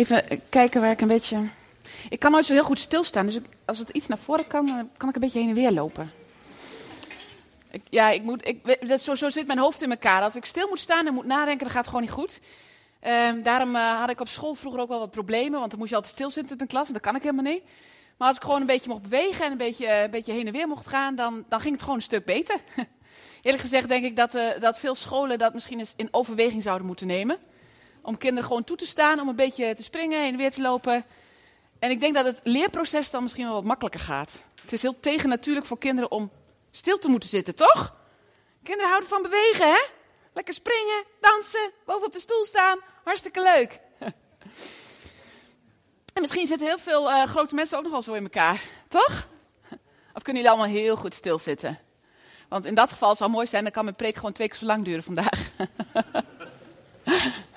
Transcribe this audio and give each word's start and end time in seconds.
Even 0.00 0.42
kijken 0.48 0.80
waar 0.80 0.90
ik 0.90 1.00
een 1.00 1.08
beetje. 1.08 1.38
Ik 2.08 2.18
kan 2.18 2.30
nooit 2.30 2.46
zo 2.46 2.52
heel 2.52 2.64
goed 2.64 2.80
stilstaan, 2.80 3.26
dus 3.26 3.38
als 3.64 3.78
het 3.78 3.88
iets 3.88 4.06
naar 4.06 4.18
voren 4.18 4.46
kan, 4.46 4.66
dan 4.66 4.90
kan 4.96 5.08
ik 5.08 5.14
een 5.14 5.20
beetje 5.20 5.38
heen 5.38 5.48
en 5.48 5.54
weer 5.54 5.70
lopen. 5.70 6.10
Ik, 7.70 7.82
ja, 7.90 8.10
ik 8.10 8.22
moet, 8.22 8.46
ik, 8.46 8.88
dat, 8.88 9.00
zo, 9.00 9.14
zo 9.14 9.30
zit 9.30 9.46
mijn 9.46 9.58
hoofd 9.58 9.82
in 9.82 9.90
elkaar. 9.90 10.22
Als 10.22 10.36
ik 10.36 10.44
stil 10.44 10.68
moet 10.68 10.78
staan 10.78 11.06
en 11.06 11.14
moet 11.14 11.24
nadenken, 11.24 11.58
dan 11.58 11.70
gaat 11.70 11.84
het 11.84 11.86
gewoon 11.86 12.02
niet 12.02 12.10
goed. 12.10 12.40
Ehm, 13.00 13.42
daarom 13.42 13.76
eh, 13.76 13.98
had 14.00 14.10
ik 14.10 14.20
op 14.20 14.28
school 14.28 14.54
vroeger 14.54 14.80
ook 14.80 14.88
wel 14.88 14.98
wat 14.98 15.10
problemen, 15.10 15.58
want 15.58 15.70
dan 15.70 15.78
moest 15.78 15.90
je 15.90 15.96
altijd 15.96 16.14
stilzitten 16.14 16.52
in 16.52 16.64
de 16.64 16.70
klas 16.70 16.86
en 16.86 16.92
dat 16.92 17.02
kan 17.02 17.16
ik 17.16 17.22
helemaal 17.22 17.52
niet. 17.52 17.62
Maar 18.16 18.28
als 18.28 18.36
ik 18.36 18.42
gewoon 18.42 18.60
een 18.60 18.66
beetje 18.66 18.90
mocht 18.90 19.02
bewegen 19.02 19.44
en 19.44 19.50
een 19.50 19.58
beetje, 19.58 19.86
eh, 19.86 20.02
een 20.02 20.10
beetje 20.10 20.32
heen 20.32 20.46
en 20.46 20.52
weer 20.52 20.68
mocht 20.68 20.86
gaan, 20.86 21.14
dan, 21.14 21.44
dan 21.48 21.60
ging 21.60 21.72
het 21.72 21.82
gewoon 21.82 21.96
een 21.96 22.02
stuk 22.02 22.24
beter. 22.24 22.56
Eerlijk 23.42 23.62
gezegd 23.62 23.88
denk 23.88 24.04
ik 24.04 24.16
dat, 24.16 24.34
eh, 24.34 24.60
dat 24.60 24.78
veel 24.78 24.94
scholen 24.94 25.38
dat 25.38 25.54
misschien 25.54 25.78
eens 25.78 25.92
in 25.96 26.08
overweging 26.10 26.62
zouden 26.62 26.86
moeten 26.86 27.06
nemen. 27.06 27.38
Om 28.02 28.18
kinderen 28.18 28.44
gewoon 28.44 28.64
toe 28.64 28.76
te 28.76 28.86
staan, 28.86 29.20
om 29.20 29.28
een 29.28 29.36
beetje 29.36 29.74
te 29.74 29.82
springen, 29.82 30.24
en 30.24 30.36
weer 30.36 30.52
te 30.52 30.60
lopen. 30.60 31.04
En 31.78 31.90
ik 31.90 32.00
denk 32.00 32.14
dat 32.14 32.24
het 32.24 32.40
leerproces 32.42 33.10
dan 33.10 33.22
misschien 33.22 33.44
wel 33.44 33.54
wat 33.54 33.64
makkelijker 33.64 34.00
gaat. 34.00 34.44
Het 34.62 34.72
is 34.72 34.82
heel 34.82 35.00
tegennatuurlijk 35.00 35.66
voor 35.66 35.78
kinderen 35.78 36.10
om 36.10 36.30
stil 36.70 36.98
te 36.98 37.08
moeten 37.08 37.28
zitten, 37.28 37.54
toch? 37.54 37.94
Kinderen 38.62 38.88
houden 38.88 39.08
van 39.08 39.22
bewegen, 39.22 39.68
hè? 39.68 39.80
Lekker 40.32 40.54
springen, 40.54 41.04
dansen, 41.20 41.72
boven 41.84 42.06
op 42.06 42.12
de 42.12 42.20
stoel 42.20 42.44
staan. 42.44 42.78
Hartstikke 43.04 43.42
leuk. 43.42 43.80
en 46.14 46.20
misschien 46.20 46.46
zitten 46.46 46.66
heel 46.66 46.78
veel 46.78 47.10
eh, 47.10 47.22
grote 47.22 47.54
mensen 47.54 47.76
ook 47.76 47.82
nog 47.82 47.92
wel 47.92 48.02
zo 48.02 48.12
in 48.12 48.22
elkaar, 48.22 48.62
toch? 48.88 49.28
Of 50.14 50.22
kunnen 50.22 50.42
jullie 50.42 50.58
allemaal 50.58 50.80
heel 50.80 50.96
goed 50.96 51.14
stilzitten? 51.14 51.78
Want 52.48 52.64
in 52.64 52.74
dat 52.74 52.90
geval 52.90 53.14
zou 53.14 53.28
het 53.28 53.38
mooi 53.38 53.48
zijn, 53.48 53.62
dan 53.62 53.72
kan 53.72 53.84
mijn 53.84 53.96
preek 53.96 54.16
gewoon 54.16 54.32
twee 54.32 54.48
keer 54.48 54.56
zo 54.56 54.66
lang 54.66 54.84
duren 54.84 55.02
vandaag. 55.02 55.50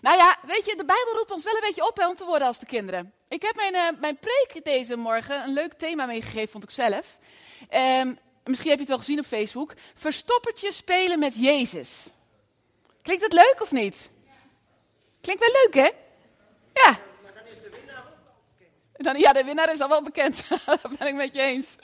nou 0.00 0.16
ja, 0.16 0.38
weet 0.42 0.64
je, 0.64 0.76
de 0.76 0.84
Bijbel 0.84 1.14
roept 1.14 1.30
ons 1.30 1.44
wel 1.44 1.54
een 1.54 1.60
beetje 1.60 1.86
op 1.86 1.96
hè, 1.96 2.08
om 2.08 2.16
te 2.16 2.24
worden 2.24 2.46
als 2.46 2.58
de 2.58 2.66
kinderen. 2.66 3.12
Ik 3.28 3.42
heb 3.42 3.56
mijn, 3.56 3.74
eh, 3.74 4.00
mijn 4.00 4.18
preek 4.18 4.64
deze 4.64 4.96
morgen 4.96 5.42
een 5.42 5.52
leuk 5.52 5.72
thema 5.72 6.06
meegegeven, 6.06 6.48
vond 6.48 6.64
ik 6.64 6.70
zelf. 6.70 7.18
Ehm, 7.68 8.14
misschien 8.44 8.70
heb 8.70 8.78
je 8.78 8.84
het 8.84 8.88
wel 8.88 8.98
gezien 8.98 9.18
op 9.18 9.26
Facebook. 9.26 9.74
Verstoppertje 9.94 10.72
spelen 10.72 11.18
met 11.18 11.36
Jezus. 11.36 12.10
Klinkt 13.02 13.22
het 13.22 13.32
leuk 13.32 13.56
of 13.58 13.72
niet? 13.72 14.10
Klinkt 15.20 15.42
wel 15.42 15.62
leuk, 15.62 15.74
hè? 15.74 15.90
Ja. 16.72 16.98
Dan, 18.96 19.18
ja, 19.18 19.32
de 19.32 19.44
winnaar 19.44 19.72
is 19.72 19.80
al 19.80 19.88
wel 19.88 20.02
bekend. 20.02 20.48
dat 20.82 20.98
ben 20.98 21.06
ik 21.06 21.14
met 21.14 21.32
je 21.32 21.40
eens. 21.40 21.76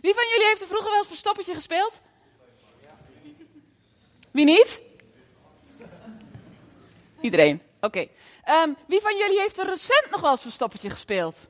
Wie 0.00 0.14
van 0.14 0.28
jullie 0.28 0.46
heeft 0.46 0.60
er 0.60 0.66
vroeger 0.66 0.90
wel 0.90 1.04
verstoppertje 1.04 1.54
gespeeld? 1.54 2.00
Wie 4.30 4.44
niet? 4.44 4.80
Iedereen. 7.22 7.62
Oké. 7.80 8.06
Ehm, 8.44 8.72
wie 8.86 9.00
van 9.00 9.16
jullie 9.16 9.40
heeft 9.40 9.58
er 9.58 9.66
recent 9.66 10.06
nog 10.10 10.20
wel 10.20 10.30
eens 10.30 10.40
verstoppertje 10.40 10.90
gespeeld? 10.90 11.48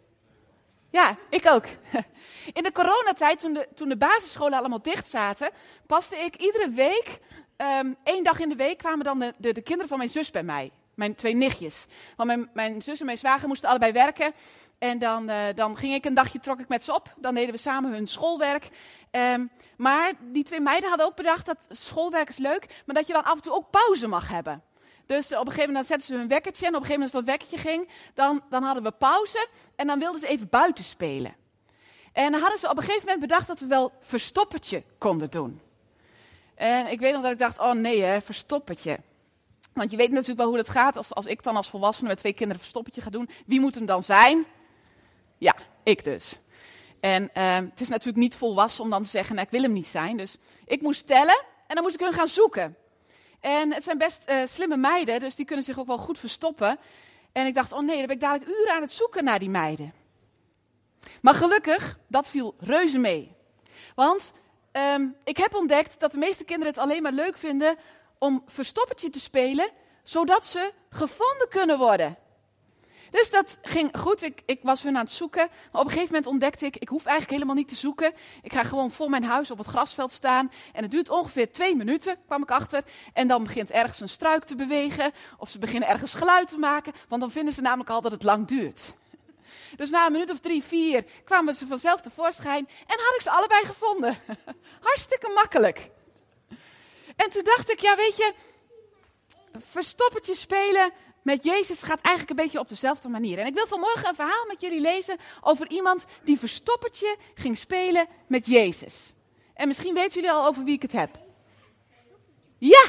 Ja, 0.90 1.16
ik 1.30 1.46
ook. 1.46 1.64
In 2.58 2.62
de 2.62 2.72
coronatijd, 2.72 3.40
toen 3.40 3.52
de, 3.52 3.68
toen 3.74 3.88
de 3.88 3.96
basisscholen 3.96 4.58
allemaal 4.58 4.82
dicht 4.82 5.08
zaten, 5.08 5.50
paste 5.86 6.16
ik 6.16 6.36
iedere 6.36 6.68
week, 6.68 7.20
ehm, 7.56 7.92
één 8.04 8.24
dag 8.24 8.38
in 8.38 8.48
de 8.48 8.56
week, 8.56 8.78
kwamen 8.78 9.04
dan 9.04 9.18
de, 9.18 9.34
de, 9.36 9.52
de 9.52 9.62
kinderen 9.62 9.88
van 9.88 9.98
mijn 9.98 10.10
zus 10.10 10.30
bij 10.30 10.42
mij. 10.42 10.70
Mijn 10.94 11.14
twee 11.14 11.34
nichtjes. 11.34 11.86
Want 12.16 12.28
mijn, 12.28 12.50
mijn 12.52 12.82
zus 12.82 13.00
en 13.00 13.06
mijn 13.06 13.18
zwager 13.18 13.48
moesten 13.48 13.68
allebei 13.68 13.92
werken. 13.92 14.34
En 14.78 14.98
dan, 14.98 15.28
eh, 15.28 15.54
dan 15.54 15.76
ging 15.76 15.94
ik 15.94 16.04
een 16.04 16.14
dagje, 16.14 16.40
trok 16.40 16.60
ik 16.60 16.68
met 16.68 16.84
ze 16.84 16.94
op. 16.94 17.14
Dan 17.16 17.34
deden 17.34 17.54
we 17.54 17.60
samen 17.60 17.92
hun 17.92 18.06
schoolwerk. 18.06 18.68
Ehm, 19.10 19.46
maar 19.76 20.12
die 20.20 20.44
twee 20.44 20.60
meiden 20.60 20.88
hadden 20.88 21.06
ook 21.06 21.16
bedacht 21.16 21.46
dat 21.46 21.66
schoolwerk 21.68 22.28
is 22.28 22.36
leuk, 22.36 22.82
maar 22.86 22.94
dat 22.94 23.06
je 23.06 23.12
dan 23.12 23.24
af 23.24 23.34
en 23.34 23.42
toe 23.42 23.52
ook 23.52 23.70
pauze 23.70 24.06
mag 24.06 24.28
hebben. 24.28 24.62
Dus 25.12 25.32
op 25.32 25.38
een 25.38 25.46
gegeven 25.46 25.66
moment 25.66 25.86
zetten 25.86 26.06
ze 26.06 26.14
hun 26.14 26.28
wekkertje 26.28 26.66
en 26.66 26.74
op 26.74 26.80
een 26.80 26.86
gegeven 26.86 27.00
moment 27.00 27.14
als 27.14 27.24
dat 27.24 27.34
wekkertje 27.34 27.70
ging, 27.70 27.88
dan, 28.14 28.42
dan 28.50 28.62
hadden 28.62 28.82
we 28.82 28.90
pauze 28.90 29.48
en 29.76 29.86
dan 29.86 29.98
wilden 29.98 30.20
ze 30.20 30.26
even 30.26 30.48
buiten 30.48 30.84
spelen. 30.84 31.34
En 32.12 32.32
dan 32.32 32.40
hadden 32.40 32.58
ze 32.58 32.70
op 32.70 32.76
een 32.76 32.82
gegeven 32.82 33.04
moment 33.04 33.20
bedacht 33.20 33.46
dat 33.46 33.60
we 33.60 33.66
wel 33.66 33.92
verstoppertje 34.00 34.82
konden 34.98 35.30
doen. 35.30 35.60
En 36.54 36.86
ik 36.86 37.00
weet 37.00 37.12
nog 37.12 37.22
dat 37.22 37.32
ik 37.32 37.38
dacht, 37.38 37.58
oh 37.58 37.72
nee 37.72 38.02
hè, 38.02 38.20
verstoppertje. 38.20 38.98
Want 39.72 39.90
je 39.90 39.96
weet 39.96 40.10
natuurlijk 40.10 40.38
wel 40.38 40.48
hoe 40.48 40.56
dat 40.56 40.68
gaat 40.68 40.96
als, 40.96 41.14
als 41.14 41.26
ik 41.26 41.42
dan 41.42 41.56
als 41.56 41.70
volwassene 41.70 42.08
met 42.08 42.18
twee 42.18 42.32
kinderen 42.32 42.60
verstoppertje 42.60 43.00
ga 43.00 43.10
doen. 43.10 43.28
Wie 43.46 43.60
moet 43.60 43.74
hem 43.74 43.86
dan 43.86 44.02
zijn? 44.02 44.44
Ja, 45.38 45.54
ik 45.82 46.04
dus. 46.04 46.40
En 47.00 47.34
ehm, 47.34 47.64
het 47.64 47.80
is 47.80 47.88
natuurlijk 47.88 48.18
niet 48.18 48.36
volwassen 48.36 48.84
om 48.84 48.90
dan 48.90 49.02
te 49.02 49.08
zeggen, 49.08 49.34
nou, 49.34 49.46
ik 49.46 49.52
wil 49.52 49.62
hem 49.62 49.72
niet 49.72 49.86
zijn. 49.86 50.16
Dus 50.16 50.36
ik 50.64 50.80
moest 50.80 51.06
tellen 51.06 51.44
en 51.66 51.74
dan 51.74 51.82
moest 51.84 51.94
ik 51.94 52.00
hun 52.00 52.12
gaan 52.12 52.28
zoeken. 52.28 52.76
En 53.42 53.72
het 53.72 53.84
zijn 53.84 53.98
best 53.98 54.24
eh, 54.24 54.38
slimme 54.46 54.76
meiden, 54.76 55.20
dus 55.20 55.34
die 55.34 55.44
kunnen 55.44 55.64
zich 55.64 55.78
ook 55.78 55.86
wel 55.86 55.98
goed 55.98 56.18
verstoppen. 56.18 56.78
En 57.32 57.46
ik 57.46 57.54
dacht, 57.54 57.72
oh 57.72 57.80
nee, 57.80 57.96
dan 57.96 58.06
ben 58.06 58.14
ik 58.14 58.20
dadelijk 58.20 58.50
uren 58.50 58.74
aan 58.74 58.80
het 58.80 58.92
zoeken 58.92 59.24
naar 59.24 59.38
die 59.38 59.50
meiden. 59.50 59.92
Maar 61.20 61.34
gelukkig, 61.34 61.98
dat 62.08 62.28
viel 62.28 62.54
reuze 62.58 62.98
mee. 62.98 63.34
Want 63.94 64.32
ehm, 64.72 65.06
ik 65.24 65.36
heb 65.36 65.54
ontdekt 65.54 66.00
dat 66.00 66.12
de 66.12 66.18
meeste 66.18 66.44
kinderen 66.44 66.72
het 66.72 66.82
alleen 66.82 67.02
maar 67.02 67.12
leuk 67.12 67.36
vinden 67.36 67.76
om 68.18 68.42
verstoppertje 68.46 69.10
te 69.10 69.20
spelen, 69.20 69.70
zodat 70.02 70.46
ze 70.46 70.72
gevonden 70.90 71.48
kunnen 71.48 71.78
worden. 71.78 72.16
Dus 73.12 73.30
dat 73.30 73.58
ging 73.62 73.98
goed. 73.98 74.22
Ik, 74.22 74.42
ik 74.46 74.60
was 74.62 74.82
hun 74.82 74.96
aan 74.96 75.04
het 75.04 75.10
zoeken. 75.10 75.48
Maar 75.72 75.80
op 75.80 75.86
een 75.86 75.92
gegeven 75.92 76.14
moment 76.14 76.26
ontdekte 76.26 76.66
ik, 76.66 76.76
ik 76.76 76.88
hoef 76.88 77.04
eigenlijk 77.04 77.30
helemaal 77.32 77.54
niet 77.54 77.68
te 77.68 77.74
zoeken. 77.74 78.12
Ik 78.42 78.52
ga 78.52 78.62
gewoon 78.62 78.90
voor 78.90 79.10
mijn 79.10 79.24
huis 79.24 79.50
op 79.50 79.58
het 79.58 79.66
grasveld 79.66 80.12
staan. 80.12 80.52
En 80.72 80.82
het 80.82 80.90
duurt 80.90 81.08
ongeveer 81.08 81.52
twee 81.52 81.76
minuten, 81.76 82.16
kwam 82.26 82.42
ik 82.42 82.50
achter. 82.50 82.84
En 83.12 83.28
dan 83.28 83.42
begint 83.42 83.70
ergens 83.70 84.00
een 84.00 84.08
struik 84.08 84.44
te 84.44 84.54
bewegen. 84.54 85.12
Of 85.38 85.50
ze 85.50 85.58
beginnen 85.58 85.88
ergens 85.88 86.14
geluid 86.14 86.48
te 86.48 86.58
maken. 86.58 86.92
Want 87.08 87.20
dan 87.20 87.30
vinden 87.30 87.54
ze 87.54 87.60
namelijk 87.60 87.90
al 87.90 88.00
dat 88.00 88.12
het 88.12 88.22
lang 88.22 88.46
duurt. 88.46 88.94
Dus 89.76 89.90
na 89.90 90.06
een 90.06 90.12
minuut 90.12 90.30
of 90.30 90.40
drie, 90.40 90.62
vier 90.62 91.04
kwamen 91.24 91.54
ze 91.54 91.66
vanzelf 91.66 92.00
tevoorschijn. 92.00 92.68
En 92.86 92.98
had 92.98 93.14
ik 93.14 93.20
ze 93.20 93.30
allebei 93.30 93.64
gevonden. 93.64 94.18
Hartstikke 94.88 95.32
makkelijk. 95.34 95.90
En 97.16 97.30
toen 97.30 97.44
dacht 97.44 97.70
ik, 97.70 97.80
ja 97.80 97.96
weet 97.96 98.16
je, 98.16 98.32
verstoppertje 99.58 100.34
spelen 100.34 100.92
met 101.22 101.42
Jezus 101.42 101.82
gaat 101.82 102.00
eigenlijk 102.00 102.30
een 102.30 102.44
beetje 102.44 102.58
op 102.58 102.68
dezelfde 102.68 103.08
manier. 103.08 103.38
En 103.38 103.46
ik 103.46 103.54
wil 103.54 103.66
vanmorgen 103.66 104.08
een 104.08 104.14
verhaal 104.14 104.46
met 104.48 104.60
jullie 104.60 104.80
lezen 104.80 105.16
over 105.40 105.70
iemand 105.70 106.04
die 106.24 106.38
verstoppertje 106.38 107.16
ging 107.34 107.58
spelen 107.58 108.06
met 108.26 108.46
Jezus. 108.46 109.14
En 109.54 109.68
misschien 109.68 109.94
weten 109.94 110.12
jullie 110.12 110.30
al 110.30 110.46
over 110.46 110.64
wie 110.64 110.74
ik 110.74 110.82
het 110.82 110.92
heb. 110.92 111.18
Ja, 112.58 112.84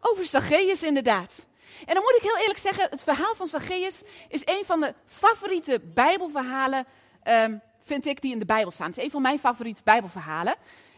over 0.00 0.24
Zacchaeus 0.24 0.82
inderdaad. 0.82 1.46
En 1.86 1.94
dan 1.94 2.02
moet 2.02 2.16
ik 2.16 2.22
heel 2.22 2.38
eerlijk 2.38 2.58
zeggen, 2.58 2.86
het 2.90 3.02
verhaal 3.02 3.34
van 3.34 3.46
Zacchaeus 3.46 4.02
is 4.28 4.42
een 4.44 4.62
van 4.64 4.80
de 4.80 4.94
favoriete 5.06 5.80
Bijbelverhalen, 5.94 6.86
ehm, 7.22 7.56
vind 7.84 8.06
ik, 8.06 8.20
die 8.20 8.32
in 8.32 8.38
de 8.38 8.44
Bijbel 8.44 8.70
staan. 8.70 8.86
Het 8.86 8.96
is 8.96 9.04
een 9.04 9.10
van 9.10 9.22
mijn 9.22 9.38
favoriete 9.38 9.82
Bijbelverhalen. 9.84 10.54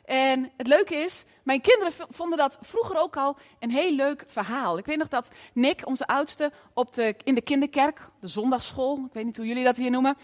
En 0.06 0.50
het 0.56 0.66
leuke 0.66 0.94
is, 0.94 1.24
mijn 1.42 1.60
kinderen 1.60 1.92
vonden 2.10 2.38
dat 2.38 2.58
vroeger 2.60 2.98
ook 2.98 3.16
al 3.16 3.36
een 3.58 3.70
heel 3.70 3.92
leuk 3.92 4.24
verhaal. 4.26 4.78
Ik 4.78 4.86
weet 4.86 4.98
nog 4.98 5.08
dat 5.08 5.28
Nick, 5.52 5.86
onze 5.86 6.06
oudste, 6.06 6.52
op 6.74 6.94
de, 6.94 7.14
in 7.24 7.34
de 7.34 7.40
kinderkerk, 7.40 8.08
de 8.20 8.28
zondagsschool, 8.28 9.04
ik 9.06 9.12
weet 9.12 9.24
niet 9.24 9.36
hoe 9.36 9.46
jullie 9.46 9.64
dat 9.64 9.76
hier 9.76 9.90
noemen, 9.90 10.16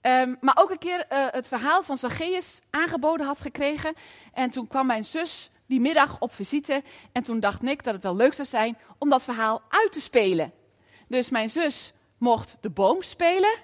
ehm, 0.00 0.34
maar 0.40 0.58
ook 0.58 0.70
een 0.70 0.78
keer 0.78 1.06
eh, 1.08 1.26
het 1.30 1.48
verhaal 1.48 1.82
van 1.82 1.98
Zacchaeus 1.98 2.60
aangeboden 2.70 3.26
had 3.26 3.40
gekregen. 3.40 3.94
En 4.32 4.50
toen 4.50 4.66
kwam 4.66 4.86
mijn 4.86 5.04
zus 5.04 5.50
die 5.66 5.80
middag 5.80 6.20
op 6.20 6.34
visite 6.34 6.82
en 7.12 7.22
toen 7.22 7.40
dacht 7.40 7.62
Nick 7.62 7.84
dat 7.84 7.94
het 7.94 8.02
wel 8.02 8.16
leuk 8.16 8.34
zou 8.34 8.48
zijn 8.48 8.78
om 8.98 9.10
dat 9.10 9.22
verhaal 9.22 9.62
uit 9.68 9.92
te 9.92 10.00
spelen. 10.00 10.52
Dus 11.08 11.30
mijn 11.30 11.50
zus 11.50 11.92
mocht 12.18 12.58
de 12.60 12.70
boom 12.70 13.02
spelen 13.02 13.54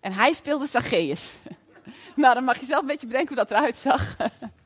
en 0.00 0.12
hij 0.12 0.32
speelde 0.32 0.66
Zacchaeus. 0.66 1.30
nou, 2.16 2.34
dan 2.34 2.44
mag 2.44 2.58
je 2.58 2.66
zelf 2.66 2.80
een 2.80 2.86
beetje 2.86 3.06
bedenken 3.06 3.34
hoe 3.34 3.46
dat 3.46 3.50
eruit 3.50 3.76
zag. 3.76 4.16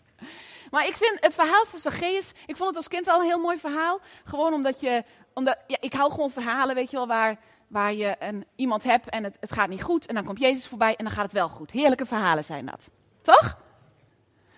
Maar 0.71 0.87
ik 0.87 0.97
vind 0.97 1.17
het 1.21 1.35
verhaal 1.35 1.65
van 1.67 1.79
Zacchaeus, 1.79 2.33
ik 2.47 2.57
vond 2.57 2.69
het 2.69 2.77
als 2.77 2.89
kind 2.89 3.09
al 3.09 3.21
een 3.21 3.27
heel 3.27 3.39
mooi 3.39 3.59
verhaal. 3.59 4.01
Gewoon 4.25 4.53
omdat 4.53 4.81
je, 4.81 5.05
omdat, 5.35 5.59
ja, 5.67 5.77
ik 5.81 5.93
hou 5.93 6.11
gewoon 6.11 6.31
verhalen, 6.31 6.75
weet 6.75 6.91
je 6.91 6.97
wel, 6.97 7.07
waar, 7.07 7.39
waar 7.69 7.93
je 7.95 8.17
een, 8.19 8.47
iemand 8.57 8.85
hebt 8.85 9.09
en 9.09 9.25
het, 9.25 9.37
het 9.41 9.53
gaat 9.53 9.69
niet 9.69 9.83
goed. 9.83 10.07
En 10.07 10.15
dan 10.15 10.25
komt 10.25 10.39
Jezus 10.39 10.67
voorbij 10.67 10.97
en 10.97 11.05
dan 11.05 11.15
gaat 11.15 11.23
het 11.23 11.33
wel 11.33 11.49
goed. 11.49 11.71
Heerlijke 11.71 12.07
verhalen 12.07 12.45
zijn 12.45 12.67
dat. 12.67 12.89
Toch? 13.23 13.59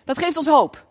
Dat 0.05 0.19
geeft 0.19 0.37
ons 0.37 0.47
hoop. 0.47 0.87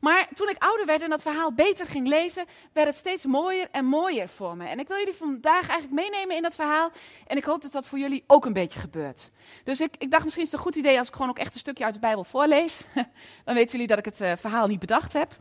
Maar 0.00 0.28
toen 0.34 0.48
ik 0.48 0.62
ouder 0.62 0.86
werd 0.86 1.02
en 1.02 1.10
dat 1.10 1.22
verhaal 1.22 1.52
beter 1.52 1.86
ging 1.86 2.08
lezen, 2.08 2.46
werd 2.72 2.86
het 2.86 2.96
steeds 2.96 3.24
mooier 3.24 3.68
en 3.70 3.84
mooier 3.84 4.28
voor 4.28 4.56
me. 4.56 4.66
En 4.66 4.78
ik 4.78 4.88
wil 4.88 4.96
jullie 4.96 5.14
vandaag 5.14 5.68
eigenlijk 5.68 5.92
meenemen 5.92 6.36
in 6.36 6.42
dat 6.42 6.54
verhaal. 6.54 6.90
En 7.26 7.36
ik 7.36 7.44
hoop 7.44 7.62
dat 7.62 7.72
dat 7.72 7.88
voor 7.88 7.98
jullie 7.98 8.24
ook 8.26 8.44
een 8.44 8.52
beetje 8.52 8.80
gebeurt. 8.80 9.30
Dus 9.64 9.80
ik, 9.80 9.94
ik 9.98 10.10
dacht 10.10 10.24
misschien 10.24 10.44
is 10.44 10.50
het 10.50 10.58
een 10.58 10.66
goed 10.66 10.76
idee 10.76 10.98
als 10.98 11.08
ik 11.08 11.14
gewoon 11.14 11.30
ook 11.30 11.38
echt 11.38 11.54
een 11.54 11.60
stukje 11.60 11.84
uit 11.84 11.94
de 11.94 12.00
Bijbel 12.00 12.24
voorlees. 12.24 12.80
Dan 13.44 13.54
weten 13.54 13.72
jullie 13.72 13.86
dat 13.86 13.98
ik 13.98 14.04
het 14.04 14.20
eh, 14.20 14.32
verhaal 14.36 14.66
niet 14.66 14.78
bedacht 14.78 15.12
heb. 15.12 15.36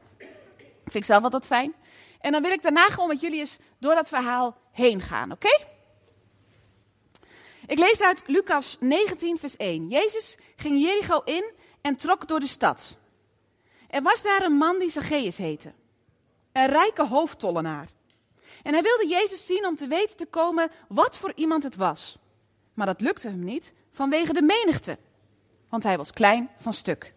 Vind 0.84 0.96
ik 0.96 1.06
zelf 1.06 1.24
altijd 1.24 1.46
fijn. 1.46 1.74
En 2.20 2.32
dan 2.32 2.42
wil 2.42 2.52
ik 2.52 2.62
daarna 2.62 2.86
gewoon 2.86 3.08
met 3.08 3.22
jullie 3.22 3.40
eens 3.40 3.58
door 3.80 3.96
dat 3.96 4.08
verhaal 4.08 4.58
heen 4.72 5.02
gaan, 5.02 5.32
oké? 5.32 5.60
Ik 7.66 7.80
lees 7.80 8.02
uit 8.02 8.24
Lucas 8.26 8.78
19, 8.80 9.38
vers 9.38 9.56
1. 9.56 9.88
Jezus 9.88 10.38
ging 10.56 10.82
Jericho 10.82 11.22
in 11.24 11.52
en 11.82 11.96
trok 11.96 12.28
door 12.28 12.40
de 12.40 12.48
stad. 12.48 12.98
Er 13.88 14.02
was 14.02 14.22
daar 14.22 14.44
een 14.44 14.58
man 14.58 14.80
die 14.80 14.92
Zacchaeus 14.92 15.38
heette. 15.38 15.74
Een 16.52 16.68
rijke 16.68 17.06
hoofdtollenaar. 17.06 17.88
En 18.64 18.74
hij 18.74 18.82
wilde 18.82 19.08
Jezus 19.08 19.46
zien 19.46 19.66
om 19.66 19.76
te 19.76 19.88
weten 19.88 20.18
te 20.18 20.26
komen 20.26 20.72
wat 20.88 21.18
voor 21.18 21.32
iemand 21.36 21.64
het 21.64 21.76
was. 21.76 22.18
Maar 22.74 22.86
dat 22.86 23.02
lukte 23.02 23.28
hem 23.28 23.44
niet 23.44 23.74
vanwege 23.92 24.34
de 24.34 24.42
menigte, 24.42 24.98
want 25.70 25.84
hij 25.84 25.98
was 25.98 26.12
klein 26.12 26.50
van 26.60 26.74
stuk. 26.74 27.14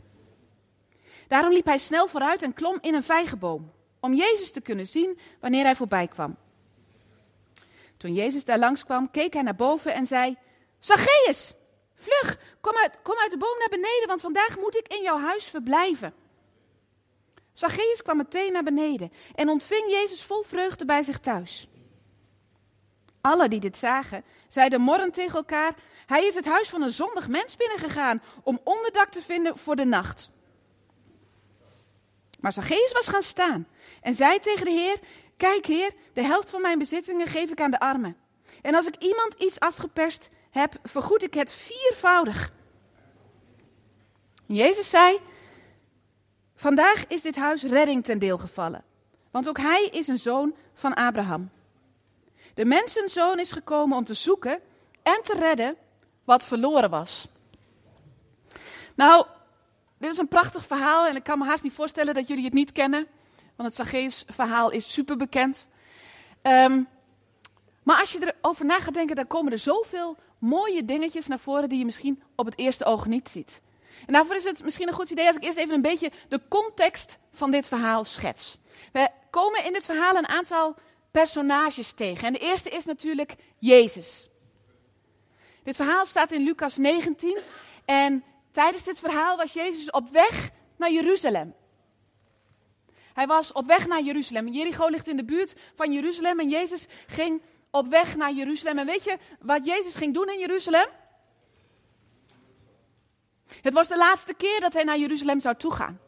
Daarom 1.29 1.53
liep 1.53 1.65
hij 1.65 1.79
snel 1.79 2.09
vooruit 2.09 2.43
en 2.43 2.55
klom 2.55 2.79
in 2.81 2.95
een 2.95 3.03
vijgenboom, 3.03 3.73
om 4.01 4.15
Jezus 4.15 4.51
te 4.51 4.61
kunnen 4.61 4.87
zien 4.87 5.19
wanneer 5.41 5.65
hij 5.65 5.77
voorbij 5.77 6.09
kwam. 6.09 6.37
Toen 7.97 8.15
Jezus 8.15 8.45
daar 8.45 8.59
langskwam, 8.59 9.11
keek 9.11 9.33
hij 9.33 9.43
naar 9.43 9.57
boven 9.57 9.95
en 9.95 10.07
zei: 10.07 10.37
Zacchaeus, 10.79 11.53
vlug, 11.95 12.39
kom 12.61 12.77
uit, 12.77 12.99
kom 13.03 13.17
uit 13.19 13.31
de 13.31 13.37
boom 13.37 13.59
naar 13.59 13.69
beneden, 13.69 14.07
want 14.07 14.21
vandaag 14.21 14.59
moet 14.59 14.77
ik 14.77 14.89
in 14.89 15.03
jouw 15.03 15.19
huis 15.19 15.45
verblijven. 15.45 16.15
Zacchaeus 17.53 18.03
kwam 18.03 18.17
meteen 18.17 18.53
naar 18.53 18.63
beneden 18.63 19.13
en 19.35 19.49
ontving 19.49 19.91
Jezus 19.91 20.23
vol 20.23 20.43
vreugde 20.43 20.85
bij 20.85 21.03
zich 21.03 21.19
thuis. 21.19 21.69
Alle 23.21 23.49
die 23.49 23.61
dit 23.61 23.77
zagen, 23.77 24.25
zeiden 24.49 24.81
morrend 24.81 25.15
tegen 25.15 25.37
elkaar: 25.37 25.75
Hij 26.07 26.25
is 26.27 26.35
het 26.35 26.45
huis 26.47 26.69
van 26.69 26.83
een 26.83 26.93
zondig 26.93 27.29
mens 27.29 27.57
binnengegaan 27.57 28.23
om 28.43 28.61
onderdak 28.65 29.11
te 29.11 29.23
vinden 29.23 29.59
voor 29.59 29.77
de 29.77 29.85
nacht. 29.85 30.31
Maar 32.41 32.53
Zacchaeus 32.53 32.93
was 32.93 33.09
gaan 33.09 33.23
staan 33.23 33.69
en 34.03 34.15
zei 34.15 34.39
tegen 34.39 34.65
de 34.65 34.71
Heer: 34.71 34.99
Kijk, 35.37 35.67
Heer, 35.67 35.91
de 36.13 36.23
helft 36.23 36.51
van 36.51 36.61
mijn 36.63 36.79
bezittingen 36.79 37.27
geef 37.27 37.51
ik 37.51 37.61
aan 37.61 37.71
de 37.71 37.81
armen. 37.81 38.17
En 38.63 38.75
als 38.75 38.87
ik 38.87 38.97
iemand 38.97 39.35
iets 39.39 39.61
afgeperst 39.61 40.31
heb, 40.51 40.75
vergoed 40.83 41.23
ik 41.23 41.35
het 41.35 41.53
viervoudig. 41.53 42.53
Jezus 44.47 44.91
zei: 44.91 45.21
Vandaag 46.61 47.07
is 47.07 47.23
dit 47.23 47.37
huis 47.37 47.63
redding 47.63 48.05
ten 48.05 48.19
deel 48.19 48.39
gevallen, 48.39 48.85
want 49.31 49.49
ook 49.49 49.59
hij 49.59 49.89
is 49.93 50.09
een 50.09 50.19
zoon 50.19 50.55
van 50.75 50.95
Abraham. 50.95 51.51
De 52.55 52.65
mensenzoon 52.65 53.39
is 53.39 53.53
gekomen 53.53 53.97
om 53.97 54.05
te 54.05 54.15
zoeken 54.15 54.61
en 55.03 55.21
te 55.23 55.35
redden 55.39 55.77
wat 56.25 56.45
verloren 56.45 56.91
was. 56.91 57.29
Nou, 58.95 59.27
dit 59.99 60.11
is 60.11 60.19
een 60.19 60.29
prachtig 60.29 60.67
verhaal 60.67 61.07
en 61.07 61.17
ik 61.17 61.23
kan 61.23 61.39
me 61.39 61.45
haast 61.45 61.63
niet 61.63 61.73
voorstellen 61.73 62.15
dat 62.15 62.29
jullie 62.29 62.45
het 62.45 62.53
niet 62.53 62.73
kennen, 62.73 63.07
want 63.57 63.69
het 63.69 63.75
Zacchaeus 63.75 64.25
verhaal 64.27 64.71
is 64.71 64.93
super 64.93 65.17
bekend. 65.17 65.69
Ehm, 66.43 66.83
maar 67.83 68.01
als 68.01 68.13
je 68.13 68.35
erover 68.41 68.65
na 68.65 68.81
gaat 68.81 68.95
denken, 68.95 69.17
dan 69.17 69.27
komen 69.27 69.53
er 69.53 69.59
zoveel 69.59 70.17
mooie 70.39 70.85
dingetjes 70.85 71.27
naar 71.27 71.41
voren 71.41 71.69
die 71.69 71.79
je 71.79 71.85
misschien 71.85 72.23
op 72.37 72.47
het 72.47 72.59
eerste 72.59 72.85
oog 72.85 73.07
niet 73.07 73.29
ziet. 73.29 73.61
En 74.07 74.13
daarvoor 74.13 74.37
is 74.37 74.45
het 74.45 74.65
misschien 74.65 74.89
een 74.89 74.95
goed 74.95 75.11
idee 75.11 75.27
als 75.27 75.37
ik 75.37 75.45
eerst 75.45 75.59
even 75.59 75.75
een 75.75 75.83
beetje 75.83 76.11
de 76.29 76.41
context 76.49 77.19
van 77.33 77.51
dit 77.51 77.69
verhaal 77.69 78.05
schets. 78.05 78.59
We 78.93 79.09
komen 79.31 79.65
in 79.65 79.73
dit 79.73 79.85
verhaal 79.85 80.17
een 80.17 80.29
aantal 80.29 80.75
personages 81.11 81.93
tegen. 81.93 82.27
En 82.27 82.33
de 82.33 82.39
eerste 82.39 82.71
is 82.71 82.85
natuurlijk 82.85 83.35
Jezus. 83.59 84.29
Dit 85.63 85.77
verhaal 85.77 86.07
staat 86.07 86.33
in 86.33 86.43
Lucas 86.43 86.77
19. 86.77 87.39
En 87.85 88.25
tijdens 88.51 88.85
dit 88.85 88.99
verhaal 88.99 89.37
was 89.37 89.53
Jezus 89.53 89.91
op 89.91 90.11
weg 90.11 90.51
naar 90.77 90.93
Jeruzalem. 90.93 91.55
Hij 93.13 93.27
was 93.27 93.53
op 93.53 93.67
weg 93.67 93.87
naar 93.87 94.03
Jeruzalem. 94.03 94.49
Jericho 94.49 94.89
ligt 94.89 95.09
in 95.09 95.17
de 95.17 95.25
buurt 95.25 95.55
van 95.75 95.93
Jeruzalem. 95.93 96.41
En 96.41 96.49
Jezus 96.49 96.87
ging 97.07 97.43
op 97.71 97.89
weg 97.89 98.17
naar 98.17 98.33
Jeruzalem. 98.33 98.79
En 98.79 98.87
weet 98.87 99.05
je 99.05 99.19
wat 99.41 99.65
Jezus 99.65 99.95
ging 99.95 100.15
doen 100.15 100.29
in 100.29 100.39
Jeruzalem? 100.39 100.87
Het 103.63 103.75
was 103.75 103.89
de 103.89 103.97
laatste 103.97 104.35
keer 104.35 104.61
dat 104.61 104.73
hij 104.73 104.85
naar 104.85 104.99
Jeruzalem 104.99 105.41
zou 105.41 105.57
toegaan. 105.57 106.01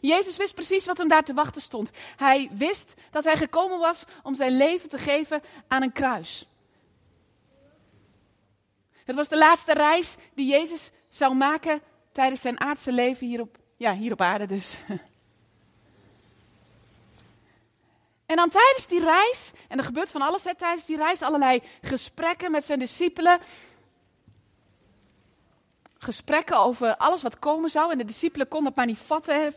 Jezus 0.00 0.36
wist 0.36 0.54
precies 0.54 0.86
wat 0.86 0.98
hem 0.98 1.08
daar 1.08 1.24
te 1.24 1.34
wachten 1.34 1.62
stond. 1.62 1.90
Hij 2.16 2.50
wist 2.52 2.94
dat 3.10 3.24
hij 3.24 3.36
gekomen 3.36 3.78
was 3.78 4.04
om 4.22 4.34
zijn 4.34 4.56
leven 4.56 4.88
te 4.88 4.98
geven 4.98 5.42
aan 5.68 5.82
een 5.82 5.92
kruis. 5.92 6.48
Het 9.04 9.16
was 9.16 9.28
de 9.28 9.38
laatste 9.38 9.72
reis 9.72 10.16
die 10.34 10.50
Jezus 10.50 10.90
zou 11.08 11.34
maken 11.34 11.82
tijdens 12.12 12.40
zijn 12.40 12.60
aardse 12.60 12.92
leven 12.92 13.26
hier 13.26 13.40
op, 13.40 13.58
ja, 13.76 13.94
hier 13.94 14.12
op 14.12 14.20
aarde 14.20 14.46
dus. 14.46 14.76
En 18.26 18.36
dan 18.36 18.48
tijdens 18.48 18.86
die 18.86 19.00
reis, 19.00 19.52
en 19.68 19.78
er 19.78 19.84
gebeurt 19.84 20.10
van 20.10 20.22
alles 20.22 20.42
tijdens 20.42 20.86
die 20.86 20.96
reis, 20.96 21.22
allerlei 21.22 21.62
gesprekken 21.82 22.50
met 22.50 22.64
zijn 22.64 22.78
discipelen 22.78 23.40
gesprekken 25.98 26.58
over 26.58 26.96
alles 26.96 27.22
wat 27.22 27.38
komen 27.38 27.70
zou. 27.70 27.92
En 27.92 27.98
de 27.98 28.04
discipelen 28.04 28.48
konden 28.48 28.68
het 28.68 28.76
maar 28.76 28.86
niet 28.86 28.98
vatten. 28.98 29.54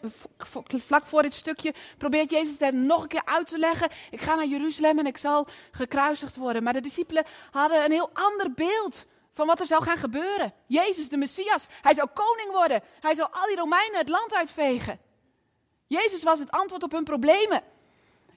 Vlak 0.77 1.07
voor 1.07 1.21
dit 1.21 1.33
stukje 1.33 1.73
probeert 1.97 2.29
Jezus 2.29 2.59
het 2.59 2.73
nog 2.73 3.01
een 3.01 3.07
keer 3.07 3.25
uit 3.25 3.47
te 3.47 3.57
leggen. 3.57 3.89
Ik 4.11 4.21
ga 4.21 4.35
naar 4.35 4.45
Jeruzalem 4.45 4.99
en 4.99 5.05
ik 5.05 5.17
zal 5.17 5.47
gekruisigd 5.71 6.35
worden. 6.35 6.63
Maar 6.63 6.73
de 6.73 6.81
discipelen 6.81 7.25
hadden 7.51 7.83
een 7.83 7.91
heel 7.91 8.09
ander 8.13 8.51
beeld 8.51 9.05
van 9.33 9.47
wat 9.47 9.59
er 9.59 9.65
zou 9.65 9.83
gaan 9.83 9.97
gebeuren. 9.97 10.53
Jezus, 10.65 11.09
de 11.09 11.17
Messias, 11.17 11.65
hij 11.81 11.93
zou 11.93 12.09
koning 12.13 12.51
worden. 12.51 12.81
Hij 12.99 13.15
zou 13.15 13.29
al 13.31 13.47
die 13.47 13.55
Romeinen 13.55 13.99
het 13.99 14.09
land 14.09 14.33
uitvegen. 14.33 14.99
Jezus 15.87 16.23
was 16.23 16.39
het 16.39 16.51
antwoord 16.51 16.83
op 16.83 16.91
hun 16.91 17.03
problemen. 17.03 17.63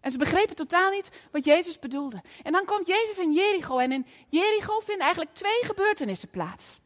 En 0.01 0.11
ze 0.11 0.19
begrepen 0.19 0.57
totaal 0.57 0.91
niet 0.91 1.11
wat 1.31 1.45
Jezus 1.45 1.79
bedoelde. 1.79 2.23
En 2.43 2.53
dan 2.53 2.65
komt 2.65 2.87
Jezus 2.87 3.19
in 3.19 3.33
Jericho. 3.33 3.79
En 3.79 3.93
in 3.93 4.07
Jericho 4.29 4.81
vinden 4.81 5.05
eigenlijk 5.05 5.35
twee 5.35 5.61
gebeurtenissen 5.63 6.31
plaats. 6.31 6.81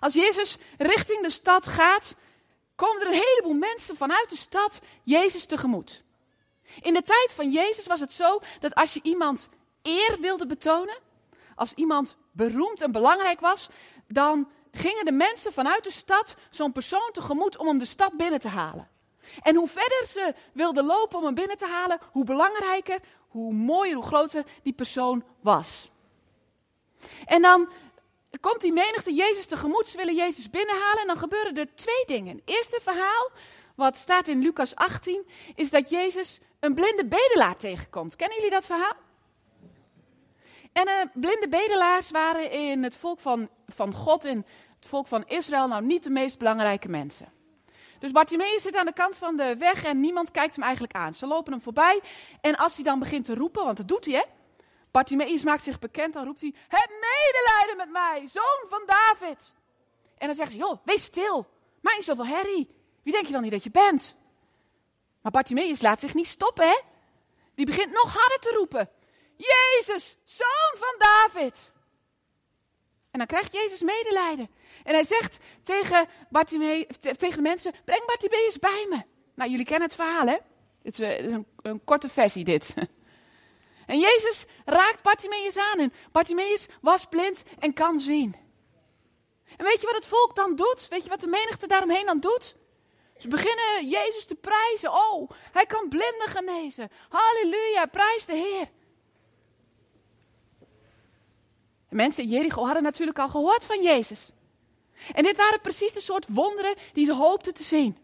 Als 0.00 0.14
Jezus 0.14 0.56
richting 0.78 1.22
de 1.22 1.30
stad 1.30 1.66
gaat, 1.66 2.14
komen 2.74 3.00
er 3.00 3.06
een 3.06 3.22
heleboel 3.26 3.54
mensen 3.54 3.96
vanuit 3.96 4.30
de 4.30 4.36
stad 4.36 4.80
Jezus 5.02 5.46
tegemoet. 5.46 6.02
In 6.80 6.94
de 6.94 7.02
tijd 7.02 7.32
van 7.34 7.50
Jezus 7.50 7.86
was 7.86 8.00
het 8.00 8.12
zo 8.12 8.40
dat 8.60 8.74
als 8.74 8.94
je 8.94 9.00
iemand 9.02 9.48
eer 9.82 10.16
wilde 10.20 10.46
betonen, 10.46 10.98
als 11.54 11.72
iemand 11.74 12.16
beroemd 12.32 12.80
en 12.80 12.92
belangrijk 12.92 13.40
was, 13.40 13.68
dan 14.08 14.48
gingen 14.72 15.04
de 15.04 15.12
mensen 15.12 15.52
vanuit 15.52 15.84
de 15.84 15.90
stad 15.90 16.34
zo'n 16.50 16.72
persoon 16.72 17.10
tegemoet 17.12 17.56
om 17.56 17.66
hem 17.66 17.78
de 17.78 17.84
stad 17.84 18.16
binnen 18.16 18.40
te 18.40 18.48
halen. 18.48 18.88
En 19.42 19.56
hoe 19.56 19.68
verder 19.68 20.06
ze 20.08 20.34
wilden 20.52 20.84
lopen 20.84 21.18
om 21.18 21.24
hem 21.24 21.34
binnen 21.34 21.56
te 21.56 21.66
halen, 21.66 21.98
hoe 22.12 22.24
belangrijker, 22.24 23.00
hoe 23.28 23.52
mooier, 23.52 23.94
hoe 23.94 24.04
groter 24.04 24.44
die 24.62 24.72
persoon 24.72 25.24
was. 25.40 25.90
En 27.24 27.42
dan 27.42 27.68
komt 28.40 28.60
die 28.60 28.72
menigte 28.72 29.14
Jezus 29.14 29.46
tegemoet. 29.46 29.88
Ze 29.88 29.96
willen 29.96 30.14
Jezus 30.14 30.50
binnenhalen 30.50 31.00
en 31.00 31.06
dan 31.06 31.18
gebeuren 31.18 31.56
er 31.56 31.74
twee 31.74 32.04
dingen. 32.06 32.36
Het 32.36 32.48
eerste 32.48 32.80
verhaal, 32.82 33.30
wat 33.74 33.96
staat 33.96 34.28
in 34.28 34.40
Lucas 34.40 34.74
18, 34.74 35.26
is 35.54 35.70
dat 35.70 35.90
Jezus 35.90 36.40
een 36.60 36.74
blinde 36.74 37.04
bedelaar 37.04 37.56
tegenkomt. 37.56 38.16
Kennen 38.16 38.36
jullie 38.36 38.52
dat 38.52 38.66
verhaal? 38.66 38.96
En 40.72 40.88
uh, 40.88 40.94
blinde 41.14 41.48
bedelaars 41.48 42.10
waren 42.10 42.50
in 42.50 42.82
het 42.82 42.96
volk 42.96 43.20
van, 43.20 43.48
van 43.66 43.94
God, 43.94 44.24
in 44.24 44.46
het 44.76 44.86
volk 44.86 45.06
van 45.06 45.24
Israël, 45.26 45.68
nou 45.68 45.84
niet 45.84 46.02
de 46.02 46.10
meest 46.10 46.38
belangrijke 46.38 46.88
mensen. 46.88 47.32
Dus 47.98 48.12
Bartimaeus 48.12 48.62
zit 48.62 48.76
aan 48.76 48.86
de 48.86 48.92
kant 48.92 49.16
van 49.16 49.36
de 49.36 49.56
weg 49.56 49.84
en 49.84 50.00
niemand 50.00 50.30
kijkt 50.30 50.54
hem 50.54 50.64
eigenlijk 50.64 50.94
aan. 50.94 51.14
Ze 51.14 51.26
lopen 51.26 51.52
hem 51.52 51.62
voorbij 51.62 52.00
en 52.40 52.56
als 52.56 52.74
hij 52.74 52.84
dan 52.84 52.98
begint 52.98 53.24
te 53.24 53.34
roepen, 53.34 53.64
want 53.64 53.76
dat 53.76 53.88
doet 53.88 54.04
hij 54.04 54.14
hè, 54.14 54.22
Bartimaeus 54.92 55.44
maakt 55.44 55.62
zich 55.62 55.78
bekend, 55.78 56.12
dan 56.12 56.24
roept 56.24 56.40
hij, 56.40 56.54
heb 56.68 56.90
medelijden 56.90 57.76
met 57.76 57.90
mij, 57.90 58.28
zoon 58.28 58.68
van 58.68 58.82
David. 58.86 59.54
En 60.18 60.26
dan 60.26 60.36
zegt 60.36 60.50
hij, 60.50 60.58
joh, 60.58 60.78
wees 60.84 61.02
stil, 61.02 61.46
maak 61.80 61.96
niet 61.96 62.04
zoveel 62.04 62.26
herrie. 62.26 62.70
Wie 63.02 63.12
denk 63.12 63.26
je 63.26 63.32
wel 63.32 63.40
niet 63.40 63.50
dat 63.50 63.64
je 63.64 63.70
bent? 63.70 64.16
Maar 65.20 65.32
Bartimaeus 65.32 65.82
laat 65.82 66.00
zich 66.00 66.14
niet 66.14 66.26
stoppen, 66.26 66.68
hè? 66.68 66.80
Die 67.54 67.66
begint 67.66 67.92
nog 67.92 68.12
harder 68.12 68.38
te 68.40 68.54
roepen. 68.56 68.90
Jezus, 69.36 70.16
zoon 70.24 70.72
van 70.74 70.94
David. 70.98 71.72
En 73.10 73.18
dan 73.18 73.26
krijgt 73.26 73.52
Jezus 73.52 73.82
medelijden. 73.82 74.50
En 74.84 74.94
hij 74.94 75.04
zegt 75.04 75.38
tegen, 75.62 76.08
Bartimaeus, 76.28 76.84
tegen 77.00 77.36
de 77.36 77.42
mensen, 77.42 77.72
breng 77.84 78.06
Bartimaeus 78.06 78.58
bij 78.58 78.86
me. 78.88 79.02
Nou, 79.34 79.50
jullie 79.50 79.66
kennen 79.66 79.88
het 79.88 79.96
verhaal, 79.96 80.26
hè? 80.26 80.36
Het 80.82 80.92
is, 80.92 81.00
eh, 81.00 81.24
een, 81.24 81.46
een 81.62 81.84
korte 81.84 82.08
versie, 82.08 82.44
dit. 82.44 82.74
En 83.92 83.98
Jezus 83.98 84.44
raakt 84.64 85.02
Bartimaeus 85.02 85.56
aan 85.56 85.78
en 85.78 85.92
Bartimaeus 86.12 86.66
was 86.80 87.04
blind 87.06 87.42
en 87.58 87.72
kan 87.72 88.00
zien. 88.00 88.36
En 89.56 89.64
weet 89.64 89.80
je 89.80 89.86
wat 89.86 89.94
het 89.94 90.06
volk 90.06 90.34
dan 90.34 90.56
doet? 90.56 90.88
Weet 90.88 91.02
je 91.02 91.08
wat 91.08 91.20
de 91.20 91.26
menigte 91.26 91.66
daaromheen 91.66 92.06
dan 92.06 92.20
doet? 92.20 92.56
Ze 93.18 93.28
beginnen 93.28 93.88
Jezus 93.88 94.24
te 94.24 94.34
prijzen. 94.34 94.92
Oh, 94.92 95.30
hij 95.52 95.66
kan 95.66 95.88
blinden 95.88 96.28
genezen. 96.28 96.90
Halleluja, 97.08 97.86
prijs 97.86 98.24
de 98.24 98.34
Heer. 98.34 98.68
De 101.88 101.96
mensen 101.96 102.22
in 102.22 102.28
Jericho 102.28 102.64
hadden 102.64 102.82
natuurlijk 102.82 103.18
al 103.18 103.28
gehoord 103.28 103.64
van 103.64 103.82
Jezus. 103.82 104.32
En 105.14 105.22
dit 105.22 105.36
waren 105.36 105.60
precies 105.60 105.92
de 105.92 106.00
soort 106.00 106.26
wonderen 106.28 106.74
die 106.92 107.04
ze 107.04 107.14
hoopten 107.14 107.54
te 107.54 107.62
zien. 107.62 107.98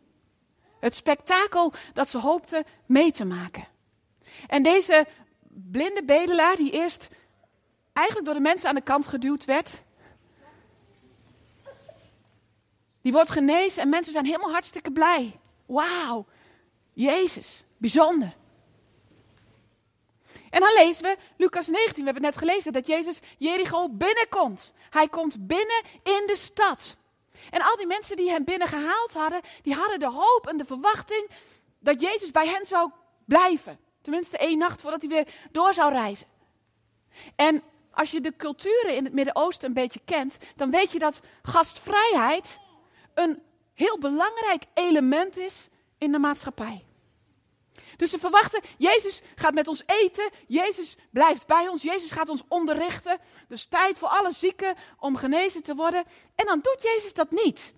Het 0.80 0.94
spektakel 0.94 1.72
dat 1.94 2.08
ze 2.08 2.18
hoopten 2.18 2.64
mee 2.86 3.12
te 3.12 3.24
maken. 3.24 3.68
En 4.46 4.62
deze 4.62 5.06
blinde 5.70 6.04
bedelaar 6.04 6.56
die 6.56 6.70
eerst 6.70 7.08
eigenlijk 7.92 8.26
door 8.26 8.36
de 8.36 8.40
mensen 8.40 8.68
aan 8.68 8.74
de 8.74 8.80
kant 8.80 9.06
geduwd 9.06 9.44
werd. 9.44 9.70
Die 13.02 13.12
wordt 13.12 13.30
genezen 13.30 13.82
en 13.82 13.88
mensen 13.88 14.12
zijn 14.12 14.26
helemaal 14.26 14.52
hartstikke 14.52 14.92
blij. 14.92 15.40
Wauw, 15.66 16.26
Jezus, 16.92 17.64
bijzonder. 17.76 18.36
En 20.50 20.60
dan 20.60 20.72
lezen 20.74 21.02
we 21.02 21.16
Lucas 21.36 21.66
19, 21.66 21.94
we 21.96 22.04
hebben 22.04 22.22
net 22.22 22.38
gelezen 22.38 22.72
dat 22.72 22.86
Jezus 22.86 23.20
Jericho 23.38 23.88
binnenkomt. 23.88 24.72
Hij 24.90 25.08
komt 25.08 25.46
binnen 25.46 25.82
in 26.02 26.22
de 26.26 26.36
stad. 26.36 26.96
En 27.50 27.62
al 27.62 27.76
die 27.76 27.86
mensen 27.86 28.16
die 28.16 28.30
hem 28.30 28.44
binnen 28.44 28.68
gehaald 28.68 29.12
hadden, 29.12 29.40
die 29.62 29.74
hadden 29.74 30.00
de 30.00 30.10
hoop 30.10 30.46
en 30.48 30.56
de 30.56 30.64
verwachting 30.64 31.30
dat 31.78 32.00
Jezus 32.00 32.30
bij 32.30 32.46
hen 32.46 32.66
zou 32.66 32.90
blijven. 33.24 33.78
Tenminste 34.08 34.38
één 34.38 34.58
nacht 34.58 34.80
voordat 34.80 35.00
hij 35.00 35.10
weer 35.10 35.26
door 35.52 35.74
zou 35.74 35.92
reizen. 35.92 36.26
En 37.36 37.62
als 37.90 38.10
je 38.10 38.20
de 38.20 38.36
culturen 38.36 38.96
in 38.96 39.04
het 39.04 39.12
Midden-Oosten 39.12 39.68
een 39.68 39.74
beetje 39.74 40.00
kent, 40.04 40.38
dan 40.56 40.70
weet 40.70 40.92
je 40.92 40.98
dat 40.98 41.20
gastvrijheid 41.42 42.58
een 43.14 43.42
heel 43.74 43.98
belangrijk 43.98 44.64
element 44.74 45.36
is 45.36 45.68
in 45.98 46.12
de 46.12 46.18
maatschappij. 46.18 46.84
Dus 47.96 48.10
ze 48.10 48.18
verwachten, 48.18 48.62
Jezus 48.78 49.20
gaat 49.34 49.54
met 49.54 49.68
ons 49.68 49.82
eten, 49.86 50.30
Jezus 50.46 50.96
blijft 51.10 51.46
bij 51.46 51.68
ons, 51.68 51.82
Jezus 51.82 52.10
gaat 52.10 52.28
ons 52.28 52.42
onderrichten. 52.48 53.18
Dus 53.48 53.66
tijd 53.66 53.98
voor 53.98 54.08
alle 54.08 54.32
zieken 54.32 54.76
om 54.98 55.16
genezen 55.16 55.62
te 55.62 55.74
worden. 55.74 56.04
En 56.34 56.46
dan 56.46 56.60
doet 56.60 56.82
Jezus 56.82 57.14
dat 57.14 57.30
niet. 57.30 57.74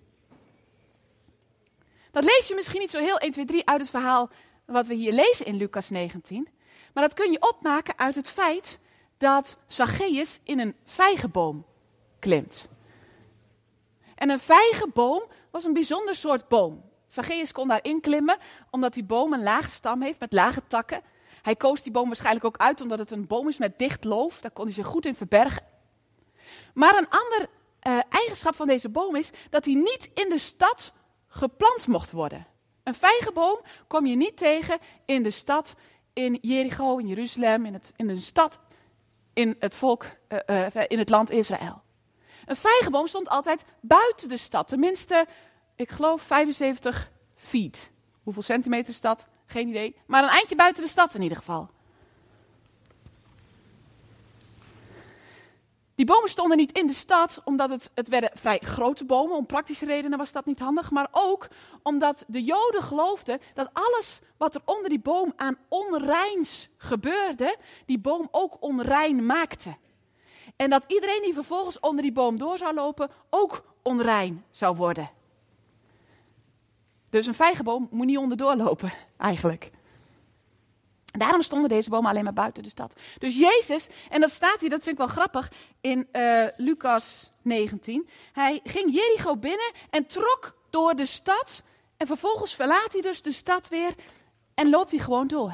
Dat 2.11 2.23
lees 2.23 2.47
je 2.47 2.55
misschien 2.55 2.79
niet 2.79 2.91
zo 2.91 2.99
heel 2.99 3.17
1, 3.17 3.31
2, 3.31 3.45
3 3.45 3.65
uit 3.65 3.81
het 3.81 3.89
verhaal 3.89 4.29
wat 4.65 4.87
we 4.87 4.93
hier 4.93 5.13
lezen 5.13 5.45
in 5.45 5.55
Lucas 5.55 5.89
19. 5.89 6.47
Maar 6.93 7.03
dat 7.03 7.13
kun 7.13 7.31
je 7.31 7.49
opmaken 7.49 7.97
uit 7.97 8.15
het 8.15 8.29
feit 8.29 8.79
dat 9.17 9.57
Zacchaeus 9.67 10.39
in 10.43 10.59
een 10.59 10.75
vijgenboom 10.85 11.65
klimt. 12.19 12.69
En 14.15 14.29
een 14.29 14.39
vijgenboom 14.39 15.23
was 15.51 15.63
een 15.63 15.73
bijzonder 15.73 16.15
soort 16.15 16.47
boom. 16.47 16.83
Zacchaeus 17.07 17.51
kon 17.51 17.67
daarin 17.67 18.01
klimmen 18.01 18.37
omdat 18.69 18.93
die 18.93 19.03
boom 19.03 19.33
een 19.33 19.43
lage 19.43 19.71
stam 19.71 20.01
heeft 20.01 20.19
met 20.19 20.33
lage 20.33 20.61
takken. 20.67 21.01
Hij 21.41 21.55
koos 21.55 21.81
die 21.81 21.91
boom 21.91 22.07
waarschijnlijk 22.07 22.45
ook 22.45 22.57
uit 22.57 22.81
omdat 22.81 22.99
het 22.99 23.11
een 23.11 23.27
boom 23.27 23.47
is 23.47 23.57
met 23.57 23.79
dicht 23.79 24.03
loof. 24.03 24.41
Daar 24.41 24.51
kon 24.51 24.65
hij 24.65 24.73
zich 24.73 24.87
goed 24.87 25.05
in 25.05 25.15
verbergen. 25.15 25.63
Maar 26.73 26.97
een 26.97 27.09
ander 27.09 27.49
uh, 27.87 27.99
eigenschap 28.09 28.55
van 28.55 28.67
deze 28.67 28.89
boom 28.89 29.15
is 29.15 29.29
dat 29.49 29.65
hij 29.65 29.73
niet 29.73 30.11
in 30.13 30.29
de 30.29 30.37
stad 30.37 30.93
geplant 31.27 31.87
mocht 31.87 32.11
worden. 32.11 32.47
Een 32.83 32.93
vijgenboom 32.93 33.59
kom 33.87 34.05
je 34.05 34.15
niet 34.15 34.37
tegen 34.37 34.79
in 35.05 35.23
de 35.23 35.31
stad, 35.31 35.75
in 36.13 36.37
Jericho, 36.41 36.97
in 36.97 37.07
Jeruzalem, 37.07 37.65
in, 37.65 37.73
het, 37.73 37.93
in 37.95 38.07
de 38.07 38.19
stad, 38.19 38.59
in 39.33 39.55
het 39.59 39.75
volk, 39.75 40.05
uh, 40.29 40.65
uh, 40.75 40.83
in 40.87 40.99
het 40.99 41.09
land 41.09 41.29
Israël. 41.29 41.81
Een 42.45 42.55
vijgenboom 42.55 43.07
stond 43.07 43.29
altijd 43.29 43.65
buiten 43.81 44.29
de 44.29 44.37
stad, 44.37 44.67
tenminste 44.67 45.25
ik 45.75 45.89
geloof 45.89 46.21
75 46.21 47.11
feet. 47.35 47.91
Hoeveel 48.23 48.41
centimeter 48.41 48.93
is 48.93 49.01
dat? 49.01 49.27
Geen 49.45 49.67
idee. 49.67 49.95
Maar 50.05 50.23
een 50.23 50.29
eindje 50.29 50.55
buiten 50.55 50.83
de 50.83 50.89
stad 50.89 51.13
in 51.13 51.21
ieder 51.21 51.37
geval. 51.37 51.69
Die 55.95 56.05
bomen 56.05 56.29
stonden 56.29 56.57
niet 56.57 56.77
in 56.77 56.85
de 56.85 56.93
stad, 56.93 57.41
omdat 57.43 57.69
het, 57.69 57.91
het 57.93 58.07
werden 58.07 58.31
vrij 58.33 58.59
grote 58.59 59.05
bomen. 59.05 59.35
Om 59.35 59.45
praktische 59.45 59.85
redenen 59.85 60.17
was 60.17 60.31
dat 60.31 60.45
niet 60.45 60.59
handig. 60.59 60.91
Maar 60.91 61.07
ook 61.11 61.47
omdat 61.83 62.23
de 62.27 62.43
Joden 62.43 62.83
geloofden 62.83 63.39
dat 63.53 63.69
alles 63.73 64.19
wat 64.37 64.55
er 64.55 64.61
onder 64.65 64.89
die 64.89 64.99
boom 64.99 65.33
aan 65.35 65.57
onreins 65.67 66.69
gebeurde, 66.77 67.57
die 67.85 67.99
boom 67.99 68.27
ook 68.31 68.57
onrein 68.59 69.25
maakte. 69.25 69.75
En 70.55 70.69
dat 70.69 70.83
iedereen 70.87 71.21
die 71.21 71.33
vervolgens 71.33 71.79
onder 71.79 72.01
die 72.01 72.11
boom 72.11 72.37
door 72.37 72.57
zou 72.57 72.73
lopen, 72.73 73.09
ook 73.29 73.63
onrein 73.81 74.45
zou 74.49 74.75
worden. 74.75 75.09
Dus 77.09 77.25
een 77.25 77.33
vijgenboom 77.33 77.87
moet 77.91 78.05
niet 78.05 78.17
onderdoor 78.17 78.55
lopen, 78.55 78.93
eigenlijk. 79.17 79.71
Daarom 81.11 81.41
stonden 81.41 81.69
deze 81.69 81.89
bomen 81.89 82.09
alleen 82.09 82.23
maar 82.23 82.33
buiten 82.33 82.63
de 82.63 82.69
stad. 82.69 82.93
Dus 83.17 83.37
Jezus, 83.37 83.87
en 84.09 84.21
dat 84.21 84.31
staat 84.31 84.59
hier, 84.59 84.69
dat 84.69 84.83
vind 84.83 84.99
ik 84.99 85.05
wel 85.05 85.15
grappig, 85.15 85.51
in 85.81 86.07
uh, 86.11 86.45
Lucas 86.57 87.31
19. 87.41 88.09
Hij 88.33 88.59
ging 88.63 88.93
Jericho 88.93 89.37
binnen 89.37 89.71
en 89.89 90.05
trok 90.05 90.55
door 90.69 90.95
de 90.95 91.05
stad. 91.05 91.63
En 91.97 92.07
vervolgens 92.07 92.55
verlaat 92.55 92.91
hij 92.91 93.01
dus 93.01 93.21
de 93.21 93.31
stad 93.31 93.69
weer 93.69 93.93
en 94.53 94.69
loopt 94.69 94.91
hij 94.91 94.99
gewoon 94.99 95.27
door. 95.27 95.53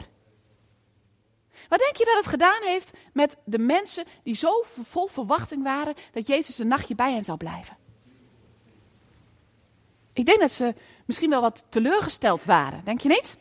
Wat 1.69 1.79
denk 1.79 1.95
je 1.95 2.05
dat 2.05 2.15
het 2.15 2.27
gedaan 2.27 2.61
heeft 2.63 2.93
met 3.13 3.37
de 3.45 3.59
mensen 3.59 4.05
die 4.23 4.35
zo 4.35 4.65
vol 4.81 5.07
verwachting 5.07 5.63
waren 5.63 5.93
dat 6.11 6.27
Jezus 6.27 6.57
een 6.57 6.67
nachtje 6.67 6.95
bij 6.95 7.13
hen 7.13 7.23
zou 7.23 7.37
blijven? 7.37 7.77
Ik 10.13 10.25
denk 10.25 10.39
dat 10.39 10.51
ze 10.51 10.75
misschien 11.05 11.29
wel 11.29 11.41
wat 11.41 11.65
teleurgesteld 11.69 12.43
waren, 12.43 12.83
denk 12.83 13.01
je 13.01 13.09
niet? 13.09 13.37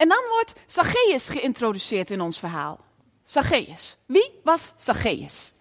En 0.00 0.08
dan 0.08 0.24
wordt 0.28 0.52
Zacchaeus 0.66 1.28
geïntroduceerd 1.28 2.10
in 2.10 2.20
ons 2.20 2.38
verhaal. 2.38 2.80
Zacchaeus. 3.24 3.96
Wie 4.06 4.40
was 4.44 4.72
Zacchaeus? 4.76 5.52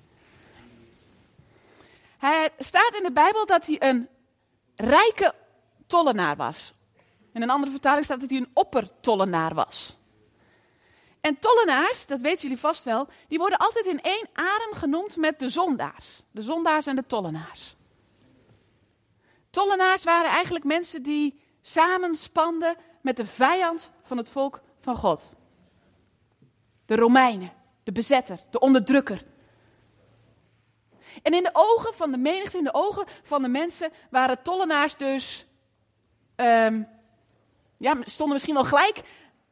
Hij 2.17 2.49
staat 2.57 2.95
in 2.97 3.03
de 3.03 3.11
Bijbel 3.11 3.45
dat 3.45 3.65
hij 3.65 3.75
een 3.79 4.09
rijke 4.75 5.35
tollenaar 5.87 6.35
was. 6.35 6.73
In 7.33 7.41
een 7.41 7.49
andere 7.49 7.71
vertaling 7.71 8.05
staat 8.05 8.19
dat 8.19 8.29
hij 8.29 8.39
een 8.39 8.51
oppertollenaar 8.53 9.53
was. 9.53 9.97
En 11.21 11.39
tollenaars, 11.39 12.05
dat 12.05 12.21
weten 12.21 12.41
jullie 12.41 12.59
vast 12.59 12.83
wel, 12.83 13.07
die 13.27 13.37
worden 13.37 13.57
altijd 13.57 13.85
in 13.85 14.01
één 14.01 14.29
adem 14.33 14.73
genoemd 14.73 15.15
met 15.15 15.39
de 15.39 15.49
zondaars. 15.49 16.23
De 16.31 16.41
zondaars 16.41 16.85
en 16.85 16.95
de 16.95 17.05
tollenaars. 17.05 17.75
Tollenaars 19.49 20.03
waren 20.03 20.31
eigenlijk 20.31 20.65
mensen 20.65 21.03
die 21.03 21.41
samenspanden 21.61 22.75
met 23.01 23.17
de 23.17 23.25
vijand 23.25 23.91
van 24.09 24.17
het 24.17 24.29
volk 24.29 24.61
van 24.79 24.95
God. 24.95 25.33
De 26.85 26.95
Romeinen, 26.95 27.51
de 27.83 27.91
bezetter, 27.91 28.39
de 28.49 28.59
onderdrukker. 28.59 29.25
En 31.21 31.33
in 31.33 31.43
de 31.43 31.49
ogen 31.53 31.93
van 31.93 32.11
de 32.11 32.17
menigte, 32.17 32.57
in 32.57 32.63
de 32.63 32.73
ogen 32.73 33.05
van 33.23 33.41
de 33.41 33.47
mensen, 33.47 33.91
waren 34.09 34.41
tollenaars 34.41 34.95
dus, 34.95 35.45
um, 36.35 36.87
ja, 37.77 37.97
stonden 38.03 38.33
misschien 38.33 38.53
wel 38.53 38.63
gelijk 38.63 39.01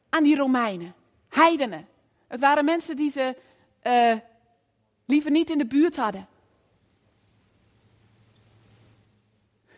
aan 0.09 0.23
die 0.23 0.35
Romeinen, 0.35 0.95
heidenen. 1.29 1.87
Het 2.27 2.39
waren 2.39 2.65
mensen 2.65 2.95
die 2.95 3.09
ze 3.09 3.37
uh, 3.83 4.15
liever 5.05 5.31
niet 5.31 5.49
in 5.49 5.57
de 5.57 5.67
buurt 5.67 5.95
hadden. 5.95 6.27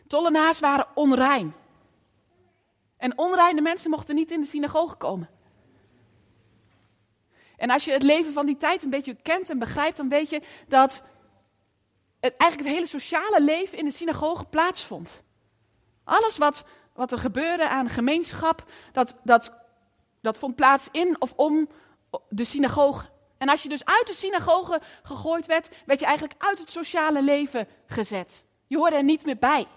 Tollenaars 0.08 0.60
waren 0.60 0.88
onrein. 0.94 1.54
En 3.00 3.18
onreine 3.18 3.62
mensen 3.62 3.90
mochten 3.90 4.16
niet 4.16 4.32
in 4.32 4.42
de 4.42 4.48
synagoge 4.48 4.96
komen. 4.96 5.30
En 7.58 7.70
als 7.70 7.86
je 7.86 7.92
het 7.92 8.04
leven 8.04 8.34
van 8.34 8.46
die 8.46 8.58
tijd 8.58 8.84
een 8.84 8.90
beetje 8.90 9.16
kent 9.22 9.50
en 9.50 9.60
begrijpt, 9.60 9.98
dan 9.98 10.10
weet 10.10 10.30
je 10.30 10.42
dat 10.68 11.04
het, 12.20 12.36
eigenlijk 12.38 12.70
het 12.70 12.78
hele 12.78 13.02
sociale 13.02 13.42
leven 13.44 13.78
in 13.78 13.86
de 13.86 13.92
synagoge 13.92 14.46
plaatsvond. 14.46 15.24
Alles 16.04 16.38
wat, 16.38 16.66
wat 16.94 17.12
er 17.12 17.20
gebeurde 17.20 17.70
aan 17.70 17.90
gemeenschap, 17.90 18.64
dat, 18.92 19.16
dat, 19.24 19.54
dat 20.22 20.38
vond 20.38 20.56
plaats 20.56 20.88
in 20.92 21.22
of 21.22 21.34
om 21.36 21.70
de 22.30 22.44
synagoge. 22.44 23.06
En 23.38 23.50
als 23.50 23.64
je 23.64 23.70
dus 23.70 23.86
uit 23.86 24.08
de 24.08 24.14
synagoge 24.14 24.82
gegooid 25.04 25.46
werd, 25.46 25.70
werd 25.86 26.00
je 26.00 26.06
eigenlijk 26.06 26.44
uit 26.44 26.60
het 26.60 26.70
sociale 26.70 27.24
leven 27.24 27.68
gezet. 27.86 28.44
Je 28.68 28.78
hoorde 28.78 28.96
er 28.96 29.04
niet 29.04 29.26
meer 29.26 29.38
bij. 29.38 29.68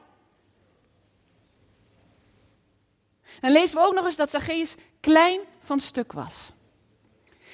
Dan 3.40 3.50
lezen 3.50 3.76
we 3.76 3.84
ook 3.86 3.94
nog 3.94 4.06
eens 4.06 4.16
dat 4.16 4.30
Zacchaeus 4.30 4.74
klein 5.00 5.40
van 5.60 5.80
stuk 5.80 6.12
was. 6.12 6.52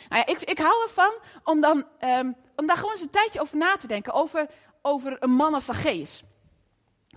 Nou 0.09 0.23
ja, 0.27 0.27
ik, 0.27 0.41
ik 0.41 0.59
hou 0.59 0.83
ervan 0.83 1.13
om, 1.45 1.61
dan, 1.61 1.85
um, 2.01 2.37
om 2.57 2.67
daar 2.67 2.77
gewoon 2.77 2.93
eens 2.93 3.01
een 3.01 3.11
tijdje 3.11 3.41
over 3.41 3.57
na 3.57 3.77
te 3.77 3.87
denken. 3.87 4.13
Over, 4.13 4.47
over 4.83 5.17
een 5.21 5.31
man 5.31 5.55
als 5.55 5.65
Zacchaeus. 5.65 6.23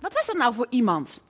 Wat 0.00 0.12
was 0.12 0.26
dat 0.26 0.36
nou 0.36 0.54
voor 0.54 0.66
iemand? 0.70 1.22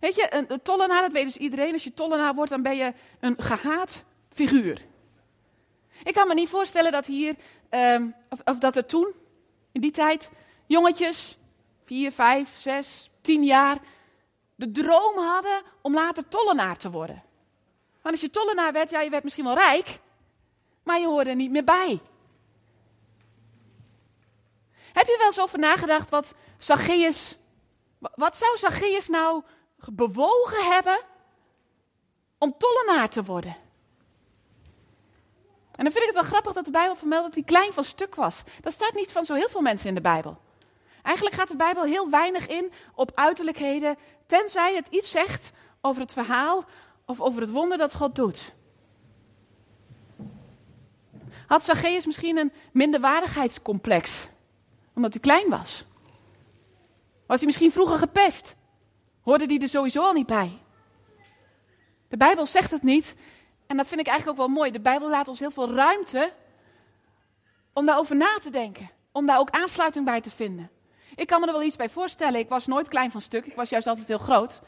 Weet 0.00 0.14
je, 0.14 0.34
een, 0.34 0.62
tollenaar, 0.62 1.02
dat 1.02 1.12
weet 1.12 1.24
dus 1.24 1.36
iedereen. 1.36 1.72
Als 1.72 1.84
je 1.84 1.94
tollenaar 1.94 2.34
wordt, 2.34 2.50
dan 2.50 2.62
ben 2.62 2.76
je 2.76 2.92
een 3.20 3.34
gehaat 3.38 4.04
figuur. 4.32 4.82
Ik 6.04 6.14
kan 6.14 6.28
me 6.28 6.34
niet 6.34 6.48
voorstellen 6.48 6.92
dat 6.92 7.06
hier, 7.06 7.34
um, 7.70 8.14
of, 8.28 8.40
of 8.44 8.58
dat 8.58 8.76
er 8.76 8.86
toen, 8.86 9.12
in 9.72 9.80
die 9.80 9.90
tijd, 9.90 10.30
jongetjes, 10.66 11.38
vier, 11.84 12.12
vijf, 12.12 12.58
zes, 12.58 13.10
tien 13.20 13.44
jaar, 13.44 13.78
de 14.60 14.70
droom 14.70 15.18
hadden 15.18 15.62
om 15.80 15.94
later 15.94 16.28
tollenaar 16.28 16.76
te 16.76 16.90
worden. 16.90 17.22
Want 18.02 18.14
als 18.14 18.20
je 18.20 18.30
tollenaar 18.30 18.72
werd, 18.72 18.90
ja, 18.90 19.00
je 19.00 19.10
werd 19.10 19.24
misschien 19.24 19.44
wel 19.44 19.54
rijk, 19.54 20.00
maar 20.82 21.00
je 21.00 21.06
hoorde 21.06 21.30
er 21.30 21.36
niet 21.36 21.50
meer 21.50 21.64
bij. 21.64 22.00
Heb 24.92 25.06
je 25.06 25.16
wel 25.18 25.26
eens 25.26 25.40
over 25.40 25.58
nagedacht 25.58 26.10
wat 26.10 26.34
Zacchaeus, 26.58 27.38
wat 27.98 28.36
zou 28.36 28.56
Zacchaeus 28.56 29.08
nou 29.08 29.42
bewogen 29.92 30.72
hebben 30.72 31.00
om 32.38 32.54
tollenaar 32.58 33.08
te 33.08 33.24
worden? 33.24 33.56
En 35.74 35.86
dan 35.86 35.92
vind 35.92 36.04
ik 36.04 36.14
het 36.14 36.20
wel 36.20 36.30
grappig 36.30 36.52
dat 36.52 36.64
de 36.64 36.70
Bijbel 36.70 36.96
vermeldt 36.96 37.26
dat 37.26 37.34
hij 37.34 37.44
klein 37.44 37.72
van 37.72 37.84
stuk 37.84 38.14
was. 38.14 38.42
Dat 38.60 38.72
staat 38.72 38.94
niet 38.94 39.12
van 39.12 39.24
zo 39.24 39.34
heel 39.34 39.48
veel 39.48 39.60
mensen 39.60 39.88
in 39.88 39.94
de 39.94 40.00
Bijbel. 40.00 40.38
Eigenlijk 41.10 41.38
gaat 41.38 41.48
de 41.48 41.56
Bijbel 41.56 41.82
heel 41.82 42.10
weinig 42.10 42.46
in 42.46 42.72
op 42.94 43.12
uiterlijkheden, 43.14 43.96
tenzij 44.26 44.74
het 44.74 44.86
iets 44.90 45.10
zegt 45.10 45.50
over 45.80 46.02
het 46.02 46.12
verhaal 46.12 46.64
of 47.04 47.20
over 47.20 47.40
het 47.40 47.50
wonder 47.50 47.78
dat 47.78 47.94
God 47.94 48.14
doet? 48.14 48.54
Had 51.46 51.64
Zacchaeus 51.64 52.06
misschien 52.06 52.36
een 52.36 52.52
minderwaardigheidscomplex, 52.72 54.28
omdat 54.94 55.12
hij 55.12 55.22
klein 55.22 55.48
was? 55.48 55.84
Was 57.26 57.38
hij 57.38 57.46
misschien 57.46 57.72
vroeger 57.72 57.98
gepest? 57.98 58.54
Hoorde 59.20 59.46
hij 59.46 59.58
er 59.58 59.68
sowieso 59.68 60.02
al 60.02 60.12
niet 60.12 60.26
bij? 60.26 60.58
De 62.08 62.16
Bijbel 62.16 62.46
zegt 62.46 62.70
het 62.70 62.82
niet. 62.82 63.14
En 63.66 63.76
dat 63.76 63.88
vind 63.88 64.00
ik 64.00 64.06
eigenlijk 64.06 64.38
ook 64.38 64.46
wel 64.46 64.56
mooi. 64.56 64.70
De 64.70 64.80
Bijbel 64.80 65.08
laat 65.08 65.28
ons 65.28 65.38
heel 65.38 65.50
veel 65.50 65.74
ruimte 65.74 66.32
om 67.72 67.86
daarover 67.86 68.16
na 68.16 68.38
te 68.40 68.50
denken. 68.50 68.90
Om 69.12 69.26
daar 69.26 69.38
ook 69.38 69.50
aansluiting 69.50 70.04
bij 70.04 70.20
te 70.20 70.30
vinden. 70.30 70.70
Ik 71.20 71.26
kan 71.26 71.40
me 71.40 71.46
er 71.46 71.52
wel 71.52 71.62
iets 71.62 71.76
bij 71.76 71.88
voorstellen. 71.88 72.40
Ik 72.40 72.48
was 72.48 72.66
nooit 72.66 72.88
klein 72.88 73.10
van 73.10 73.20
stuk. 73.20 73.46
Ik 73.46 73.54
was 73.54 73.68
juist 73.68 73.86
altijd 73.86 74.08
heel 74.08 74.18
groot. 74.18 74.60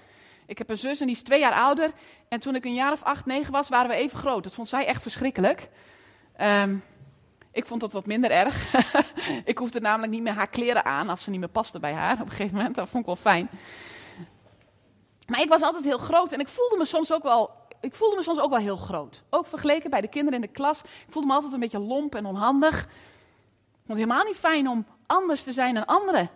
Ik 0.46 0.58
heb 0.58 0.70
een 0.70 0.78
zus 0.78 1.00
en 1.00 1.06
die 1.06 1.14
is 1.14 1.22
twee 1.22 1.40
jaar 1.40 1.52
ouder. 1.52 1.92
En 2.28 2.40
toen 2.40 2.54
ik 2.54 2.64
een 2.64 2.74
jaar 2.74 2.92
of 2.92 3.02
acht, 3.02 3.26
negen 3.26 3.52
was, 3.52 3.68
waren 3.68 3.90
we 3.90 3.96
even 3.96 4.18
groot. 4.18 4.42
Dat 4.42 4.54
vond 4.54 4.68
zij 4.68 4.86
echt 4.86 5.02
verschrikkelijk. 5.02 5.68
Ehm, 6.36 6.76
ik 7.52 7.66
vond 7.66 7.80
dat 7.80 7.92
wat 7.92 8.06
minder 8.06 8.30
erg. 8.30 8.74
ik 9.44 9.58
hoefde 9.58 9.80
namelijk 9.80 10.12
niet 10.12 10.22
meer 10.22 10.32
haar 10.32 10.48
kleren 10.48 10.84
aan 10.84 11.08
als 11.08 11.22
ze 11.22 11.30
niet 11.30 11.40
meer 11.40 11.48
pasten 11.48 11.80
bij 11.80 11.92
haar. 11.92 12.12
Op 12.12 12.20
een 12.20 12.30
gegeven 12.30 12.56
moment, 12.56 12.74
dat 12.74 12.88
vond 12.88 13.00
ik 13.00 13.06
wel 13.06 13.16
fijn. 13.16 13.50
Maar 15.26 15.40
ik 15.40 15.48
was 15.48 15.62
altijd 15.62 15.84
heel 15.84 15.98
groot 15.98 16.32
en 16.32 16.40
ik 16.40 16.48
voelde 16.48 16.76
me 16.76 16.84
soms 16.84 17.12
ook 17.12 17.22
wel, 17.22 17.50
ik 17.80 17.94
voelde 17.94 18.16
me 18.16 18.22
soms 18.22 18.38
ook 18.38 18.50
wel 18.50 18.58
heel 18.58 18.76
groot. 18.76 19.22
Ook 19.30 19.46
vergeleken 19.46 19.90
bij 19.90 20.00
de 20.00 20.08
kinderen 20.08 20.40
in 20.40 20.46
de 20.46 20.52
klas. 20.52 20.80
Ik 20.80 21.12
voelde 21.12 21.28
me 21.28 21.34
altijd 21.34 21.52
een 21.52 21.60
beetje 21.60 21.78
lomp 21.78 22.14
en 22.14 22.26
onhandig. 22.26 22.82
Ik 22.82 23.88
vond 23.88 23.98
het 24.00 24.08
helemaal 24.08 24.24
niet 24.24 24.36
fijn 24.36 24.68
om 24.68 24.86
anders 25.06 25.42
te 25.42 25.52
zijn 25.52 25.74
dan 25.74 25.86
anderen. 25.86 26.30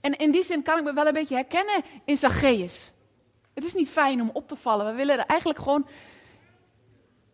En 0.00 0.16
in 0.16 0.30
die 0.30 0.44
zin 0.44 0.62
kan 0.62 0.78
ik 0.78 0.84
me 0.84 0.92
wel 0.92 1.06
een 1.06 1.12
beetje 1.12 1.34
herkennen 1.34 1.82
in 2.04 2.16
Zacchaeus. 2.16 2.92
Het 3.54 3.64
is 3.64 3.74
niet 3.74 3.88
fijn 3.88 4.20
om 4.20 4.30
op 4.32 4.48
te 4.48 4.56
vallen. 4.56 4.86
We 4.86 4.92
willen 4.92 5.18
er 5.18 5.26
eigenlijk 5.26 5.58
gewoon. 5.58 5.86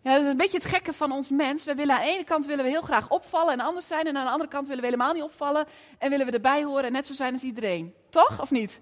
Ja, 0.03 0.13
dat 0.13 0.23
is 0.23 0.29
een 0.29 0.37
beetje 0.37 0.59
het 0.59 0.67
gekke 0.67 0.93
van 0.93 1.13
ons 1.13 1.29
mens. 1.29 1.65
We 1.65 1.75
willen 1.75 1.95
aan 1.95 2.03
de 2.03 2.09
ene 2.09 2.25
kant 2.25 2.47
willen 2.47 2.65
we 2.65 2.71
heel 2.71 2.83
graag 2.83 3.09
opvallen 3.09 3.53
en 3.53 3.61
anders 3.61 3.87
zijn. 3.87 4.07
En 4.07 4.17
aan 4.17 4.25
de 4.25 4.31
andere 4.31 4.51
kant 4.51 4.67
willen 4.67 4.83
we 4.83 4.89
helemaal 4.89 5.13
niet 5.13 5.23
opvallen. 5.23 5.67
En 5.99 6.11
willen 6.11 6.27
we 6.27 6.33
erbij 6.33 6.65
horen 6.65 6.85
en 6.85 6.93
net 6.93 7.07
zo 7.07 7.13
zijn 7.13 7.33
als 7.33 7.43
iedereen. 7.43 7.95
Toch? 8.11 8.41
Of 8.41 8.51
niet? 8.51 8.81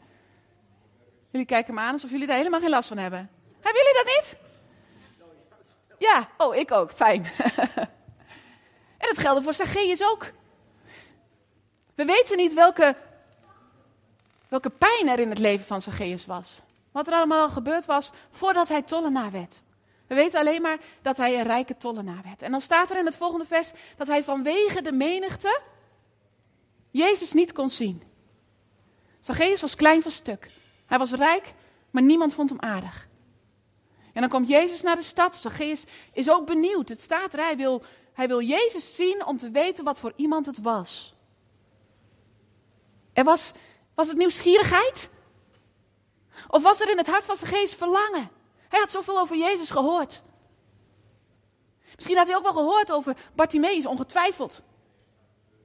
Jullie 1.31 1.47
kijken 1.47 1.75
me 1.75 1.81
aan 1.81 1.93
alsof 1.93 2.11
jullie 2.11 2.27
daar 2.27 2.37
helemaal 2.37 2.61
geen 2.61 2.71
last 2.71 2.89
van 2.89 2.99
hebben. 2.99 3.31
Hebben 3.61 3.83
jullie 3.83 4.05
dat 4.05 4.15
niet? 4.17 4.37
Ja, 5.99 6.29
oh, 6.37 6.55
ik 6.57 6.73
ook. 6.73 6.93
Fijn. 6.93 7.25
en 9.03 9.09
dat 9.09 9.19
geldt 9.19 9.45
voor 9.45 9.55
Zacchaeus 9.55 10.05
ook. 10.05 10.33
We 11.95 12.05
weten 12.05 12.37
niet 12.37 12.55
welke, 12.55 12.97
welke 14.49 14.71
pijn 14.71 15.09
er 15.09 15.19
in 15.19 15.29
het 15.29 15.39
leven 15.39 15.67
van 15.67 15.83
Zacchaeus 15.83 16.27
was. 16.27 16.61
Wat 16.93 17.07
er 17.07 17.13
allemaal 17.13 17.49
gebeurd 17.49 17.87
was 17.87 18.11
voordat 18.31 18.69
hij 18.69 18.83
tollenaar 18.83 19.31
werd. 19.31 19.63
We 20.07 20.15
weten 20.15 20.41
alleen 20.41 20.63
maar 20.63 20.79
dat 21.03 21.17
hij 21.17 21.39
een 21.39 21.47
rijke 21.47 21.77
tollenaar 21.77 22.23
werd. 22.25 22.43
En 22.43 22.51
dan 22.51 22.61
staat 22.61 22.91
er 22.91 22.99
in 22.99 23.07
het 23.07 23.17
volgende 23.17 23.47
vers 23.47 23.71
dat 23.97 24.07
hij 24.07 24.25
vanwege 24.25 24.83
de 24.83 24.93
menigte 24.93 25.61
Jezus 26.91 27.33
niet 27.33 27.53
kon 27.53 27.71
zien. 27.71 28.03
Zacchaeus 29.21 29.61
was 29.61 29.75
klein 29.75 30.03
van 30.03 30.11
stuk. 30.11 30.51
Hij 30.87 30.99
was 30.99 31.13
rijk, 31.13 31.55
maar 31.91 32.03
niemand 32.03 32.35
vond 32.35 32.51
hem 32.51 32.61
aardig. 32.61 33.09
En 34.13 34.21
dan 34.21 34.31
komt 34.31 34.49
Jezus 34.49 34.83
naar 34.83 34.97
de 34.97 35.03
stad. 35.03 35.37
Zacchaeus 35.37 35.85
is 36.13 36.31
ook 36.31 36.47
benieuwd. 36.47 36.89
Het 36.89 37.01
staat 37.01 37.33
er, 37.33 37.39
hij 37.39 37.57
wil, 37.57 37.83
hij 38.13 38.29
wil 38.29 38.43
Jezus 38.43 38.95
zien 38.95 39.27
om 39.27 39.37
te 39.37 39.51
weten 39.51 39.85
wat 39.85 39.99
voor 39.99 40.13
iemand 40.17 40.47
het 40.47 40.59
was. 40.59 41.15
Er 43.13 43.25
was, 43.25 43.53
was 43.99 44.09
het 44.09 44.17
nieuwsgierigheid? 44.17 45.09
Of 46.49 46.63
was 46.63 46.81
er 46.81 46.91
in 46.91 46.97
het 46.99 47.07
hart 47.07 47.25
van 47.25 47.37
Zacchaeus 47.37 47.75
verlangen? 47.75 48.31
Hij 48.69 48.81
had 48.81 48.91
zoveel 48.91 49.19
over 49.19 49.37
Jezus 49.37 49.71
gehoord. 49.71 50.23
Misschien 51.95 52.17
had 52.17 52.27
hij 52.27 52.37
ook 52.37 52.43
wel 52.43 52.53
gehoord 52.53 52.93
over 52.93 53.17
Bartimaeus, 53.35 53.87
ongetwijfeld. 53.87 54.63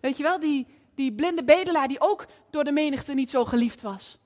Weet 0.02 0.18
je 0.18 0.24
wel, 0.24 0.40
die, 0.40 0.68
die 0.96 1.14
blinde 1.14 1.44
bedelaar 1.44 1.88
die 1.88 2.02
ook 2.02 2.26
door 2.50 2.64
de 2.64 2.72
menigte 2.72 3.14
niet 3.14 3.30
zo 3.30 3.46
geliefd 3.46 3.82
was. 3.82 4.18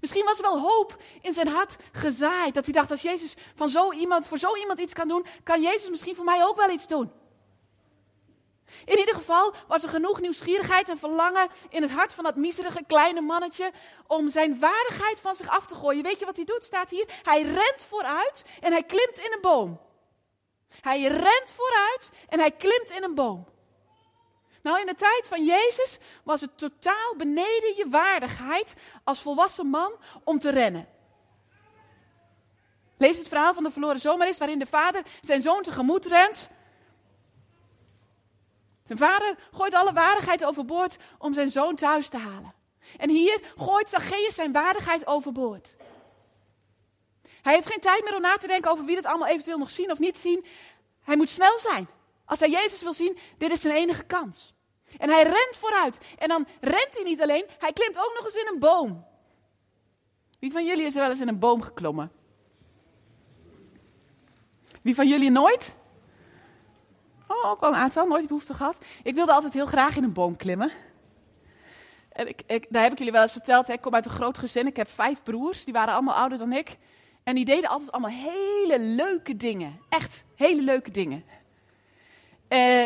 Misschien 0.00 0.24
was 0.24 0.36
er 0.38 0.44
wel 0.44 0.60
hoop 0.60 1.02
in 1.20 1.32
zijn 1.32 1.48
hart 1.48 1.76
gezaaid. 1.92 2.54
Dat 2.54 2.64
hij 2.64 2.74
dacht, 2.74 2.90
als 2.90 3.02
Jezus 3.02 3.34
van 3.54 3.68
zo 3.68 3.92
iemand, 3.92 4.26
voor 4.26 4.38
zo 4.38 4.56
iemand 4.56 4.78
iets 4.78 4.92
kan 4.92 5.08
doen, 5.08 5.26
kan 5.42 5.62
Jezus 5.62 5.90
misschien 5.90 6.14
voor 6.14 6.24
mij 6.24 6.44
ook 6.44 6.56
wel 6.56 6.70
iets 6.70 6.86
doen. 6.86 7.12
In 8.84 8.98
ieder 8.98 9.14
geval 9.14 9.54
was 9.68 9.82
er 9.82 9.88
genoeg 9.88 10.20
nieuwsgierigheid 10.20 10.88
en 10.88 10.98
verlangen 10.98 11.48
in 11.68 11.82
het 11.82 11.90
hart 11.90 12.14
van 12.14 12.24
dat 12.24 12.36
miserige 12.36 12.84
kleine 12.86 13.20
mannetje 13.20 13.72
om 14.06 14.30
zijn 14.30 14.58
waardigheid 14.58 15.20
van 15.20 15.36
zich 15.36 15.48
af 15.48 15.66
te 15.66 15.74
gooien. 15.74 16.02
Weet 16.02 16.18
je 16.18 16.24
wat 16.24 16.36
hij 16.36 16.44
doet? 16.44 16.62
Staat 16.62 16.90
hier. 16.90 17.04
Hij 17.22 17.42
rent 17.42 17.86
vooruit 17.88 18.44
en 18.60 18.72
hij 18.72 18.82
klimt 18.82 19.18
in 19.18 19.32
een 19.32 19.40
boom. 19.40 19.80
Hij 20.80 21.02
rent 21.02 21.52
vooruit 21.56 22.10
en 22.28 22.38
hij 22.38 22.50
klimt 22.50 22.90
in 22.90 23.02
een 23.02 23.14
boom. 23.14 23.46
Nou, 24.62 24.80
in 24.80 24.86
de 24.86 24.94
tijd 24.94 25.28
van 25.28 25.44
Jezus 25.44 25.98
was 26.24 26.40
het 26.40 26.58
totaal 26.58 27.14
beneden 27.16 27.76
je 27.76 27.86
waardigheid 27.88 28.74
als 29.04 29.20
volwassen 29.20 29.66
man 29.66 29.92
om 30.24 30.38
te 30.38 30.50
rennen. 30.50 30.88
Lees 32.98 33.18
het 33.18 33.28
verhaal 33.28 33.54
van 33.54 33.62
de 33.62 33.70
verloren 33.70 34.00
zomer 34.00 34.34
waarin 34.38 34.58
de 34.58 34.66
vader 34.66 35.02
zijn 35.20 35.42
zoon 35.42 35.62
tegemoet 35.62 36.06
rent. 36.06 36.50
Zijn 38.86 38.98
vader 38.98 39.36
gooit 39.52 39.74
alle 39.74 39.92
waardigheid 39.92 40.44
overboord 40.44 40.96
om 41.18 41.34
zijn 41.34 41.50
zoon 41.50 41.74
thuis 41.74 42.08
te 42.08 42.16
halen. 42.16 42.54
En 42.96 43.10
hier 43.10 43.40
gooit 43.56 43.88
Zacchaeus 43.88 44.34
zijn 44.34 44.52
waardigheid 44.52 45.06
overboord. 45.06 45.76
Hij 47.42 47.54
heeft 47.54 47.66
geen 47.66 47.80
tijd 47.80 48.04
meer 48.04 48.14
om 48.14 48.20
na 48.20 48.36
te 48.36 48.46
denken 48.46 48.70
over 48.70 48.84
wie 48.84 48.96
het 48.96 49.06
allemaal 49.06 49.28
eventueel 49.28 49.58
nog 49.58 49.70
zien 49.70 49.90
of 49.90 49.98
niet 49.98 50.18
zien. 50.18 50.44
Hij 51.02 51.16
moet 51.16 51.28
snel 51.28 51.58
zijn. 51.58 51.88
Als 52.24 52.38
hij 52.38 52.50
Jezus 52.50 52.82
wil 52.82 52.94
zien, 52.94 53.18
dit 53.38 53.52
is 53.52 53.60
zijn 53.60 53.74
enige 53.74 54.04
kans. 54.04 54.54
En 54.98 55.10
hij 55.10 55.22
rent 55.22 55.56
vooruit. 55.58 55.98
En 56.18 56.28
dan 56.28 56.46
rent 56.60 56.94
hij 56.94 57.02
niet 57.02 57.22
alleen, 57.22 57.44
hij 57.58 57.72
klimt 57.72 57.98
ook 57.98 58.12
nog 58.14 58.24
eens 58.24 58.34
in 58.34 58.50
een 58.52 58.58
boom. 58.58 59.06
Wie 60.38 60.52
van 60.52 60.66
jullie 60.66 60.84
is 60.84 60.94
er 60.94 61.00
wel 61.00 61.10
eens 61.10 61.20
in 61.20 61.28
een 61.28 61.38
boom 61.38 61.62
geklommen? 61.62 62.12
Wie 64.82 64.94
van 64.94 65.08
jullie 65.08 65.30
nooit? 65.30 65.75
Oh, 67.42 67.50
ook 67.50 67.60
al 67.60 67.68
een 67.68 67.78
aantal, 67.78 68.06
nooit 68.06 68.26
behoefte 68.26 68.54
gehad. 68.54 68.78
Ik 69.02 69.14
wilde 69.14 69.32
altijd 69.32 69.52
heel 69.52 69.66
graag 69.66 69.96
in 69.96 70.04
een 70.04 70.12
boom 70.12 70.36
klimmen. 70.36 70.72
En 72.08 72.28
ik, 72.28 72.42
ik, 72.46 72.66
daar 72.68 72.82
heb 72.82 72.92
ik 72.92 72.98
jullie 72.98 73.12
wel 73.12 73.22
eens 73.22 73.32
verteld. 73.32 73.66
Hè. 73.66 73.72
Ik 73.72 73.80
kom 73.80 73.94
uit 73.94 74.04
een 74.04 74.10
groot 74.10 74.38
gezin. 74.38 74.66
Ik 74.66 74.76
heb 74.76 74.90
vijf 74.90 75.22
broers, 75.22 75.64
die 75.64 75.72
waren 75.72 75.94
allemaal 75.94 76.14
ouder 76.14 76.38
dan 76.38 76.52
ik. 76.52 76.76
En 77.22 77.34
die 77.34 77.44
deden 77.44 77.70
altijd 77.70 77.92
allemaal 77.92 78.10
hele 78.10 78.80
leuke 78.80 79.36
dingen. 79.36 79.80
Echt 79.88 80.24
hele 80.34 80.62
leuke 80.62 80.90
dingen. 80.90 81.24
Uh, 82.48 82.84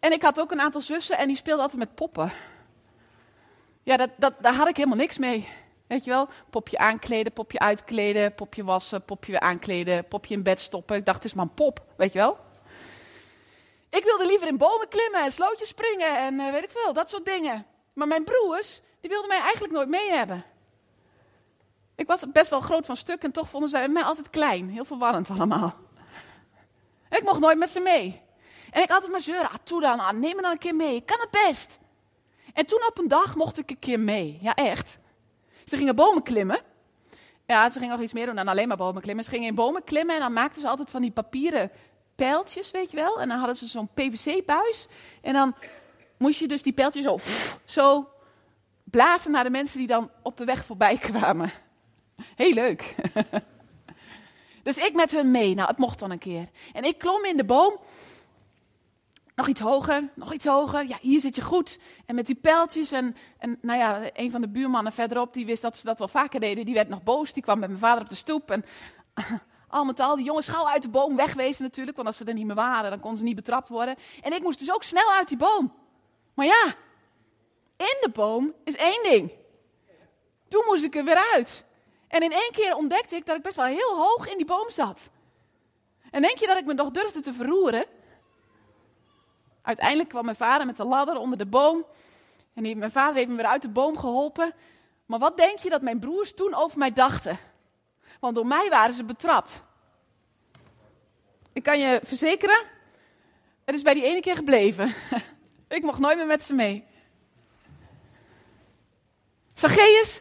en 0.00 0.12
ik 0.12 0.22
had 0.22 0.40
ook 0.40 0.52
een 0.52 0.60
aantal 0.60 0.80
zussen 0.80 1.18
en 1.18 1.26
die 1.26 1.36
speelden 1.36 1.62
altijd 1.62 1.80
met 1.80 1.94
poppen. 1.94 2.32
Ja, 3.82 3.96
dat, 3.96 4.10
dat, 4.16 4.34
daar 4.40 4.54
had 4.54 4.68
ik 4.68 4.76
helemaal 4.76 4.96
niks 4.96 5.18
mee. 5.18 5.48
Weet 5.86 6.04
je 6.04 6.10
wel, 6.10 6.28
popje 6.50 6.78
aankleden, 6.78 7.32
popje 7.32 7.58
uitkleden, 7.58 8.34
popje 8.34 8.64
wassen, 8.64 9.04
popje 9.04 9.32
weer 9.32 9.40
aankleden, 9.40 10.08
popje 10.08 10.34
in 10.34 10.42
bed 10.42 10.60
stoppen. 10.60 10.96
Ik 10.96 11.04
dacht, 11.04 11.16
het 11.16 11.26
is 11.26 11.34
maar 11.34 11.44
een 11.44 11.54
pop, 11.54 11.84
weet 11.96 12.12
je 12.12 12.18
wel. 12.18 12.38
Ik 13.92 14.04
wilde 14.04 14.26
liever 14.26 14.48
in 14.48 14.56
bomen 14.56 14.88
klimmen 14.88 15.20
en 15.20 15.32
slootjes 15.32 15.68
springen 15.68 16.18
en 16.18 16.34
uh, 16.34 16.50
weet 16.50 16.64
ik 16.64 16.70
veel, 16.70 16.92
dat 16.92 17.10
soort 17.10 17.24
dingen. 17.24 17.66
Maar 17.92 18.06
mijn 18.06 18.24
broers, 18.24 18.80
die 19.00 19.10
wilden 19.10 19.28
mij 19.28 19.40
eigenlijk 19.40 19.72
nooit 19.72 19.88
mee 19.88 20.10
hebben. 20.10 20.44
Ik 21.94 22.06
was 22.06 22.32
best 22.32 22.50
wel 22.50 22.60
groot 22.60 22.86
van 22.86 22.96
stuk 22.96 23.22
en 23.22 23.32
toch 23.32 23.48
vonden 23.48 23.68
zij 23.68 23.88
mij 23.88 24.02
altijd 24.02 24.30
klein. 24.30 24.70
Heel 24.70 24.84
verwarrend 24.84 25.30
allemaal. 25.30 25.74
ik 27.10 27.22
mocht 27.22 27.40
nooit 27.40 27.58
met 27.58 27.70
ze 27.70 27.80
mee. 27.80 28.22
En 28.70 28.82
ik 28.82 28.90
het 28.90 29.08
maar 29.08 29.20
zeuren. 29.20 29.50
Ah, 29.50 29.54
toe 29.62 29.80
dan, 29.80 30.00
ah, 30.00 30.12
neem 30.12 30.36
me 30.36 30.42
dan 30.42 30.50
een 30.50 30.58
keer 30.58 30.74
mee. 30.74 30.94
Ik 30.94 31.06
kan 31.06 31.20
het 31.20 31.30
best. 31.30 31.78
En 32.52 32.66
toen 32.66 32.86
op 32.88 32.98
een 32.98 33.08
dag 33.08 33.36
mocht 33.36 33.58
ik 33.58 33.70
een 33.70 33.78
keer 33.78 34.00
mee. 34.00 34.38
Ja, 34.40 34.54
echt. 34.54 34.98
Ze 35.64 35.76
gingen 35.76 35.94
bomen 35.94 36.22
klimmen. 36.22 36.60
Ja, 37.46 37.70
ze 37.70 37.78
gingen 37.78 37.94
nog 37.94 38.04
iets 38.04 38.12
meer 38.12 38.26
doen 38.26 38.34
dan 38.34 38.48
alleen 38.48 38.68
maar 38.68 38.76
bomen 38.76 39.02
klimmen. 39.02 39.24
Ze 39.24 39.30
gingen 39.30 39.48
in 39.48 39.54
bomen 39.54 39.84
klimmen 39.84 40.14
en 40.14 40.20
dan 40.20 40.32
maakten 40.32 40.60
ze 40.60 40.68
altijd 40.68 40.90
van 40.90 41.02
die 41.02 41.10
papieren 41.10 41.70
pijltjes, 42.22 42.70
weet 42.70 42.90
je 42.90 42.96
wel. 42.96 43.20
En 43.20 43.28
dan 43.28 43.38
hadden 43.38 43.56
ze 43.56 43.66
zo'n 43.66 43.88
PVC-buis. 43.94 44.86
En 45.20 45.32
dan 45.32 45.54
moest 46.18 46.38
je 46.38 46.48
dus 46.48 46.62
die 46.62 46.72
pijltjes 46.72 47.04
zo, 47.04 47.18
zo 47.64 48.08
blazen 48.84 49.30
naar 49.30 49.44
de 49.44 49.50
mensen 49.50 49.78
die 49.78 49.86
dan 49.86 50.10
op 50.22 50.36
de 50.36 50.44
weg 50.44 50.64
voorbij 50.64 50.96
kwamen. 51.10 51.50
Heel 52.36 52.52
leuk. 52.52 52.94
dus 54.62 54.76
ik 54.76 54.92
met 54.94 55.10
hun 55.10 55.30
mee. 55.30 55.54
Nou, 55.54 55.68
het 55.68 55.78
mocht 55.78 55.98
dan 55.98 56.10
een 56.10 56.18
keer. 56.18 56.48
En 56.72 56.84
ik 56.84 56.98
klom 56.98 57.24
in 57.24 57.36
de 57.36 57.44
boom 57.44 57.80
nog 59.34 59.48
iets 59.48 59.60
hoger, 59.60 60.10
nog 60.14 60.32
iets 60.32 60.46
hoger. 60.46 60.88
Ja, 60.88 60.98
hier 61.00 61.20
zit 61.20 61.36
je 61.36 61.42
goed. 61.42 61.78
En 62.06 62.14
met 62.14 62.26
die 62.26 62.34
pijltjes. 62.34 62.92
En, 62.92 63.16
en 63.38 63.58
nou 63.60 63.78
ja, 63.78 64.10
een 64.12 64.30
van 64.30 64.40
de 64.40 64.48
buurmannen 64.48 64.92
verderop, 64.92 65.32
die 65.32 65.46
wist 65.46 65.62
dat 65.62 65.76
ze 65.76 65.84
dat 65.84 65.98
wel 65.98 66.08
vaker 66.08 66.40
deden. 66.40 66.64
Die 66.64 66.74
werd 66.74 66.88
nog 66.88 67.02
boos. 67.02 67.32
Die 67.32 67.42
kwam 67.42 67.58
met 67.58 67.68
mijn 67.68 67.80
vader 67.80 68.02
op 68.02 68.08
de 68.08 68.14
stoep. 68.14 68.50
En 68.50 68.64
al 69.72 69.84
met 69.84 70.00
al, 70.00 70.16
die 70.16 70.24
jongens 70.24 70.48
gauw 70.48 70.68
uit 70.68 70.82
de 70.82 70.88
boom 70.88 71.16
wegwezen 71.16 71.62
natuurlijk. 71.62 71.96
Want 71.96 72.08
als 72.08 72.16
ze 72.16 72.24
er 72.24 72.34
niet 72.34 72.46
meer 72.46 72.54
waren, 72.54 72.90
dan 72.90 73.00
konden 73.00 73.18
ze 73.18 73.24
niet 73.24 73.36
betrapt 73.36 73.68
worden. 73.68 73.96
En 74.22 74.32
ik 74.32 74.42
moest 74.42 74.58
dus 74.58 74.72
ook 74.72 74.82
snel 74.82 75.12
uit 75.12 75.28
die 75.28 75.36
boom. 75.36 75.74
Maar 76.34 76.46
ja, 76.46 76.74
in 77.76 77.96
de 78.00 78.10
boom 78.12 78.54
is 78.64 78.76
één 78.76 79.02
ding. 79.02 79.32
Toen 80.48 80.64
moest 80.66 80.84
ik 80.84 80.96
er 80.96 81.04
weer 81.04 81.30
uit. 81.32 81.64
En 82.08 82.22
in 82.22 82.32
één 82.32 82.52
keer 82.52 82.74
ontdekte 82.76 83.16
ik 83.16 83.26
dat 83.26 83.36
ik 83.36 83.42
best 83.42 83.56
wel 83.56 83.64
heel 83.64 83.96
hoog 83.96 84.28
in 84.28 84.36
die 84.36 84.46
boom 84.46 84.70
zat. 84.70 85.10
En 86.10 86.22
denk 86.22 86.38
je 86.38 86.46
dat 86.46 86.58
ik 86.58 86.64
me 86.64 86.74
nog 86.74 86.90
durfde 86.90 87.20
te 87.20 87.32
verroeren? 87.32 87.84
Uiteindelijk 89.62 90.08
kwam 90.08 90.24
mijn 90.24 90.36
vader 90.36 90.66
met 90.66 90.76
de 90.76 90.84
ladder 90.84 91.16
onder 91.16 91.38
de 91.38 91.46
boom. 91.46 91.84
En 92.54 92.78
mijn 92.78 92.90
vader 92.90 93.14
heeft 93.14 93.28
me 93.28 93.36
weer 93.36 93.46
uit 93.46 93.62
de 93.62 93.68
boom 93.68 93.98
geholpen. 93.98 94.54
Maar 95.06 95.18
wat 95.18 95.36
denk 95.36 95.58
je 95.58 95.70
dat 95.70 95.82
mijn 95.82 96.00
broers 96.00 96.34
toen 96.34 96.54
over 96.54 96.78
mij 96.78 96.92
dachten? 96.92 97.38
Want 98.22 98.34
door 98.34 98.46
mij 98.46 98.68
waren 98.68 98.94
ze 98.94 99.04
betrapt. 99.04 99.62
Ik 101.52 101.62
kan 101.62 101.78
je 101.78 102.00
verzekeren, 102.02 102.66
het 103.64 103.74
is 103.74 103.82
bij 103.82 103.94
die 103.94 104.04
ene 104.04 104.20
keer 104.20 104.36
gebleven. 104.36 104.94
ik 105.68 105.82
mocht 105.82 105.98
nooit 105.98 106.16
meer 106.16 106.26
met 106.26 106.42
ze 106.42 106.54
mee. 106.54 106.84
Zacchaeus 109.54 110.20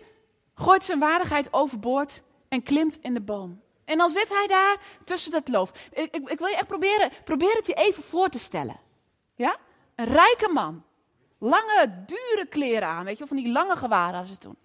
gooit 0.56 0.84
zijn 0.84 1.00
waardigheid 1.00 1.54
overboord 1.54 2.22
en 2.48 2.64
klimt 2.64 2.98
in 3.02 3.14
de 3.14 3.22
boom. 3.22 3.62
En 3.86 3.98
dan 3.98 4.10
zit 4.10 4.30
hij 4.30 4.48
daar 4.48 4.78
tussen 5.04 5.32
dat 5.32 5.48
loof. 5.48 5.72
Ik, 5.92 6.16
ik, 6.16 6.40
wil 6.40 6.48
je 6.48 6.56
echt 6.56 6.68
proberen, 6.68 7.12
probeer 7.24 7.56
het 7.56 7.66
je 7.66 7.74
even 7.74 8.04
voor 8.04 8.30
te 8.30 8.40
stellen. 8.40 8.80
Ja? 9.36 9.58
Een 9.96 10.06
rijke 10.06 10.50
man. 10.54 10.84
Lange, 11.38 12.04
dure 12.06 12.46
kleren 12.50 12.88
aan. 12.88 13.06
Weet 13.06 13.18
je, 13.18 13.28
van 13.28 13.38
die 13.38 13.52
lange 13.52 13.76
gewaren 13.76 14.16
hadden 14.16 14.34
ze 14.36 14.42
toen. 14.42 14.58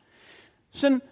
Zijn, 0.69 1.03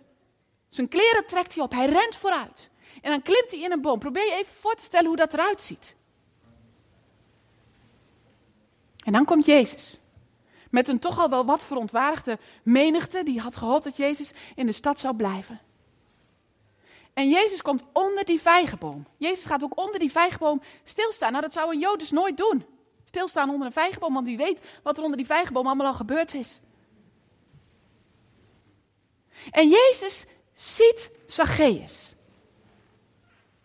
zijn 0.75 0.89
kleren 0.89 1.27
trekt 1.27 1.55
hij 1.55 1.63
op. 1.63 1.73
Hij 1.73 1.87
rent 1.87 2.17
vooruit. 2.17 2.71
En 3.03 3.11
dan 3.11 3.23
klimt 3.23 3.51
hij 3.51 3.61
in 3.61 3.73
een 3.73 3.81
boom. 3.81 3.99
Probeer 3.99 4.25
je 4.25 4.33
even 4.33 4.55
voor 4.55 4.75
te 4.75 4.85
stellen 4.85 5.07
hoe 5.07 5.17
dat 5.17 5.33
eruit 5.33 5.63
ziet. 5.63 5.97
En 9.05 9.13
dan 9.13 9.25
komt 9.25 9.47
Jezus. 9.47 10.01
Met 10.71 10.89
een 10.89 10.99
toch 10.99 11.19
al 11.19 11.29
wel 11.31 11.45
wat 11.45 11.65
verontwaardigde 11.65 12.39
menigte. 12.63 13.23
Die 13.23 13.41
had 13.41 13.57
gehoopt 13.57 13.85
dat 13.85 13.97
Jezus 13.97 14.33
in 14.55 14.67
de 14.67 14.73
stad 14.73 14.99
zou 14.99 15.17
blijven. 15.17 15.61
En 17.13 17.29
Jezus 17.29 17.63
komt 17.63 17.85
onder 17.93 18.25
die 18.25 18.41
vijgenboom. 18.41 19.07
Jezus 19.17 19.45
gaat 19.45 19.63
ook 19.63 19.79
onder 19.79 19.99
die 19.99 20.11
vijgenboom 20.11 20.63
stilstaan. 20.85 21.31
Nou, 21.31 21.43
dat 21.43 21.53
zou 21.53 21.73
een 21.73 21.79
Jood 21.79 21.99
dus 21.99 22.11
nooit 22.11 22.37
doen. 22.37 22.65
Stilstaan 23.05 23.51
onder 23.51 23.67
een 23.67 23.73
vijgenboom, 23.73 24.15
want 24.15 24.27
wie 24.27 24.37
weet 24.37 24.61
wat 24.83 24.97
er 24.97 25.03
onder 25.03 25.17
die 25.17 25.27
vijgenboom 25.27 25.67
allemaal 25.67 25.87
al 25.87 25.95
gebeurd 25.95 26.35
is. 26.35 26.61
En 29.51 29.69
Jezus 29.69 30.27
ziet 30.55 31.11
Zacchaeus. 31.27 32.15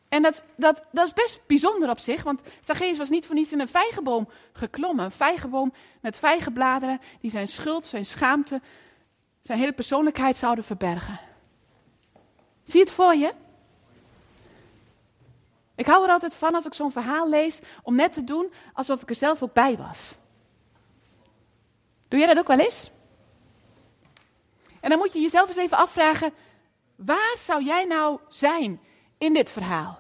En 0.10 0.22
dat, 0.22 0.44
dat, 0.56 0.84
dat 0.92 1.06
is 1.06 1.14
best 1.14 1.42
bijzonder 1.48 1.90
op 1.90 2.00
zich, 2.00 2.24
want 2.24 2.42
Zacchaeus 2.60 2.98
was 2.98 3.10
niet 3.10 3.26
voor 3.26 3.36
niets 3.36 3.52
in 3.52 3.60
een 3.60 3.68
vijgenboom 3.68 4.30
geklommen. 4.54 5.06
Een 5.06 5.12
vijgenboom 5.12 5.74
met 6.02 6.18
vijgenbladeren 6.18 7.02
die 7.22 7.32
zijn 7.32 7.48
schuld, 7.48 7.86
zijn 7.86 8.06
schaamte, 8.06 8.62
zijn 9.42 9.60
hele 9.60 9.72
persoonlijkheid 9.72 10.38
zouden 10.38 10.64
verbergen. 10.64 11.20
Zie 12.64 12.80
het 12.80 12.92
voor 12.92 13.16
je? 13.16 13.34
Ik 15.76 15.86
hou 15.86 16.04
er 16.04 16.12
altijd 16.12 16.36
van 16.36 16.56
als 16.56 16.66
ik 16.66 16.74
zo'n 16.74 16.92
verhaal 16.92 17.30
lees, 17.30 17.60
om 17.84 17.96
net 17.96 18.14
te 18.14 18.24
doen 18.24 18.54
alsof 18.74 19.02
ik 19.02 19.10
er 19.10 19.16
zelf 19.16 19.44
ook 19.44 19.54
bij 19.54 19.78
was. 19.78 20.16
Doe 22.08 22.20
jij 22.20 22.28
dat 22.28 22.38
ook 22.38 22.48
wel 22.48 22.60
eens? 22.60 22.92
En 24.80 24.90
dan 24.90 25.00
moet 25.00 25.14
je 25.14 25.20
jezelf 25.20 25.48
eens 25.48 25.58
even 25.58 25.78
afvragen, 25.78 26.34
waar 27.06 27.36
zou 27.38 27.64
jij 27.64 27.86
nou 27.86 28.20
zijn 28.28 28.82
in 29.18 29.34
dit 29.34 29.50
verhaal? 29.50 30.00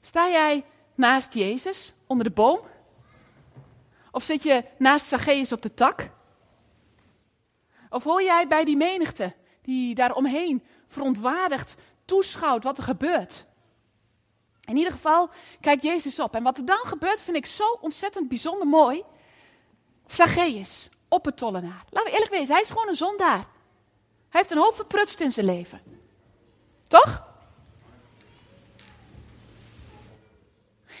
Sta 0.00 0.28
jij 0.28 0.64
naast 0.94 1.34
Jezus 1.34 1.94
onder 2.06 2.26
de 2.26 2.32
boom? 2.32 2.60
Of 4.10 4.22
zit 4.22 4.42
je 4.42 4.64
naast 4.78 5.06
Zacchaeus 5.06 5.52
op 5.52 5.62
de 5.62 5.74
tak? 5.74 6.10
Of 7.90 8.04
hoor 8.04 8.22
jij 8.22 8.48
bij 8.48 8.64
die 8.64 8.76
menigte 8.76 9.34
die 9.62 9.94
daar 9.94 10.14
omheen 10.14 10.64
verontwaardigd 10.88 11.74
toeschouwt 12.04 12.64
wat 12.64 12.78
er 12.78 12.84
gebeurt? 12.84 13.46
In 14.64 14.76
ieder 14.76 14.92
geval 14.92 15.30
kijkt 15.60 15.82
Jezus 15.82 16.18
op. 16.18 16.34
En 16.34 16.42
wat 16.42 16.58
er 16.58 16.64
dan 16.64 16.82
gebeurt 16.84 17.20
vind 17.20 17.36
ik 17.36 17.46
zo 17.46 17.78
ontzettend 17.80 18.28
bijzonder 18.28 18.66
mooi. 18.66 19.02
Zacchaeus, 20.06 20.88
op 21.08 21.24
het 21.24 21.36
tollenaar. 21.36 21.84
Laten 21.90 22.10
we 22.10 22.16
eerlijk 22.16 22.30
wezen, 22.30 22.54
hij 22.54 22.62
is 22.62 22.68
gewoon 22.68 22.88
een 22.88 22.94
zondaar. 22.94 23.52
Hij 24.34 24.42
heeft 24.42 24.54
een 24.54 24.62
hoop 24.62 24.74
verprutst 24.74 25.20
in 25.20 25.32
zijn 25.32 25.46
leven. 25.46 25.80
Toch? 26.88 27.22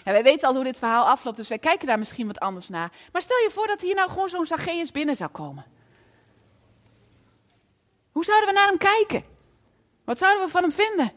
Ja, 0.04 0.12
wij 0.12 0.22
weten 0.22 0.48
al 0.48 0.54
hoe 0.54 0.64
dit 0.64 0.78
verhaal 0.78 1.06
afloopt, 1.06 1.36
dus 1.36 1.48
wij 1.48 1.58
kijken 1.58 1.86
daar 1.86 1.98
misschien 1.98 2.26
wat 2.26 2.40
anders 2.40 2.68
naar. 2.68 2.92
Maar 3.12 3.22
stel 3.22 3.36
je 3.36 3.50
voor 3.50 3.66
dat 3.66 3.80
hier 3.80 3.94
nou 3.94 4.10
gewoon 4.10 4.28
zo'n 4.28 4.46
Zacchaeus 4.46 4.90
binnen 4.90 5.16
zou 5.16 5.30
komen. 5.30 5.64
Hoe 8.12 8.24
zouden 8.24 8.48
we 8.48 8.54
naar 8.54 8.66
hem 8.66 8.78
kijken? 8.78 9.24
Wat 10.04 10.18
zouden 10.18 10.44
we 10.44 10.50
van 10.50 10.62
hem 10.62 10.72
vinden? 10.72 11.12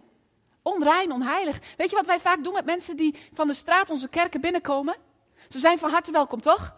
Onrein, 0.62 1.12
onheilig. 1.12 1.60
Weet 1.78 1.90
je 1.90 1.96
wat 1.96 2.06
wij 2.06 2.20
vaak 2.20 2.44
doen 2.44 2.54
met 2.54 2.66
mensen 2.66 2.98
die 2.98 3.16
van 3.34 3.48
de 3.48 3.54
straat 3.54 3.90
onze 3.90 4.08
kerken 4.08 4.42
binnenkomen? 4.42 4.96
Ze 5.50 5.60
zijn 5.60 5.78
van 5.78 5.90
harte 5.90 6.12
welkom, 6.12 6.42
toch? 6.42 6.76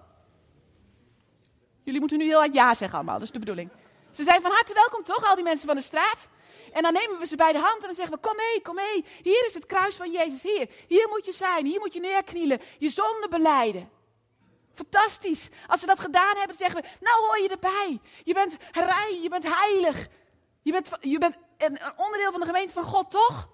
Jullie 1.83 1.99
moeten 1.99 2.17
nu 2.17 2.25
heel 2.25 2.39
hard 2.39 2.53
ja 2.53 2.73
zeggen 2.73 2.97
allemaal, 2.97 3.17
dat 3.17 3.27
is 3.27 3.33
de 3.33 3.39
bedoeling. 3.39 3.69
Ze 4.11 4.23
zijn 4.23 4.41
van 4.41 4.51
harte 4.51 4.73
welkom, 4.73 5.03
toch, 5.03 5.29
al 5.29 5.35
die 5.35 5.43
mensen 5.43 5.67
van 5.67 5.75
de 5.75 5.81
straat? 5.81 6.29
En 6.71 6.81
dan 6.81 6.93
nemen 6.93 7.19
we 7.19 7.25
ze 7.25 7.35
bij 7.35 7.51
de 7.51 7.59
hand 7.59 7.81
en 7.81 7.85
dan 7.85 7.95
zeggen 7.95 8.13
we, 8.13 8.19
kom 8.27 8.35
mee, 8.35 8.61
kom 8.61 8.75
mee. 8.75 9.05
Hier 9.23 9.45
is 9.45 9.53
het 9.53 9.65
kruis 9.65 9.95
van 9.95 10.11
Jezus, 10.11 10.43
hier. 10.43 10.69
Hier 10.87 11.07
moet 11.09 11.25
je 11.25 11.31
zijn, 11.31 11.65
hier 11.65 11.79
moet 11.79 11.93
je 11.93 11.99
neerknielen, 11.99 12.61
je 12.77 12.89
zonde 12.89 13.27
beleiden. 13.29 13.89
Fantastisch. 14.73 15.49
Als 15.67 15.81
we 15.81 15.87
dat 15.87 15.99
gedaan 15.99 16.37
hebben, 16.37 16.57
zeggen 16.57 16.81
we, 16.81 16.87
nou 16.99 17.21
hoor 17.21 17.39
je 17.39 17.49
erbij. 17.49 17.99
Je 18.23 18.33
bent 18.33 18.57
rein, 18.71 19.21
je 19.21 19.29
bent 19.29 19.55
heilig. 19.55 20.07
Je 20.61 20.71
bent, 20.71 20.89
je 21.01 21.17
bent 21.17 21.35
een 21.57 21.79
onderdeel 21.97 22.31
van 22.31 22.39
de 22.39 22.45
gemeente 22.45 22.73
van 22.73 22.83
God, 22.83 23.11
toch? 23.11 23.49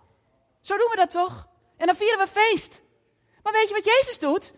Zo 0.62 0.78
doen 0.78 0.90
we 0.90 0.96
dat 0.96 1.10
toch? 1.10 1.48
En 1.78 1.86
dan 1.86 1.96
vieren 1.96 2.20
we 2.20 2.28
feest. 2.28 2.82
Maar 3.44 3.54
weet 3.54 3.68
je 3.68 3.74
wat 3.74 3.86
Jezus 3.86 4.20
doet? 4.20 4.54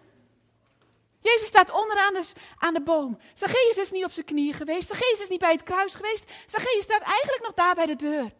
Jezus 1.31 1.47
staat 1.47 1.71
onderaan 1.71 2.13
de, 2.13 2.23
aan 2.57 2.73
de 2.73 2.81
boom. 2.81 3.19
Zacchaeus 3.33 3.77
is 3.77 3.91
niet 3.91 4.05
op 4.05 4.11
zijn 4.11 4.25
knieën 4.25 4.53
geweest. 4.53 4.87
Zacchaeus 4.87 5.19
is 5.19 5.29
niet 5.29 5.39
bij 5.39 5.51
het 5.51 5.63
kruis 5.63 5.95
geweest. 5.95 6.23
Zacchaeus 6.45 6.83
staat 6.83 7.01
eigenlijk 7.01 7.43
nog 7.43 7.53
daar 7.53 7.75
bij 7.75 7.85
de 7.85 7.95
deur. 7.95 8.33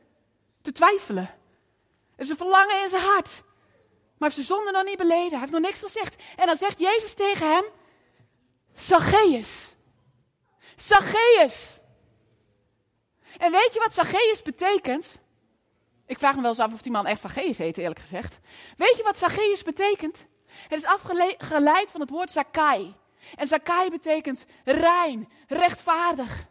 Te 0.61 0.71
twijfelen. 0.71 1.35
Er 2.15 2.23
is 2.23 2.29
een 2.29 2.37
verlangen 2.37 2.83
in 2.83 2.89
zijn 2.89 3.03
hart. 3.03 3.29
Maar 4.17 4.29
heeft 4.29 4.33
zijn 4.33 4.45
zonde 4.57 4.71
nog 4.71 4.83
niet 4.83 4.97
beleden. 4.97 5.29
Hij 5.29 5.39
heeft 5.39 5.51
nog 5.51 5.61
niks 5.61 5.79
gezegd. 5.79 6.15
En 6.35 6.45
dan 6.45 6.57
zegt 6.57 6.79
Jezus 6.79 7.13
tegen 7.13 7.53
hem: 7.53 7.63
Zacchaeus. 8.75 9.75
Zacchaeus. 10.75 11.79
En 13.37 13.51
weet 13.51 13.69
je 13.73 13.79
wat 13.79 13.93
Zacchaeus 13.93 14.41
betekent? 14.41 15.19
Ik 16.05 16.17
vraag 16.17 16.35
me 16.35 16.41
wel 16.41 16.49
eens 16.49 16.59
af 16.59 16.73
of 16.73 16.81
die 16.81 16.91
man 16.91 17.05
echt 17.05 17.21
Zacchaeus 17.21 17.57
heet, 17.57 17.77
eerlijk 17.77 17.99
gezegd. 17.99 18.39
Weet 18.77 18.97
je 18.97 19.03
wat 19.03 19.17
Zacchaeus 19.17 19.63
betekent? 19.63 20.25
Het 20.67 20.79
is 20.79 20.85
afgeleid 20.85 21.91
van 21.91 22.01
het 22.01 22.09
woord 22.09 22.31
Zakai. 22.31 22.95
En 23.35 23.47
Zakai 23.47 23.89
betekent 23.89 24.45
rein, 24.63 25.31
rechtvaardig. 25.47 26.45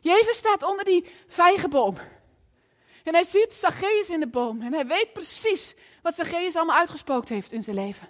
Jezus 0.00 0.36
staat 0.36 0.62
onder 0.62 0.84
die 0.84 1.06
vijgenboom. 1.26 1.96
En 3.04 3.14
hij 3.14 3.24
ziet 3.24 3.52
Zacchaeus 3.52 4.08
in 4.08 4.20
de 4.20 4.28
boom. 4.28 4.62
En 4.62 4.72
hij 4.72 4.86
weet 4.86 5.12
precies 5.12 5.74
wat 6.02 6.14
Zacchaeus 6.14 6.56
allemaal 6.56 6.78
uitgespookt 6.78 7.28
heeft 7.28 7.52
in 7.52 7.62
zijn 7.62 7.76
leven. 7.76 8.08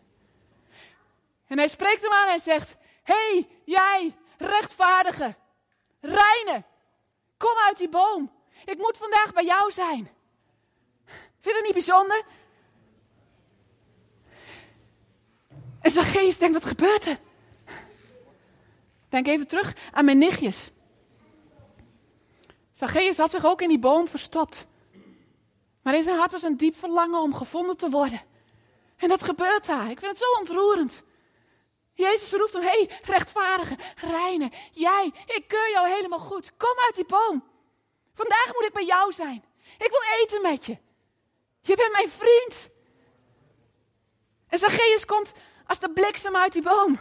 En 1.46 1.58
hij 1.58 1.68
spreekt 1.68 2.02
hem 2.02 2.12
aan 2.12 2.28
en 2.28 2.40
zegt: 2.40 2.76
hey, 3.02 3.48
jij, 3.64 4.14
rechtvaardige, 4.38 5.36
reine, 6.00 6.64
Kom 7.36 7.56
uit 7.66 7.76
die 7.76 7.88
boom. 7.88 8.32
Ik 8.64 8.78
moet 8.78 8.96
vandaag 8.96 9.32
bij 9.32 9.44
jou 9.44 9.70
zijn. 9.70 10.10
Vind 11.40 11.40
je 11.40 11.52
het 11.54 11.62
niet 11.62 11.72
bijzonder? 11.72 12.22
En 15.84 15.90
Zacchaeus 15.90 16.38
denkt, 16.38 16.54
wat 16.54 16.64
gebeurt 16.64 17.06
er? 17.06 17.18
Denk 19.08 19.26
even 19.26 19.46
terug 19.46 19.76
aan 19.92 20.04
mijn 20.04 20.18
nichtjes. 20.18 20.70
Zacchaeus 22.72 23.16
had 23.16 23.30
zich 23.30 23.44
ook 23.44 23.62
in 23.62 23.68
die 23.68 23.78
boom 23.78 24.08
verstopt. 24.08 24.66
Maar 25.82 25.94
in 25.94 26.02
zijn 26.02 26.18
hart 26.18 26.32
was 26.32 26.42
een 26.42 26.56
diep 26.56 26.78
verlangen 26.78 27.20
om 27.20 27.34
gevonden 27.34 27.76
te 27.76 27.90
worden. 27.90 28.20
En 28.96 29.08
dat 29.08 29.22
gebeurt 29.22 29.66
daar. 29.66 29.90
Ik 29.90 29.98
vind 29.98 30.10
het 30.10 30.18
zo 30.18 30.38
ontroerend. 30.38 31.02
Jezus 31.92 32.32
roept 32.32 32.52
hem, 32.52 32.62
hé, 32.62 32.68
hey, 32.68 32.90
rechtvaardige, 33.02 33.76
reine, 33.96 34.52
jij, 34.72 35.12
ik 35.26 35.44
keur 35.48 35.70
jou 35.70 35.88
helemaal 35.88 36.18
goed. 36.18 36.56
Kom 36.56 36.78
uit 36.86 36.94
die 36.94 37.06
boom. 37.06 37.44
Vandaag 38.14 38.52
moet 38.52 38.66
ik 38.66 38.72
bij 38.72 38.84
jou 38.84 39.12
zijn. 39.12 39.44
Ik 39.78 39.90
wil 39.90 40.18
eten 40.20 40.42
met 40.42 40.64
je. 40.64 40.78
Je 41.60 41.76
bent 41.76 41.92
mijn 41.92 42.10
vriend. 42.10 42.68
En 44.48 44.58
Zacchaeus 44.58 45.04
komt 45.04 45.32
als 45.66 45.78
de 45.80 45.90
bliksem 45.90 46.36
uit 46.36 46.52
die 46.52 46.62
boom. 46.62 46.98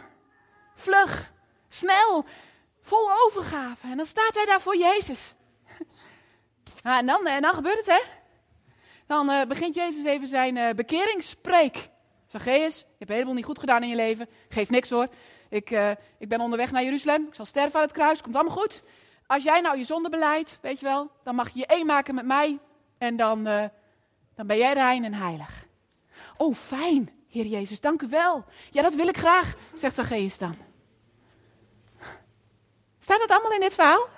Vlug, 0.74 1.32
snel, 1.68 2.24
vol 2.80 3.10
overgave. 3.24 3.86
En 3.86 3.96
dan 3.96 4.06
staat 4.06 4.34
hij 4.34 4.44
daar 4.46 4.60
voor 4.60 4.76
Jezus. 4.76 5.34
Nou, 6.82 6.98
en, 7.00 7.06
dan, 7.06 7.26
en 7.26 7.42
dan 7.42 7.54
gebeurt 7.54 7.76
het, 7.76 7.86
hè? 7.86 8.00
Dan 9.06 9.30
uh, 9.30 9.42
begint 9.42 9.74
Jezus 9.74 10.04
even 10.04 10.28
zijn 10.28 10.56
uh, 10.56 10.70
bekeringsspreek. 10.70 11.88
Zacchaeus, 12.26 12.78
je 12.78 12.86
hebt 12.98 13.10
helemaal 13.10 13.34
niet 13.34 13.44
goed 13.44 13.58
gedaan 13.58 13.82
in 13.82 13.88
je 13.88 13.96
leven. 13.96 14.28
Geef 14.48 14.70
niks 14.70 14.90
hoor. 14.90 15.08
Ik, 15.48 15.70
ik 16.18 16.28
ben 16.28 16.40
onderweg 16.40 16.70
naar 16.70 16.82
Jeruzalem. 16.82 17.26
Ik 17.26 17.34
zal 17.34 17.46
sterven 17.46 17.74
aan 17.74 17.84
het 17.84 17.92
kruis. 17.92 18.22
Komt 18.22 18.34
allemaal 18.34 18.56
goed. 18.56 18.82
als 19.26 19.42
jij 19.42 19.60
nou 19.60 19.78
je 19.78 19.84
zonde 19.84 20.08
beleidt, 20.08 20.58
weet 20.62 20.80
je 20.80 20.86
wel, 20.86 21.10
dan 21.22 21.34
mag 21.34 21.48
je 21.48 21.58
je 21.58 21.66
één 21.66 21.86
maken 21.86 22.14
met 22.14 22.24
mij 22.24 22.58
en 22.98 23.16
dan, 23.16 23.44
dan 24.34 24.46
ben 24.46 24.56
jij 24.56 24.72
rein 24.72 25.04
en 25.04 25.14
heilig. 25.14 25.66
Oh, 26.36 26.54
fijn, 26.54 27.10
Heer 27.34 27.46
Jezus, 27.46 27.80
dank 27.80 28.02
u 28.02 28.08
wel. 28.08 28.44
Ja, 28.70 28.82
dat 28.82 28.94
wil 28.94 29.08
ik 29.08 29.16
graag, 29.16 29.54
zegt 29.74 29.94
Zacchaeus 29.94 30.38
dan. 30.38 30.56
Staat 32.98 33.20
dat 33.20 33.30
allemaal 33.30 33.52
in 33.52 33.60
dit 33.60 33.74
verhaal? 33.74 34.08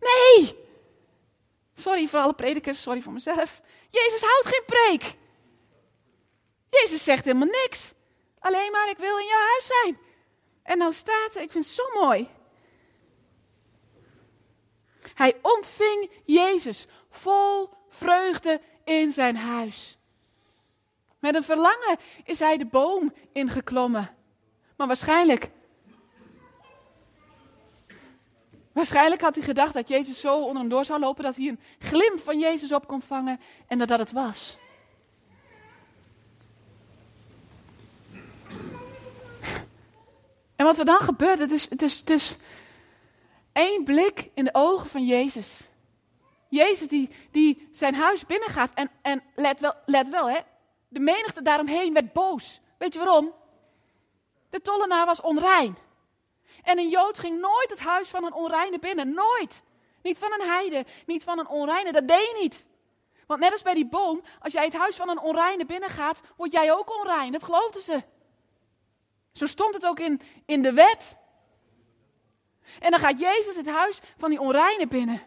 Nee! 0.00 0.56
Sorry 1.74 2.06
voor 2.06 2.18
alle 2.18 2.34
predikers, 2.34 2.82
sorry 2.82 3.00
voor 3.00 3.12
mezelf. 3.12 3.60
Jezus 3.90 4.20
houdt 4.20 4.46
geen 4.46 4.64
preek. 4.66 5.14
Jezus 6.70 7.04
zegt 7.04 7.24
helemaal 7.24 7.48
niks. 7.48 7.92
Alleen 8.38 8.70
maar, 8.72 8.88
ik 8.88 8.98
wil 8.98 9.18
in 9.18 9.26
jouw 9.26 9.46
huis 9.50 9.66
zijn. 9.66 9.98
En 10.62 10.78
dan 10.78 10.92
staat 10.92 11.34
er, 11.34 11.42
ik 11.42 11.52
vind 11.52 11.64
het 11.64 11.74
zo 11.74 12.00
mooi. 12.00 12.28
Hij 15.14 15.36
ontving 15.42 16.10
Jezus 16.24 16.86
vol 17.10 17.70
vreugde 17.88 18.60
in 18.84 19.12
zijn 19.12 19.36
huis. 19.36 19.98
Met 21.26 21.34
een 21.34 21.42
verlangen 21.42 21.98
is 22.24 22.38
hij 22.38 22.56
de 22.56 22.64
boom 22.64 23.12
ingeklommen. 23.32 24.16
Maar 24.76 24.86
waarschijnlijk. 24.86 25.50
Waarschijnlijk 28.72 29.20
had 29.20 29.34
hij 29.34 29.44
gedacht 29.44 29.74
dat 29.74 29.88
Jezus 29.88 30.20
zo 30.20 30.40
onder 30.40 30.56
hem 30.56 30.68
door 30.68 30.84
zou 30.84 31.00
lopen 31.00 31.24
dat 31.24 31.36
hij 31.36 31.48
een 31.48 31.60
glimp 31.78 32.20
van 32.20 32.38
Jezus 32.38 32.72
op 32.72 32.86
kon 32.86 33.00
vangen 33.00 33.40
en 33.66 33.78
dat 33.78 33.88
dat 33.88 33.98
het 33.98 34.12
was. 34.12 34.56
En 40.56 40.64
wat 40.64 40.78
er 40.78 40.84
dan 40.84 41.00
gebeurt, 41.00 41.38
het 41.38 41.52
is, 41.52 41.70
het 41.70 41.82
is, 41.82 41.98
het 41.98 42.10
is 42.10 42.36
één 43.52 43.84
blik 43.84 44.30
in 44.34 44.44
de 44.44 44.54
ogen 44.54 44.88
van 44.88 45.06
Jezus. 45.06 45.60
Jezus 46.48 46.88
die, 46.88 47.10
die 47.30 47.68
zijn 47.72 47.94
huis 47.94 48.26
binnengaat 48.26 48.70
en, 48.74 48.90
en 49.02 49.22
let, 49.34 49.60
wel, 49.60 49.74
let 49.86 50.08
wel, 50.08 50.30
hè, 50.30 50.38
de 50.96 51.02
menigte 51.02 51.42
daaromheen 51.42 51.92
werd 51.92 52.12
boos. 52.12 52.60
Weet 52.78 52.92
je 52.92 52.98
waarom? 52.98 53.34
De 54.50 54.60
tollenaar 54.60 55.06
was 55.06 55.20
onrein. 55.20 55.76
En 56.62 56.78
een 56.78 56.88
Jood 56.88 57.18
ging 57.18 57.40
nooit 57.40 57.70
het 57.70 57.80
huis 57.80 58.08
van 58.08 58.24
een 58.24 58.32
onreine 58.32 58.78
binnen. 58.78 59.14
Nooit. 59.14 59.62
Niet 60.02 60.18
van 60.18 60.32
een 60.32 60.48
heide, 60.48 60.84
niet 61.06 61.24
van 61.24 61.38
een 61.38 61.48
onreine. 61.48 61.92
Dat 61.92 62.08
deed 62.08 62.26
je 62.26 62.38
niet. 62.40 62.66
Want 63.26 63.40
net 63.40 63.52
als 63.52 63.62
bij 63.62 63.74
die 63.74 63.86
boom, 63.86 64.22
als 64.40 64.52
jij 64.52 64.64
het 64.64 64.76
huis 64.76 64.96
van 64.96 65.08
een 65.08 65.20
onreine 65.20 65.66
binnengaat, 65.66 66.20
word 66.36 66.52
jij 66.52 66.72
ook 66.72 66.98
onrein. 66.98 67.32
Dat 67.32 67.44
geloofden 67.44 67.82
ze. 67.82 68.02
Zo 69.32 69.46
stond 69.46 69.74
het 69.74 69.86
ook 69.86 70.00
in, 70.00 70.20
in 70.46 70.62
de 70.62 70.72
wet. 70.72 71.16
En 72.78 72.90
dan 72.90 73.00
gaat 73.00 73.18
Jezus 73.18 73.56
het 73.56 73.68
huis 73.68 74.00
van 74.16 74.30
die 74.30 74.40
onreine 74.40 74.86
binnen. 74.86 75.22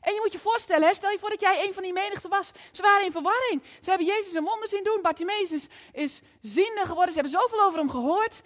En 0.00 0.14
je 0.14 0.20
moet 0.20 0.32
je 0.32 0.38
voorstellen, 0.38 0.88
hè, 0.88 0.94
stel 0.94 1.10
je 1.10 1.18
voor 1.18 1.30
dat 1.30 1.40
jij 1.40 1.66
een 1.66 1.74
van 1.74 1.82
die 1.82 1.92
menigte 1.92 2.28
was. 2.28 2.50
Ze 2.72 2.82
waren 2.82 3.04
in 3.04 3.12
verwarring. 3.12 3.62
Ze 3.80 3.88
hebben 3.88 4.06
Jezus 4.06 4.34
een 4.34 4.44
wonder 4.44 4.68
zien 4.68 4.84
doen. 4.84 5.02
Bartimeus 5.02 5.52
is, 5.52 5.66
is 5.92 6.20
ziende 6.40 6.80
geworden. 6.86 7.14
Ze 7.14 7.20
hebben 7.20 7.40
zoveel 7.40 7.62
over 7.62 7.78
hem 7.78 7.90
gehoord. 7.90 8.40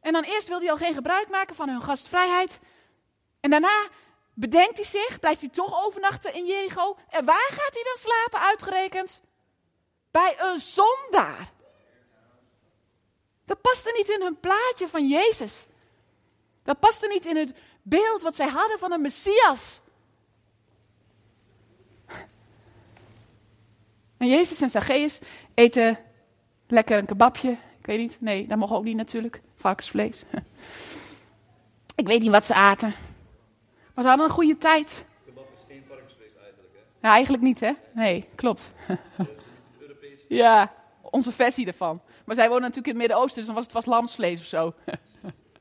En 0.00 0.12
dan 0.12 0.22
eerst 0.22 0.48
wil 0.48 0.60
hij 0.60 0.70
al 0.70 0.76
geen 0.76 0.94
gebruik 0.94 1.28
maken 1.28 1.54
van 1.54 1.68
hun 1.68 1.82
gastvrijheid. 1.82 2.60
En 3.40 3.50
daarna 3.50 3.88
bedenkt 4.34 4.76
hij 4.76 4.84
zich, 4.84 5.20
blijft 5.20 5.40
hij 5.40 5.50
toch 5.50 5.84
overnachten 5.86 6.34
in 6.34 6.46
Jericho. 6.46 6.96
En 7.08 7.24
waar 7.24 7.48
gaat 7.50 7.74
hij 7.74 7.82
dan 7.82 7.98
slapen, 7.98 8.48
uitgerekend? 8.48 9.22
Bij 10.10 10.36
een 10.38 10.60
zondaar. 10.60 11.52
Dat 13.44 13.60
paste 13.60 13.92
niet 13.96 14.08
in 14.08 14.22
hun 14.22 14.40
plaatje 14.40 14.88
van 14.88 15.08
Jezus. 15.08 15.66
Dat 16.62 16.78
paste 16.78 17.06
niet 17.06 17.26
in 17.26 17.36
het 17.36 17.52
beeld 17.82 18.22
wat 18.22 18.36
zij 18.36 18.48
hadden 18.48 18.78
van 18.78 18.92
een 18.92 19.00
Messias. 19.00 19.80
En 24.24 24.30
Jezus 24.30 24.60
en 24.60 24.70
Zacchaeus 24.70 25.18
eten 25.54 25.98
lekker 26.66 26.98
een 26.98 27.06
kebabje. 27.06 27.50
Ik 27.50 27.86
weet 27.86 27.98
niet, 27.98 28.16
nee, 28.20 28.46
dat 28.46 28.58
mogen 28.58 28.76
ook 28.76 28.84
niet 28.84 28.96
natuurlijk. 28.96 29.42
Varkensvlees. 29.54 30.24
Ik 31.96 32.06
weet 32.06 32.20
niet 32.20 32.30
wat 32.30 32.44
ze 32.44 32.54
aten. 32.54 32.94
Maar 33.94 34.04
ze 34.04 34.08
hadden 34.08 34.26
een 34.26 34.32
goede 34.32 34.58
tijd. 34.58 35.06
Kebab 35.24 35.48
is 35.56 35.64
geen 35.68 35.84
varkensvlees 35.88 36.32
eigenlijk, 36.42 36.72
hè? 36.74 37.08
Ja, 37.08 37.14
eigenlijk 37.14 37.42
niet, 37.42 37.60
hè? 37.60 37.72
Nee, 37.94 38.28
klopt. 38.34 38.72
Ja, 40.28 40.72
onze 41.00 41.32
versie 41.32 41.66
ervan. 41.66 42.00
Maar 42.24 42.34
zij 42.34 42.48
wonen 42.48 42.62
natuurlijk 42.62 42.86
in 42.86 42.92
het 42.92 43.00
Midden-Oosten, 43.00 43.36
dus 43.36 43.46
dan 43.46 43.54
was 43.54 43.64
het 43.64 43.72
vast 43.72 43.86
lamsvlees 43.86 44.40
of 44.40 44.46
zo. 44.46 44.74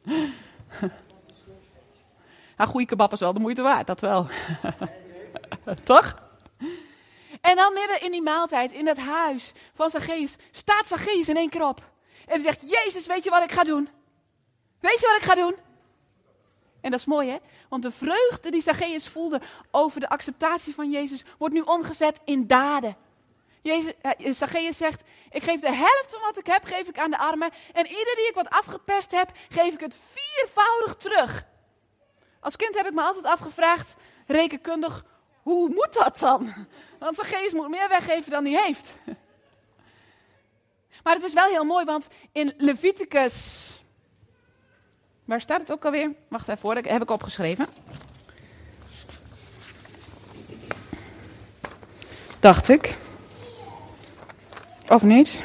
Ja, 2.57 2.65
goede 2.65 2.85
kebab 2.85 3.11
is 3.11 3.19
wel 3.19 3.33
de 3.33 3.39
moeite 3.39 3.61
waard, 3.61 3.87
dat 3.87 4.01
wel. 4.01 4.27
Toch? 5.83 6.22
En 7.43 7.55
dan 7.55 7.73
midden 7.73 8.01
in 8.01 8.11
die 8.11 8.21
maaltijd, 8.21 8.71
in 8.71 8.85
dat 8.85 8.97
huis 8.97 9.51
van 9.73 9.89
Zacchaeus, 9.89 10.35
staat 10.51 10.87
Zacchaeus 10.87 11.29
in 11.29 11.37
één 11.37 11.49
keer 11.49 11.67
op. 11.67 11.81
En 12.25 12.41
zegt, 12.41 12.61
Jezus, 12.61 13.05
weet 13.05 13.23
je 13.23 13.29
wat 13.29 13.43
ik 13.43 13.51
ga 13.51 13.63
doen? 13.63 13.89
Weet 14.79 14.99
je 14.99 15.07
wat 15.07 15.17
ik 15.17 15.23
ga 15.23 15.35
doen? 15.35 15.55
En 16.81 16.91
dat 16.91 16.99
is 16.99 17.05
mooi, 17.05 17.29
hè? 17.29 17.37
Want 17.69 17.83
de 17.83 17.91
vreugde 17.91 18.51
die 18.51 18.61
Zacchaeus 18.61 19.07
voelde 19.07 19.41
over 19.71 19.99
de 19.99 20.09
acceptatie 20.09 20.73
van 20.73 20.91
Jezus, 20.91 21.23
wordt 21.37 21.53
nu 21.53 21.61
omgezet 21.61 22.19
in 22.25 22.47
daden. 22.47 22.97
Jezus, 23.61 23.91
eh, 24.01 24.33
Zacchaeus 24.33 24.77
zegt, 24.77 25.01
ik 25.31 25.43
geef 25.43 25.61
de 25.61 25.73
helft 25.73 26.09
van 26.09 26.21
wat 26.21 26.37
ik 26.37 26.45
heb, 26.45 26.63
geef 26.65 26.87
ik 26.87 26.99
aan 26.99 27.11
de 27.11 27.17
armen. 27.17 27.49
En 27.73 27.87
ieder 27.87 28.15
die 28.15 28.27
ik 28.27 28.35
wat 28.35 28.49
afgepest 28.49 29.11
heb, 29.11 29.31
geef 29.49 29.73
ik 29.73 29.79
het 29.79 29.97
viervoudig 30.11 30.95
terug. 30.95 31.45
Als 32.39 32.55
kind 32.55 32.75
heb 32.75 32.87
ik 32.87 32.93
me 32.93 33.01
altijd 33.01 33.25
afgevraagd, 33.25 33.95
rekenkundig, 34.27 35.05
hoe 35.43 35.69
moet 35.69 35.93
dat 35.93 36.19
dan? 36.19 36.53
Want 36.99 37.15
Zacchaeus 37.15 37.53
moet 37.53 37.69
meer 37.69 37.89
weggeven 37.89 38.31
dan 38.31 38.45
hij 38.45 38.63
heeft. 38.63 38.97
Maar 41.03 41.13
het 41.13 41.23
is 41.23 41.33
wel 41.33 41.49
heel 41.49 41.63
mooi, 41.63 41.85
want 41.85 42.07
in 42.31 42.53
Leviticus. 42.57 43.69
Waar 45.25 45.41
staat 45.41 45.61
het 45.61 45.71
ook 45.71 45.85
alweer? 45.85 46.11
Wacht 46.27 46.47
even 46.47 46.61
hoor, 46.61 46.75
dat 46.75 46.85
heb 46.85 47.01
ik 47.01 47.09
opgeschreven. 47.09 47.67
Dacht 52.39 52.69
ik. 52.69 52.95
Of 54.89 55.01
niet? 55.01 55.43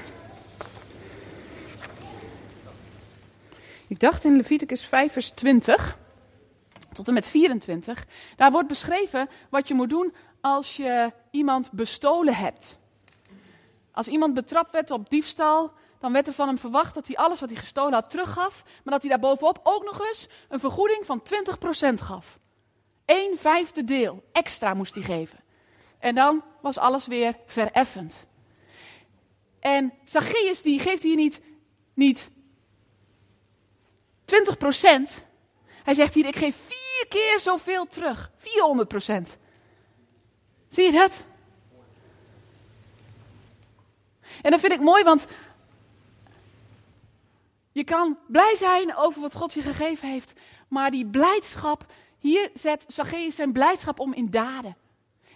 Ik 3.87 4.00
dacht 4.00 4.24
in 4.24 4.37
Leviticus 4.37 4.84
5, 4.84 5.12
vers 5.12 5.30
20 5.30 5.96
tot 6.98 7.08
en 7.08 7.14
met 7.14 7.26
24. 7.26 8.06
Daar 8.37 8.50
wordt 8.50 8.68
beschreven 8.68 9.28
wat 9.50 9.68
je 9.68 9.74
moet 9.74 9.90
doen 9.90 10.14
als 10.40 10.76
je 10.76 11.12
iemand 11.30 11.72
bestolen 11.72 12.34
hebt. 12.34 12.78
Als 13.92 14.08
iemand 14.08 14.34
betrapt 14.34 14.72
werd 14.72 14.90
op 14.90 15.11
diefstal, 15.11 15.72
dan 15.98 16.12
werd 16.12 16.26
er 16.26 16.32
van 16.32 16.46
hem 16.46 16.58
verwacht 16.58 16.94
dat 16.94 17.06
hij 17.06 17.16
alles 17.16 17.40
wat 17.40 17.48
hij 17.48 17.58
gestolen 17.58 17.92
had 17.92 18.11
teruggaf, 18.11 18.62
maar 18.84 18.92
dat 18.92 19.02
hij 19.02 19.11
daar 19.11 19.20
bovenop 19.20 19.61
ook 19.62 19.84
nog 19.84 20.06
eens 20.08 20.28
een 20.48 20.61
vergoeding 20.61 21.06
van 21.06 21.22
20% 21.90 21.94
gaf. 21.94 22.38
Een 23.04 23.34
vijfde 23.37 23.84
deel 23.84 24.22
extra 24.32 24.74
moest 24.74 24.94
hij 24.94 25.02
geven. 25.04 25.38
En 25.98 26.14
dan 26.14 26.42
was 26.61 26.78
alles 26.78 27.06
weer 27.06 27.37
vereffend. 27.46 28.26
En 29.61 29.92
Zacchaeus 30.04 30.62
die 30.62 30.78
geeft 30.78 31.02
hier 31.02 31.16
niet, 31.16 31.40
niet 31.94 32.30
20%. 34.24 35.28
Hij 35.88 35.96
zegt 35.96 36.14
hier, 36.14 36.27
ik 36.27 36.37
geef 36.37 36.57
vier 36.57 37.07
keer 37.09 37.40
zoveel 37.40 37.87
terug. 37.87 38.31
400%. 38.38 39.38
Zie 40.68 40.85
je 40.85 40.92
dat? 40.92 41.24
En 44.42 44.51
dat 44.51 44.61
vind 44.61 44.72
ik 44.72 44.81
mooi, 44.81 45.05
want 45.05 45.27
je 47.72 47.85
kan 47.85 48.18
blij 48.27 48.55
zijn 48.57 48.96
over 48.96 49.20
wat 49.20 49.35
God 49.35 49.53
je 49.53 49.62
gegeven 49.62 50.09
heeft. 50.09 50.33
Maar 50.68 50.90
die 50.90 51.07
blijdschap, 51.07 51.87
hier 52.18 52.51
zet 52.55 52.85
Zacchaeus 52.87 53.35
zijn 53.35 53.53
blijdschap 53.53 54.01
om 54.01 54.14
in 54.14 54.31
daden. 54.31 54.77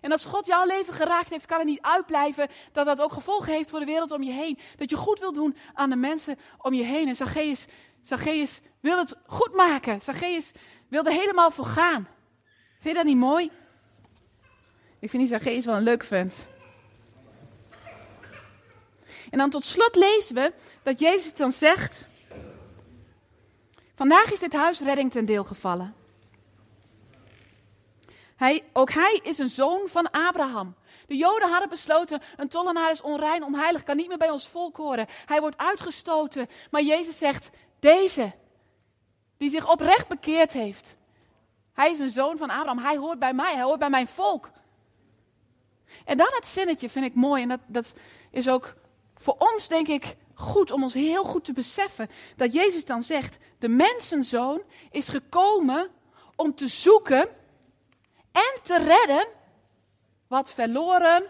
En 0.01 0.13
als 0.13 0.25
God 0.25 0.47
jouw 0.47 0.67
leven 0.67 0.95
geraakt 0.95 1.31
heeft, 1.31 1.47
kan 1.47 1.59
het 1.59 1.67
niet 1.67 1.83
uitblijven 1.83 2.49
dat 2.73 2.87
dat 2.87 3.01
ook 3.01 3.13
gevolgen 3.13 3.53
heeft 3.53 3.71
voor 3.71 3.79
de 3.79 3.85
wereld 3.85 4.11
om 4.11 4.23
je 4.23 4.33
heen. 4.33 4.59
Dat 4.77 4.91
je 4.91 4.97
goed 4.97 5.19
wil 5.19 5.33
doen 5.33 5.57
aan 5.75 5.91
de 5.91 5.97
mensen 5.97 6.39
om 6.59 6.75
je 6.75 6.85
heen. 6.85 7.09
En 7.09 7.17
Zacchaeus, 7.17 7.67
Zacchaeus 8.03 8.61
wil 8.81 8.99
het 8.99 9.15
goed 9.27 9.55
maken. 9.55 10.01
Zacchaeus 10.03 10.53
wil 10.89 11.05
er 11.05 11.13
helemaal 11.13 11.51
voor 11.51 11.67
gaan. 11.67 12.09
Vind 12.81 12.89
je 12.89 12.95
dat 12.95 13.05
niet 13.05 13.17
mooi? 13.17 13.51
Ik 14.99 15.11
vind 15.11 15.23
die 15.23 15.33
Zacchaeus 15.33 15.65
wel 15.65 15.77
een 15.77 15.83
leuk 15.83 16.05
vent. 16.05 16.47
En 19.31 19.39
dan 19.39 19.51
tot 19.51 19.65
slot 19.65 19.97
lezen 19.97 20.35
we 20.35 20.53
dat 20.83 20.99
Jezus 20.99 21.35
dan 21.35 21.53
zegt: 21.53 22.09
Vandaag 23.95 24.33
is 24.33 24.39
dit 24.39 24.53
huis 24.53 24.81
redding 24.81 25.11
ten 25.11 25.25
deel 25.25 25.45
gevallen. 25.45 25.95
Hij, 28.37 28.65
ook 28.73 28.91
hij 28.91 29.21
is 29.23 29.39
een 29.39 29.49
zoon 29.49 29.89
van 29.89 30.11
Abraham. 30.11 30.75
De 31.07 31.17
Joden 31.17 31.51
hadden 31.51 31.69
besloten: 31.69 32.23
een 32.37 32.49
tollenaar 32.49 32.91
is 32.91 33.01
onrein, 33.01 33.45
onheilig, 33.45 33.83
kan 33.83 33.97
niet 33.97 34.09
meer 34.09 34.19
bij 34.19 34.31
ons 34.31 34.49
volk 34.49 34.77
horen. 34.77 35.07
Hij 35.27 35.41
wordt 35.41 35.59
uitgestoten. 35.59 36.49
Maar 36.71 36.83
Jezus 36.83 37.19
zegt: 37.19 37.51
Deze, 37.83 38.33
die 39.37 39.51
zich 39.51 39.71
oprecht 39.71 40.09
bekeerd 40.09 40.53
heeft, 40.53 40.97
Hij 41.73 41.91
is 41.91 41.99
een 41.99 42.11
zoon 42.11 42.37
van 42.37 42.51
Abraham. 42.51 42.79
Hij 42.79 42.97
hoort 42.97 43.19
bij 43.19 43.35
mij. 43.35 43.53
Hij 43.53 43.63
hoort 43.63 43.79
bij 43.79 43.91
mijn 43.91 44.09
volk. 44.09 44.51
En 46.05 46.17
dan 46.17 46.27
het 46.31 46.47
zinnetje 46.47 46.91
vind 46.91 47.05
ik 47.05 47.15
mooi. 47.15 47.43
En 47.43 47.49
dat, 47.49 47.61
dat 47.67 47.93
is 48.31 48.49
ook 48.49 48.75
voor 49.15 49.37
ons, 49.39 49.69
denk 49.69 49.89
ik, 49.89 50.17
goed 50.35 50.71
om 50.71 50.83
ons 50.83 50.95
heel 50.95 51.25
goed 51.25 51.45
te 51.45 51.53
beseffen. 51.53 52.09
Dat 52.37 52.53
Jezus 52.53 52.85
dan 52.85 53.03
zegt: 53.03 53.39
De 53.59 53.69
mensenzoon 53.69 54.63
is 54.91 55.09
gekomen 55.09 55.91
om 56.37 56.55
te 56.55 56.67
zoeken 56.69 57.29
en 58.33 58.61
te 58.63 58.79
redden 58.79 59.29
wat 60.27 60.51
verloren 60.51 61.25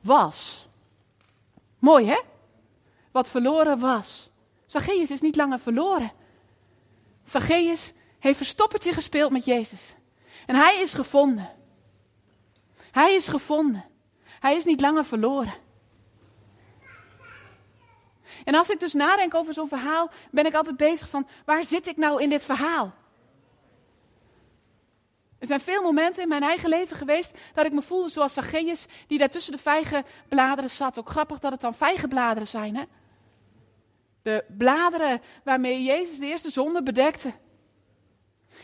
was. 0.00 0.68
Mooi 1.78 2.06
hè? 2.06 2.20
Wat 3.12 3.30
verloren 3.30 3.78
was. 3.78 4.30
Zacchaeus 4.76 5.10
is 5.10 5.20
niet 5.20 5.36
langer 5.36 5.58
verloren. 5.58 6.12
Zacchaeus 7.24 7.92
heeft 8.18 8.36
verstoppertje 8.36 8.92
gespeeld 8.92 9.30
met 9.30 9.44
Jezus. 9.44 9.94
En 10.46 10.54
hij 10.54 10.80
is 10.80 10.94
gevonden. 10.94 11.50
Hij 12.90 13.14
is 13.14 13.28
gevonden. 13.28 13.84
Hij 14.40 14.56
is 14.56 14.64
niet 14.64 14.80
langer 14.80 15.04
verloren. 15.04 15.54
En 18.44 18.54
als 18.54 18.70
ik 18.70 18.80
dus 18.80 18.92
nadenk 18.92 19.34
over 19.34 19.54
zo'n 19.54 19.68
verhaal, 19.68 20.10
ben 20.30 20.46
ik 20.46 20.54
altijd 20.54 20.76
bezig 20.76 21.08
van 21.08 21.28
waar 21.44 21.64
zit 21.64 21.86
ik 21.86 21.96
nou 21.96 22.22
in 22.22 22.28
dit 22.28 22.44
verhaal? 22.44 22.94
Er 25.38 25.46
zijn 25.46 25.60
veel 25.60 25.82
momenten 25.82 26.22
in 26.22 26.28
mijn 26.28 26.42
eigen 26.42 26.68
leven 26.68 26.96
geweest 26.96 27.38
dat 27.54 27.66
ik 27.66 27.72
me 27.72 27.82
voelde 27.82 28.08
zoals 28.08 28.32
Zacchaeus, 28.32 28.86
die 29.06 29.18
daar 29.18 29.30
tussen 29.30 29.52
de 29.52 29.58
vijgenbladeren 29.58 30.70
zat. 30.70 30.98
Ook 30.98 31.10
grappig 31.10 31.38
dat 31.38 31.52
het 31.52 31.60
dan 31.60 31.74
vijgenbladeren 31.74 32.48
zijn, 32.48 32.76
hè? 32.76 32.84
De 34.26 34.44
bladeren 34.48 35.22
waarmee 35.44 35.82
Jezus 35.82 36.18
de 36.18 36.26
eerste 36.26 36.50
zonde 36.50 36.82
bedekte. 36.82 37.32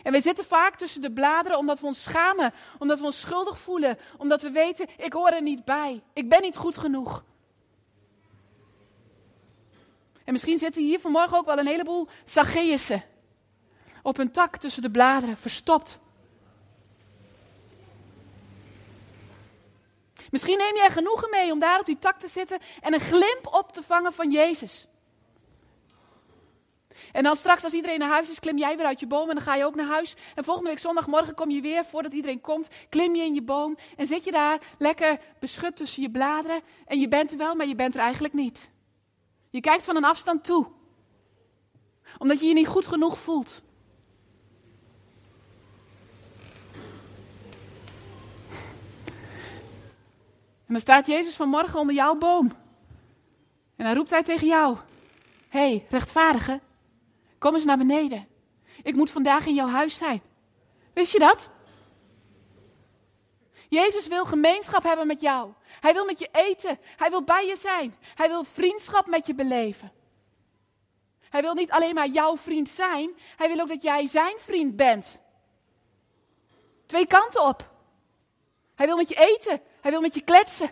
En 0.01 0.11
we 0.11 0.21
zitten 0.21 0.45
vaak 0.45 0.75
tussen 0.75 1.01
de 1.01 1.11
bladeren 1.11 1.57
omdat 1.57 1.79
we 1.79 1.85
ons 1.85 2.03
schamen, 2.03 2.53
omdat 2.79 2.99
we 2.99 3.05
ons 3.05 3.19
schuldig 3.19 3.59
voelen, 3.59 3.97
omdat 4.17 4.41
we 4.41 4.51
weten, 4.51 4.87
ik 4.97 5.13
hoor 5.13 5.29
er 5.29 5.41
niet 5.41 5.65
bij, 5.65 6.03
ik 6.13 6.29
ben 6.29 6.41
niet 6.41 6.55
goed 6.55 6.77
genoeg. 6.77 7.23
En 10.23 10.31
misschien 10.31 10.57
zitten 10.57 10.81
hier 10.81 10.99
vanmorgen 10.99 11.37
ook 11.37 11.45
wel 11.45 11.57
een 11.57 11.67
heleboel 11.67 12.07
Zacchaeussen 12.25 13.03
op 14.01 14.17
een 14.17 14.31
tak 14.31 14.57
tussen 14.57 14.81
de 14.81 14.91
bladeren, 14.91 15.37
verstopt. 15.37 15.99
Misschien 20.31 20.57
neem 20.57 20.75
jij 20.75 20.89
genoegen 20.89 21.29
mee 21.29 21.51
om 21.51 21.59
daar 21.59 21.79
op 21.79 21.85
die 21.85 21.99
tak 21.99 22.19
te 22.19 22.27
zitten 22.27 22.59
en 22.81 22.93
een 22.93 22.99
glimp 22.99 23.47
op 23.51 23.71
te 23.71 23.83
vangen 23.83 24.13
van 24.13 24.31
Jezus. 24.31 24.87
En 27.11 27.23
dan 27.23 27.35
straks 27.35 27.63
als 27.63 27.73
iedereen 27.73 27.99
naar 27.99 28.09
huis 28.09 28.29
is, 28.29 28.39
klim 28.39 28.57
jij 28.57 28.77
weer 28.77 28.85
uit 28.85 28.99
je 28.99 29.07
boom 29.07 29.29
en 29.29 29.35
dan 29.35 29.43
ga 29.43 29.55
je 29.55 29.65
ook 29.65 29.75
naar 29.75 29.85
huis. 29.85 30.15
En 30.35 30.43
volgende 30.43 30.69
week 30.69 30.79
zondagmorgen 30.79 31.35
kom 31.35 31.49
je 31.49 31.61
weer, 31.61 31.85
voordat 31.85 32.13
iedereen 32.13 32.41
komt, 32.41 32.69
klim 32.89 33.15
je 33.15 33.23
in 33.23 33.33
je 33.33 33.41
boom 33.41 33.77
en 33.97 34.07
zit 34.07 34.23
je 34.23 34.31
daar 34.31 34.59
lekker 34.77 35.19
beschut 35.39 35.75
tussen 35.75 36.01
je 36.01 36.11
bladeren. 36.11 36.61
En 36.85 36.99
je 36.99 37.07
bent 37.07 37.31
er 37.31 37.37
wel, 37.37 37.55
maar 37.55 37.67
je 37.67 37.75
bent 37.75 37.95
er 37.95 38.01
eigenlijk 38.01 38.33
niet. 38.33 38.71
Je 39.49 39.61
kijkt 39.61 39.83
van 39.83 39.95
een 39.95 40.03
afstand 40.03 40.43
toe. 40.43 40.67
Omdat 42.17 42.39
je 42.39 42.45
je 42.45 42.53
niet 42.53 42.67
goed 42.67 42.87
genoeg 42.87 43.17
voelt. 43.17 43.61
En 50.65 50.79
dan 50.79 50.81
staat 50.81 51.07
Jezus 51.07 51.35
vanmorgen 51.35 51.79
onder 51.79 51.95
jouw 51.95 52.15
boom. 52.15 52.51
En 53.75 53.85
dan 53.85 53.95
roept 53.95 54.09
hij 54.09 54.23
tegen 54.23 54.47
jou: 54.47 54.77
Hé, 55.49 55.59
hey, 55.59 55.85
rechtvaardige, 55.89 56.59
kom 57.43 57.55
eens 57.55 57.65
naar 57.65 57.77
beneden. 57.77 58.27
Ik 58.83 58.95
moet 58.95 59.09
vandaag 59.09 59.45
in 59.45 59.53
jouw 59.53 59.67
huis 59.67 59.95
zijn. 59.95 60.21
Wist 60.93 61.11
je 61.11 61.19
dat? 61.19 61.49
Jezus 63.69 64.07
wil 64.07 64.25
gemeenschap 64.25 64.83
hebben 64.83 65.07
met 65.07 65.21
jou. 65.21 65.53
Hij 65.79 65.93
wil 65.93 66.05
met 66.05 66.19
je 66.19 66.29
eten. 66.31 66.79
Hij 66.97 67.09
wil 67.09 67.23
bij 67.23 67.45
je 67.45 67.57
zijn. 67.57 67.95
Hij 68.15 68.27
wil 68.27 68.43
vriendschap 68.43 69.07
met 69.07 69.25
je 69.25 69.35
beleven. 69.35 69.91
Hij 71.29 71.41
wil 71.41 71.53
niet 71.53 71.71
alleen 71.71 71.93
maar 71.93 72.07
jouw 72.07 72.37
vriend 72.37 72.69
zijn. 72.69 73.11
Hij 73.35 73.47
wil 73.47 73.59
ook 73.59 73.67
dat 73.67 73.81
jij 73.81 74.07
zijn 74.07 74.35
vriend 74.37 74.75
bent. 74.75 75.21
Twee 76.85 77.07
kanten 77.07 77.43
op. 77.43 77.69
Hij 78.75 78.85
wil 78.85 78.95
met 78.95 79.09
je 79.09 79.15
eten. 79.15 79.61
Hij 79.81 79.91
wil 79.91 80.01
met 80.01 80.13
je 80.13 80.21
kletsen. 80.21 80.69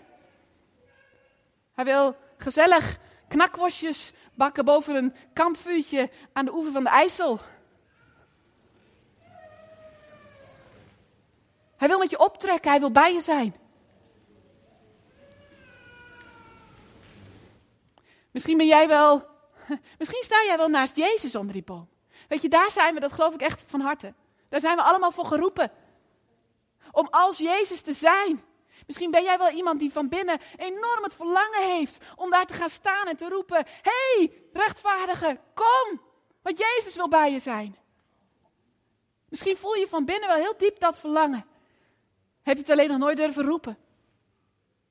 Hij 1.73 1.85
wil 1.85 2.15
gezellig 2.37 2.97
knakworstjes 3.27 4.11
bakken 4.41 4.65
boven 4.65 4.95
een 4.95 5.15
kampvuurtje 5.33 6.09
aan 6.33 6.45
de 6.45 6.53
oever 6.53 6.71
van 6.71 6.83
de 6.83 6.89
IJssel. 6.89 7.39
Hij 11.77 11.87
wil 11.87 11.97
met 11.97 12.09
je 12.09 12.19
optrekken, 12.19 12.69
hij 12.69 12.79
wil 12.79 12.91
bij 12.91 13.13
je 13.13 13.21
zijn. 13.21 13.55
Misschien 18.31 18.57
ben 18.57 18.67
jij 18.67 18.87
wel, 18.87 19.27
misschien 19.99 20.23
sta 20.23 20.43
jij 20.45 20.57
wel 20.57 20.69
naast 20.69 20.95
Jezus 20.95 21.35
onder 21.35 21.53
die 21.53 21.63
boom. 21.63 21.89
Weet 22.27 22.41
je, 22.41 22.49
daar 22.49 22.71
zijn 22.71 22.93
we, 22.93 22.99
dat 22.99 23.11
geloof 23.11 23.33
ik 23.33 23.41
echt 23.41 23.63
van 23.67 23.81
harte. 23.81 24.13
Daar 24.49 24.59
zijn 24.59 24.75
we 24.75 24.83
allemaal 24.83 25.11
voor 25.11 25.25
geroepen. 25.25 25.71
Om 26.91 27.07
als 27.09 27.37
Jezus 27.37 27.81
te 27.81 27.93
zijn. 27.93 28.43
Misschien 28.87 29.11
ben 29.11 29.23
jij 29.23 29.37
wel 29.37 29.49
iemand 29.49 29.79
die 29.79 29.91
van 29.91 30.09
binnen 30.09 30.39
enorm 30.57 31.03
het 31.03 31.15
verlangen 31.15 31.63
heeft 31.63 31.97
om 32.15 32.29
daar 32.29 32.45
te 32.45 32.53
gaan 32.53 32.69
staan 32.69 33.07
en 33.07 33.15
te 33.15 33.29
roepen: 33.29 33.65
hey, 33.81 34.33
rechtvaardige, 34.53 35.39
kom! 35.53 36.01
Want 36.41 36.57
Jezus 36.57 36.95
wil 36.95 37.07
bij 37.07 37.31
je 37.31 37.39
zijn. 37.39 37.77
Misschien 39.29 39.57
voel 39.57 39.75
je 39.75 39.87
van 39.87 40.05
binnen 40.05 40.29
wel 40.29 40.37
heel 40.37 40.57
diep 40.57 40.79
dat 40.79 40.97
verlangen. 40.97 41.45
Heb 42.41 42.55
je 42.55 42.61
het 42.61 42.71
alleen 42.71 42.89
nog 42.89 42.97
nooit 42.97 43.17
durven 43.17 43.45
roepen? 43.45 43.77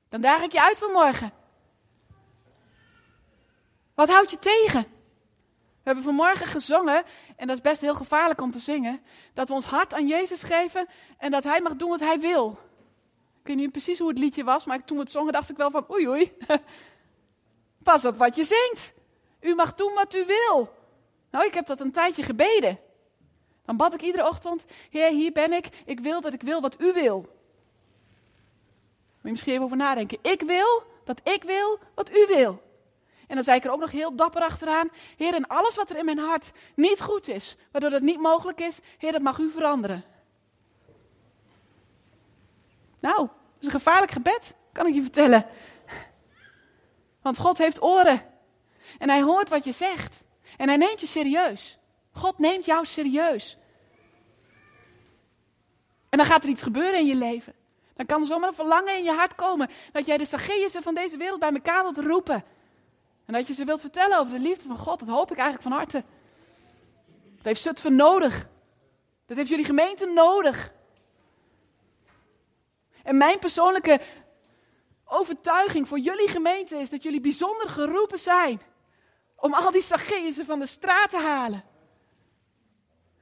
Dan 0.09 0.21
daag 0.21 0.41
ik 0.41 0.51
je 0.51 0.61
uit 0.61 0.77
vanmorgen. 0.77 1.33
Wat 3.93 4.09
houdt 4.09 4.31
je 4.31 4.39
tegen? 4.39 4.81
We 5.81 5.87
hebben 5.87 6.03
vanmorgen 6.03 6.45
gezongen, 6.45 7.03
en 7.35 7.47
dat 7.47 7.55
is 7.55 7.61
best 7.61 7.81
heel 7.81 7.95
gevaarlijk 7.95 8.41
om 8.41 8.51
te 8.51 8.59
zingen, 8.59 9.03
dat 9.33 9.47
we 9.47 9.53
ons 9.53 9.65
hart 9.65 9.93
aan 9.93 10.07
Jezus 10.07 10.43
geven 10.43 10.87
en 11.17 11.31
dat 11.31 11.43
Hij 11.43 11.61
mag 11.61 11.75
doen 11.75 11.89
wat 11.89 11.99
Hij 11.99 12.19
wil. 12.19 12.59
Ik 13.41 13.47
weet 13.47 13.55
niet 13.55 13.71
precies 13.71 13.99
hoe 13.99 14.07
het 14.07 14.17
liedje 14.17 14.43
was, 14.43 14.65
maar 14.65 14.83
toen 14.83 14.97
we 14.97 15.03
het 15.03 15.11
zongen 15.11 15.33
dacht 15.33 15.49
ik 15.49 15.57
wel 15.57 15.71
van 15.71 15.85
oei 15.91 16.07
oei. 16.07 16.33
Pas 17.83 18.05
op 18.05 18.17
wat 18.17 18.35
je 18.35 18.43
zingt. 18.43 18.93
U 19.39 19.55
mag 19.55 19.75
doen 19.75 19.93
wat 19.93 20.15
u 20.15 20.25
wil. 20.25 20.69
Nou, 21.31 21.45
ik 21.45 21.53
heb 21.53 21.65
dat 21.65 21.79
een 21.79 21.91
tijdje 21.91 22.23
gebeden. 22.23 22.79
Dan 23.65 23.77
bad 23.77 23.93
ik 23.93 24.01
iedere 24.01 24.27
ochtend, 24.27 24.65
Heer, 24.89 25.09
hier 25.09 25.31
ben 25.31 25.53
ik. 25.53 25.69
Ik 25.85 25.99
wil 25.99 26.21
dat 26.21 26.33
ik 26.33 26.41
wil 26.41 26.61
wat 26.61 26.81
u 26.81 26.93
wil. 26.93 27.17
Moet 27.17 27.29
je 29.21 29.29
misschien 29.31 29.51
even 29.51 29.65
over 29.65 29.77
nadenken. 29.77 30.17
Ik 30.21 30.41
wil 30.41 30.83
dat 31.03 31.21
ik 31.23 31.43
wil 31.43 31.79
wat 31.95 32.17
u 32.17 32.25
wil. 32.27 32.61
En 33.27 33.35
dan 33.35 33.43
zei 33.43 33.57
ik 33.57 33.63
er 33.63 33.71
ook 33.71 33.79
nog 33.79 33.91
heel 33.91 34.15
dapper 34.15 34.41
achteraan. 34.41 34.89
Heer, 35.17 35.33
en 35.33 35.47
alles 35.47 35.75
wat 35.75 35.89
er 35.89 35.97
in 35.97 36.05
mijn 36.05 36.17
hart 36.17 36.51
niet 36.75 37.01
goed 37.01 37.27
is, 37.27 37.57
waardoor 37.71 37.89
dat 37.89 38.01
niet 38.01 38.19
mogelijk 38.19 38.59
is, 38.59 38.79
Heer, 38.97 39.11
dat 39.11 39.21
mag 39.21 39.37
u 39.37 39.49
veranderen. 39.49 40.03
Nou, 43.01 43.17
dat 43.17 43.59
is 43.59 43.65
een 43.65 43.71
gevaarlijk 43.71 44.11
gebed, 44.11 44.55
kan 44.71 44.87
ik 44.87 44.93
je 44.93 45.01
vertellen. 45.01 45.45
Want 47.21 47.37
God 47.37 47.57
heeft 47.57 47.81
oren. 47.81 48.21
En 48.97 49.09
hij 49.09 49.21
hoort 49.21 49.49
wat 49.49 49.63
je 49.63 49.71
zegt. 49.71 50.23
En 50.57 50.67
hij 50.67 50.77
neemt 50.77 51.01
je 51.01 51.07
serieus. 51.07 51.79
God 52.11 52.37
neemt 52.37 52.65
jou 52.65 52.85
serieus. 52.85 53.57
En 56.09 56.17
dan 56.17 56.25
gaat 56.27 56.43
er 56.43 56.49
iets 56.49 56.61
gebeuren 56.61 56.99
in 56.99 57.05
je 57.05 57.15
leven. 57.15 57.53
Dan 57.95 58.05
kan 58.05 58.21
er 58.21 58.27
zomaar 58.27 58.47
een 58.47 58.55
verlangen 58.55 58.97
in 58.97 59.03
je 59.03 59.11
hart 59.11 59.35
komen. 59.35 59.69
Dat 59.91 60.05
jij 60.05 60.17
de 60.17 60.25
Zacchaeusen 60.25 60.83
van 60.83 60.93
deze 60.93 61.17
wereld 61.17 61.39
bij 61.39 61.51
elkaar 61.51 61.83
wilt 61.83 61.97
roepen. 61.97 62.43
En 63.25 63.33
dat 63.33 63.47
je 63.47 63.53
ze 63.53 63.65
wilt 63.65 63.81
vertellen 63.81 64.19
over 64.19 64.33
de 64.33 64.39
liefde 64.39 64.67
van 64.67 64.77
God. 64.77 64.99
Dat 64.99 65.07
hoop 65.07 65.31
ik 65.31 65.37
eigenlijk 65.37 65.67
van 65.67 65.71
harte. 65.77 66.03
Dat 67.35 67.45
heeft 67.45 67.61
Zutphen 67.61 67.95
nodig. 67.95 68.47
Dat 69.25 69.37
heeft 69.37 69.49
jullie 69.49 69.65
gemeente 69.65 70.05
nodig. 70.05 70.71
En 73.03 73.17
mijn 73.17 73.39
persoonlijke 73.39 73.99
overtuiging 75.05 75.87
voor 75.87 75.99
jullie 75.99 76.27
gemeente 76.27 76.75
is 76.75 76.89
dat 76.89 77.03
jullie 77.03 77.21
bijzonder 77.21 77.69
geroepen 77.69 78.19
zijn. 78.19 78.61
Om 79.35 79.53
al 79.53 79.71
die 79.71 79.83
Zacchaeusen 79.83 80.45
van 80.45 80.59
de 80.59 80.65
straat 80.65 81.09
te 81.09 81.17
halen. 81.17 81.63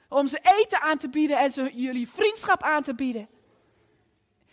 Om 0.10 0.28
ze 0.28 0.40
eten 0.58 0.82
aan 0.82 0.98
te 0.98 1.10
bieden 1.10 1.38
en 1.38 1.52
ze 1.52 1.72
jullie 1.74 2.10
vriendschap 2.10 2.64
aan 2.64 2.84
te 2.84 2.96
bieden. 2.96 3.30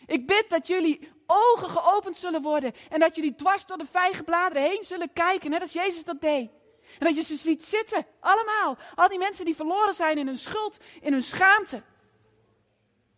Ik 0.06 0.26
bid 0.26 0.44
dat 0.48 0.66
jullie 0.66 1.12
ogen 1.26 1.70
geopend 1.70 2.16
zullen 2.16 2.42
worden. 2.42 2.72
En 2.90 3.00
dat 3.00 3.16
jullie 3.16 3.34
dwars 3.34 3.66
door 3.66 3.78
de 3.78 3.86
vijgenbladeren 3.86 4.62
heen 4.62 4.84
zullen 4.84 5.12
kijken, 5.12 5.50
net 5.50 5.62
als 5.62 5.72
Jezus 5.72 6.04
dat 6.04 6.20
deed. 6.20 6.50
En 6.98 7.06
dat 7.06 7.16
je 7.16 7.22
ze 7.22 7.36
ziet 7.36 7.64
zitten, 7.64 8.06
allemaal. 8.20 8.78
Al 8.94 9.08
die 9.08 9.18
mensen 9.18 9.44
die 9.44 9.56
verloren 9.56 9.94
zijn 9.94 10.18
in 10.18 10.26
hun 10.26 10.38
schuld, 10.38 10.78
in 11.00 11.12
hun 11.12 11.22
schaamte. 11.22 11.82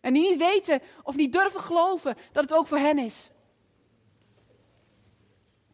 En 0.09 0.15
die 0.15 0.29
niet 0.29 0.39
weten 0.39 0.81
of 1.03 1.15
niet 1.15 1.33
durven 1.33 1.59
geloven 1.59 2.17
dat 2.31 2.43
het 2.43 2.53
ook 2.53 2.67
voor 2.67 2.77
hen 2.77 2.97
is. 2.97 3.31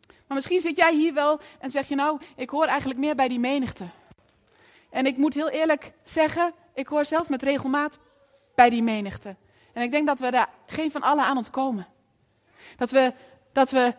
Maar 0.08 0.36
misschien 0.38 0.62
zit 0.62 0.76
jij 0.76 0.94
hier 0.94 1.14
wel 1.14 1.40
en 1.60 1.70
zeg 1.70 1.88
je 1.88 1.96
nou, 1.96 2.22
ik 2.36 2.50
hoor 2.50 2.66
eigenlijk 2.66 3.00
meer 3.00 3.16
bij 3.16 3.28
die 3.28 3.40
menigte. 3.40 3.90
En 4.90 5.06
ik 5.06 5.18
moet 5.18 5.34
heel 5.34 5.50
eerlijk 5.50 5.94
zeggen, 6.04 6.54
ik 6.74 6.88
hoor 6.88 7.06
zelf 7.06 7.30
met 7.30 7.44
regelmaat 7.44 8.00
bij 8.56 8.70
die 8.70 8.84
menigte. 8.84 9.36
En 9.74 9.82
ik 9.82 9.92
denk 9.92 10.08
dat 10.08 10.20
we 10.20 10.32
daar 10.32 10.50
geen 10.66 10.92
van 10.92 11.02
allen 11.02 11.24
aan 11.24 11.38
ontkomen. 11.38 11.88
Dat 12.78 12.92
we, 12.92 13.14
dat 13.52 13.72
we 13.72 13.94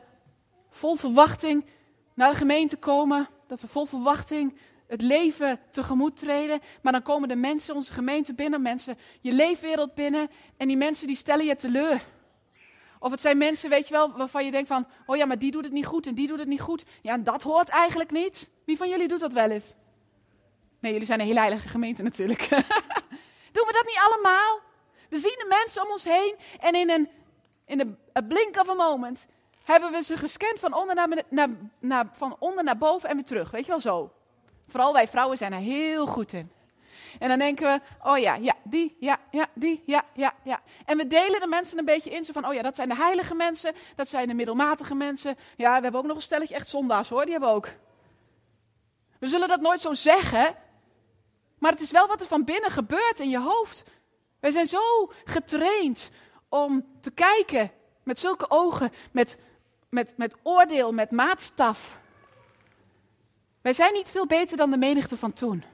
vol 0.70 0.96
verwachting 0.96 1.66
naar 2.14 2.30
de 2.30 2.36
gemeente 2.36 2.76
komen. 2.76 3.28
Dat 3.46 3.60
we 3.60 3.68
vol 3.68 3.86
verwachting 3.86 4.58
het 4.86 5.02
leven 5.02 5.60
tegemoet 5.70 6.16
treden. 6.16 6.60
Maar 6.82 6.92
dan 6.92 7.02
komen 7.02 7.28
de 7.28 7.36
mensen, 7.36 7.74
onze 7.74 7.92
gemeente 7.92 8.34
binnen, 8.34 8.62
mensen, 8.62 8.98
je 9.20 9.32
leefwereld 9.32 9.94
binnen. 9.94 10.30
En 10.56 10.66
die 10.66 10.76
mensen 10.76 11.06
die 11.06 11.16
stellen 11.16 11.44
je 11.44 11.56
teleur. 11.56 12.02
Of 12.98 13.10
het 13.10 13.20
zijn 13.20 13.38
mensen, 13.38 13.70
weet 13.70 13.88
je 13.88 13.94
wel, 13.94 14.12
waarvan 14.16 14.44
je 14.44 14.50
denkt 14.50 14.68
van, 14.68 14.86
oh 15.06 15.16
ja, 15.16 15.26
maar 15.26 15.38
die 15.38 15.50
doet 15.50 15.64
het 15.64 15.72
niet 15.72 15.86
goed 15.86 16.06
en 16.06 16.14
die 16.14 16.26
doet 16.26 16.38
het 16.38 16.48
niet 16.48 16.60
goed. 16.60 16.84
Ja, 17.02 17.12
en 17.12 17.24
dat 17.24 17.42
hoort 17.42 17.68
eigenlijk 17.68 18.10
niet. 18.10 18.50
Wie 18.64 18.76
van 18.76 18.88
jullie 18.88 19.08
doet 19.08 19.20
dat 19.20 19.32
wel 19.32 19.50
eens? 19.50 19.74
Nee, 20.80 20.92
jullie 20.92 21.06
zijn 21.06 21.20
een 21.20 21.26
hele 21.26 21.38
heilige 21.38 21.68
gemeente 21.68 22.02
natuurlijk. 22.02 22.48
Doen 23.56 23.66
we 23.66 23.72
dat 23.72 23.86
niet 23.86 24.00
allemaal? 24.04 24.60
We 25.08 25.18
zien 25.18 25.36
de 25.38 25.62
mensen 25.64 25.82
om 25.82 25.90
ons 25.90 26.04
heen 26.04 26.34
en 26.60 26.74
in 26.74 26.90
een, 26.90 27.08
in 27.66 27.80
een 27.80 28.28
blink 28.28 28.60
of 28.60 28.68
a 28.68 28.74
moment 28.74 29.26
hebben 29.64 29.92
we 29.92 30.02
ze 30.02 30.16
gescand 30.16 30.60
van 30.60 30.74
onder 30.74 30.94
naar, 30.94 31.08
naar, 31.28 31.48
naar, 31.78 32.08
van 32.12 32.36
onder 32.38 32.64
naar 32.64 32.78
boven 32.78 33.08
en 33.08 33.14
weer 33.14 33.24
terug. 33.24 33.50
Weet 33.50 33.64
je 33.64 33.70
wel 33.70 33.80
zo? 33.80 34.12
Vooral 34.68 34.92
wij 34.92 35.08
vrouwen 35.08 35.38
zijn 35.38 35.52
er 35.52 35.58
heel 35.58 36.06
goed 36.06 36.32
in. 36.32 36.50
En 37.18 37.28
dan 37.28 37.38
denken 37.38 37.66
we, 37.72 38.08
oh 38.08 38.18
ja, 38.18 38.34
ja, 38.34 38.54
die, 38.64 38.96
ja, 39.00 39.18
ja, 39.30 39.46
die, 39.54 39.82
ja, 39.86 40.04
ja, 40.14 40.34
ja. 40.42 40.60
En 40.84 40.96
we 40.96 41.06
delen 41.06 41.40
de 41.40 41.46
mensen 41.46 41.78
een 41.78 41.84
beetje 41.84 42.10
in, 42.10 42.24
zo 42.24 42.32
van, 42.32 42.46
oh 42.46 42.54
ja, 42.54 42.62
dat 42.62 42.76
zijn 42.76 42.88
de 42.88 42.94
heilige 42.96 43.34
mensen, 43.34 43.74
dat 43.96 44.08
zijn 44.08 44.28
de 44.28 44.34
middelmatige 44.34 44.94
mensen. 44.94 45.36
Ja, 45.56 45.76
we 45.76 45.82
hebben 45.82 46.00
ook 46.00 46.06
nog 46.06 46.16
een 46.16 46.22
stelletje 46.22 46.54
echt 46.54 46.68
zondaars 46.68 47.08
hoor, 47.08 47.22
die 47.22 47.30
hebben 47.30 47.48
we 47.48 47.54
ook. 47.54 47.68
We 49.18 49.26
zullen 49.26 49.48
dat 49.48 49.60
nooit 49.60 49.80
zo 49.80 49.94
zeggen, 49.94 50.56
maar 51.58 51.70
het 51.70 51.80
is 51.80 51.90
wel 51.90 52.06
wat 52.06 52.20
er 52.20 52.26
van 52.26 52.44
binnen 52.44 52.70
gebeurt 52.70 53.20
in 53.20 53.30
je 53.30 53.40
hoofd. 53.40 53.84
Wij 54.40 54.50
zijn 54.50 54.66
zo 54.66 55.12
getraind 55.24 56.10
om 56.48 56.86
te 57.00 57.10
kijken 57.10 57.70
met 58.02 58.18
zulke 58.18 58.50
ogen, 58.50 58.92
met, 59.12 59.38
met, 59.88 60.14
met 60.16 60.36
oordeel, 60.42 60.92
met 60.92 61.10
maatstaf. 61.10 61.98
Wij 63.66 63.74
zijn 63.74 63.92
niet 63.92 64.10
veel 64.10 64.26
beter 64.26 64.56
dan 64.56 64.70
de 64.70 64.76
menigte 64.76 65.16
van 65.16 65.32
toen. 65.32 65.64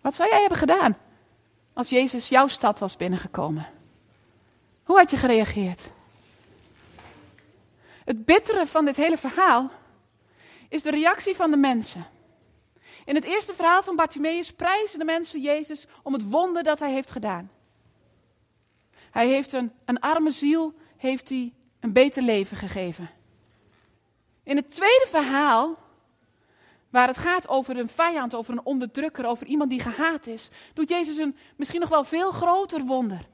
Wat 0.00 0.14
zou 0.14 0.28
jij 0.28 0.40
hebben 0.40 0.58
gedaan 0.58 0.96
als 1.72 1.88
Jezus 1.88 2.28
jouw 2.28 2.46
stad 2.46 2.78
was 2.78 2.96
binnengekomen? 2.96 3.66
Hoe 4.84 4.96
had 4.98 5.10
je 5.10 5.16
gereageerd? 5.16 5.90
Het 8.04 8.24
bittere 8.24 8.66
van 8.66 8.84
dit 8.84 8.96
hele 8.96 9.18
verhaal 9.18 9.70
is 10.68 10.82
de 10.82 10.90
reactie 10.90 11.36
van 11.36 11.50
de 11.50 11.56
mensen. 11.56 12.06
In 13.04 13.14
het 13.14 13.24
eerste 13.24 13.54
verhaal 13.54 13.82
van 13.82 13.96
Bartimaeus 13.96 14.52
prijzen 14.52 14.98
de 14.98 15.04
mensen 15.04 15.40
Jezus 15.40 15.86
om 16.02 16.12
het 16.12 16.30
wonder 16.30 16.62
dat 16.62 16.78
hij 16.78 16.92
heeft 16.92 17.10
gedaan. 17.10 17.50
Hij 19.10 19.28
heeft 19.28 19.52
een, 19.52 19.72
een 19.84 20.00
arme 20.00 20.30
ziel 20.30 20.74
heeft 20.96 21.28
hij 21.28 21.52
een 21.80 21.92
beter 21.92 22.22
leven 22.22 22.56
gegeven. 22.56 23.15
In 24.46 24.56
het 24.56 24.70
tweede 24.70 25.06
verhaal, 25.08 25.78
waar 26.90 27.06
het 27.06 27.18
gaat 27.18 27.48
over 27.48 27.76
een 27.76 27.88
vijand, 27.88 28.34
over 28.34 28.52
een 28.52 28.64
onderdrukker, 28.64 29.26
over 29.26 29.46
iemand 29.46 29.70
die 29.70 29.80
gehaat 29.80 30.26
is, 30.26 30.50
doet 30.74 30.88
Jezus 30.88 31.16
een 31.16 31.36
misschien 31.56 31.80
nog 31.80 31.88
wel 31.88 32.04
veel 32.04 32.30
groter 32.30 32.80
wonder. 32.80 33.28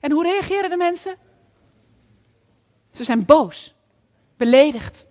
En 0.00 0.10
hoe 0.10 0.22
reageren 0.22 0.70
de 0.70 0.76
mensen? 0.76 1.16
Ze 2.90 3.04
zijn 3.04 3.24
boos, 3.24 3.74
beledigd. 4.36 5.06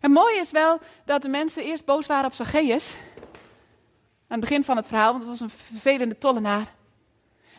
En 0.00 0.10
mooi 0.10 0.38
is 0.38 0.50
wel 0.50 0.80
dat 1.04 1.22
de 1.22 1.28
mensen 1.28 1.64
eerst 1.64 1.84
boos 1.84 2.06
waren 2.06 2.26
op 2.26 2.34
Zacchaeus. 2.34 2.96
Aan 4.28 4.38
het 4.38 4.40
begin 4.40 4.64
van 4.64 4.76
het 4.76 4.86
verhaal, 4.86 5.12
want 5.12 5.24
het 5.24 5.30
was 5.30 5.40
een 5.40 5.50
vervelende 5.50 6.18
tollenaar. 6.18 6.78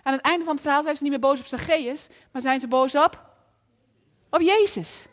Aan 0.04 0.14
het 0.14 0.22
einde 0.22 0.46
van 0.46 0.54
het 0.54 0.64
verhaal 0.64 0.84
zijn 0.84 0.96
ze 0.96 1.04
niet 1.04 1.12
meer 1.12 1.22
boos 1.22 1.40
op 1.40 1.46
Zacchaeus, 1.46 2.08
maar 2.32 2.42
zijn 2.42 2.60
ze 2.60 2.68
boos 2.68 2.96
op, 2.96 3.30
op 4.30 4.42
Jezus. 4.42 5.06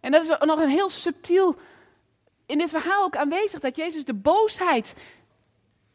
En 0.00 0.12
dat 0.12 0.22
is 0.22 0.28
nog 0.38 0.60
een 0.60 0.68
heel 0.68 0.88
subtiel 0.88 1.56
in 2.46 2.58
dit 2.58 2.70
verhaal 2.70 3.04
ook 3.04 3.16
aanwezig, 3.16 3.60
dat 3.60 3.76
Jezus 3.76 4.04
de 4.04 4.14
boosheid 4.14 4.94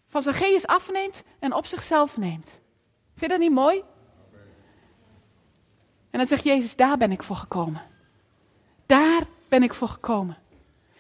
van 0.08 0.22
Zacchaeus 0.22 0.68
afneemt 0.68 1.24
en 1.40 1.54
op 1.54 1.66
zichzelf 1.66 2.18
neemt. 2.18 2.60
Vind 3.16 3.22
je 3.22 3.28
dat 3.28 3.40
niet 3.40 3.52
mooi? 3.52 3.84
En 6.10 6.18
dan 6.18 6.26
zegt 6.26 6.44
Jezus, 6.44 6.76
daar 6.76 6.98
ben 6.98 7.12
ik 7.12 7.24
voor 7.24 7.36
gekomen. 7.36 7.82
Daar 8.86 9.22
ben 9.50 9.64
ik 9.64 9.74
voor 9.74 9.88
gekomen. 9.88 10.38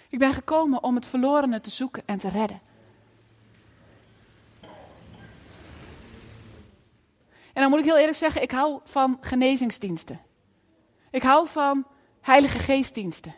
Ik 0.09 0.19
ben 0.19 0.33
gekomen 0.33 0.83
om 0.83 0.95
het 0.95 1.05
verlorene 1.05 1.61
te 1.61 1.69
zoeken 1.69 2.03
en 2.05 2.17
te 2.17 2.29
redden. 2.29 2.61
En 7.53 7.61
dan 7.61 7.69
moet 7.69 7.79
ik 7.79 7.85
heel 7.85 7.97
eerlijk 7.97 8.17
zeggen, 8.17 8.41
ik 8.41 8.51
hou 8.51 8.79
van 8.83 9.17
genezingsdiensten. 9.21 10.21
Ik 11.11 11.21
hou 11.21 11.47
van 11.47 11.85
heilige 12.21 12.59
geestdiensten. 12.59 13.35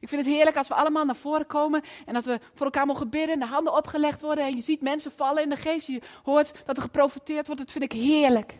Ik 0.00 0.08
vind 0.08 0.24
het 0.24 0.34
heerlijk 0.34 0.56
als 0.56 0.68
we 0.68 0.74
allemaal 0.74 1.04
naar 1.04 1.16
voren 1.16 1.46
komen 1.46 1.82
en 2.06 2.14
dat 2.14 2.24
we 2.24 2.40
voor 2.54 2.66
elkaar 2.66 2.86
mogen 2.86 3.10
bidden 3.10 3.32
en 3.34 3.40
de 3.40 3.46
handen 3.46 3.76
opgelegd 3.76 4.20
worden 4.20 4.44
en 4.44 4.54
je 4.54 4.62
ziet 4.62 4.80
mensen 4.80 5.12
vallen 5.12 5.42
in 5.42 5.48
de 5.48 5.56
geest. 5.56 5.86
Je 5.86 6.02
hoort 6.22 6.52
dat 6.64 6.76
er 6.76 6.82
geprofiteerd 6.82 7.46
wordt. 7.46 7.60
Dat 7.60 7.70
vind 7.70 7.84
ik 7.84 7.92
heerlijk. 7.92 8.54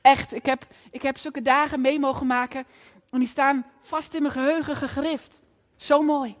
Echt, 0.00 0.34
ik 0.34 0.46
heb, 0.46 0.66
ik 0.90 1.02
heb 1.02 1.18
zulke 1.18 1.42
dagen 1.42 1.80
mee 1.80 1.98
mogen 1.98 2.26
maken 2.26 2.66
en 3.10 3.18
die 3.18 3.28
staan 3.28 3.66
vast 3.80 4.14
in 4.14 4.22
mijn 4.22 4.34
geheugen 4.34 4.76
gegrift. 4.76 5.40
Zo 5.76 6.02
mooi. 6.02 6.36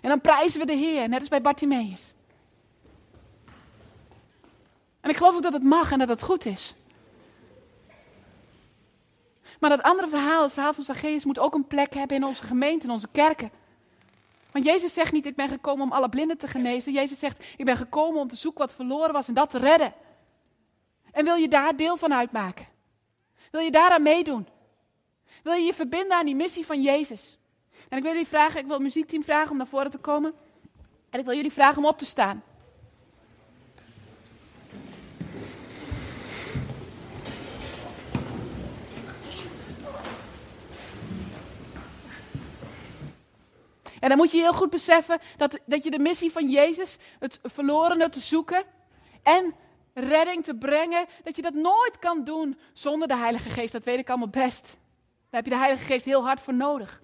En 0.00 0.08
dan 0.08 0.20
prijzen 0.20 0.60
we 0.60 0.66
de 0.66 0.72
Heer, 0.76 1.08
net 1.08 1.20
als 1.20 1.28
bij 1.28 1.40
Bartimaeus. 1.40 2.14
En 5.08 5.14
ik 5.14 5.20
geloof 5.20 5.36
ook 5.36 5.42
dat 5.42 5.52
het 5.52 5.62
mag 5.62 5.92
en 5.92 5.98
dat 5.98 6.08
het 6.08 6.22
goed 6.22 6.46
is. 6.46 6.74
Maar 9.60 9.70
dat 9.70 9.82
andere 9.82 10.08
verhaal, 10.08 10.42
het 10.42 10.52
verhaal 10.52 10.72
van 10.72 10.84
Zacchaeus, 10.84 11.24
moet 11.24 11.38
ook 11.38 11.54
een 11.54 11.66
plek 11.66 11.94
hebben 11.94 12.16
in 12.16 12.24
onze 12.24 12.44
gemeente, 12.44 12.86
in 12.86 12.92
onze 12.92 13.08
kerken. 13.12 13.50
Want 14.50 14.64
Jezus 14.64 14.92
zegt 14.92 15.12
niet, 15.12 15.26
ik 15.26 15.36
ben 15.36 15.48
gekomen 15.48 15.84
om 15.84 15.92
alle 15.92 16.08
blinden 16.08 16.38
te 16.38 16.46
genezen. 16.46 16.92
Jezus 16.92 17.18
zegt, 17.18 17.44
ik 17.56 17.64
ben 17.64 17.76
gekomen 17.76 18.20
om 18.20 18.28
te 18.28 18.36
zoeken 18.36 18.60
wat 18.60 18.74
verloren 18.74 19.12
was 19.12 19.28
en 19.28 19.34
dat 19.34 19.50
te 19.50 19.58
redden. 19.58 19.94
En 21.12 21.24
wil 21.24 21.34
je 21.34 21.48
daar 21.48 21.76
deel 21.76 21.96
van 21.96 22.14
uitmaken? 22.14 22.66
Wil 23.50 23.60
je 23.60 23.70
daaraan 23.70 24.02
meedoen? 24.02 24.48
Wil 25.42 25.52
je 25.52 25.64
je 25.64 25.74
verbinden 25.74 26.16
aan 26.16 26.26
die 26.26 26.36
missie 26.36 26.66
van 26.66 26.82
Jezus? 26.82 27.38
En 27.88 27.96
ik 27.96 28.02
wil 28.02 28.12
jullie 28.12 28.28
vragen, 28.28 28.60
ik 28.60 28.66
wil 28.66 28.74
het 28.74 28.82
muziekteam 28.82 29.22
vragen 29.22 29.50
om 29.50 29.56
naar 29.56 29.66
voren 29.66 29.90
te 29.90 29.98
komen. 29.98 30.34
En 31.10 31.18
ik 31.18 31.24
wil 31.24 31.34
jullie 31.34 31.52
vragen 31.52 31.78
om 31.78 31.88
op 31.88 31.98
te 31.98 32.04
staan. 32.04 32.42
En 44.00 44.08
dan 44.08 44.18
moet 44.18 44.30
je 44.30 44.38
heel 44.38 44.52
goed 44.52 44.70
beseffen 44.70 45.18
dat, 45.36 45.58
dat 45.66 45.84
je 45.84 45.90
de 45.90 45.98
missie 45.98 46.32
van 46.32 46.50
Jezus, 46.50 46.96
het 47.18 47.40
verlorene 47.42 48.08
te 48.08 48.20
zoeken 48.20 48.64
en 49.22 49.54
redding 49.94 50.44
te 50.44 50.54
brengen, 50.54 51.06
dat 51.22 51.36
je 51.36 51.42
dat 51.42 51.54
nooit 51.54 51.98
kan 51.98 52.24
doen 52.24 52.58
zonder 52.72 53.08
de 53.08 53.16
Heilige 53.16 53.50
Geest. 53.50 53.72
Dat 53.72 53.84
weet 53.84 53.98
ik 53.98 54.08
allemaal 54.08 54.28
best. 54.28 54.62
Daar 55.30 55.42
heb 55.42 55.44
je 55.44 55.50
de 55.50 55.56
Heilige 55.56 55.84
Geest 55.84 56.04
heel 56.04 56.24
hard 56.24 56.40
voor 56.40 56.54
nodig. 56.54 57.00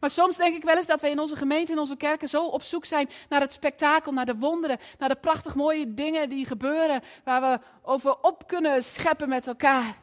Maar 0.00 0.10
soms 0.10 0.36
denk 0.36 0.56
ik 0.56 0.62
wel 0.62 0.76
eens 0.76 0.86
dat 0.86 1.00
wij 1.00 1.10
in 1.10 1.18
onze 1.18 1.36
gemeente, 1.36 1.72
in 1.72 1.78
onze 1.78 1.96
kerken 1.96 2.28
zo 2.28 2.46
op 2.46 2.62
zoek 2.62 2.84
zijn 2.84 3.10
naar 3.28 3.40
het 3.40 3.52
spektakel, 3.52 4.12
naar 4.12 4.26
de 4.26 4.36
wonderen, 4.36 4.78
naar 4.98 5.08
de 5.08 5.16
prachtig 5.16 5.54
mooie 5.54 5.94
dingen 5.94 6.28
die 6.28 6.46
gebeuren, 6.46 7.02
waar 7.24 7.40
we 7.40 7.60
over 7.82 8.16
op 8.20 8.46
kunnen 8.46 8.84
scheppen 8.84 9.28
met 9.28 9.46
elkaar. 9.46 9.96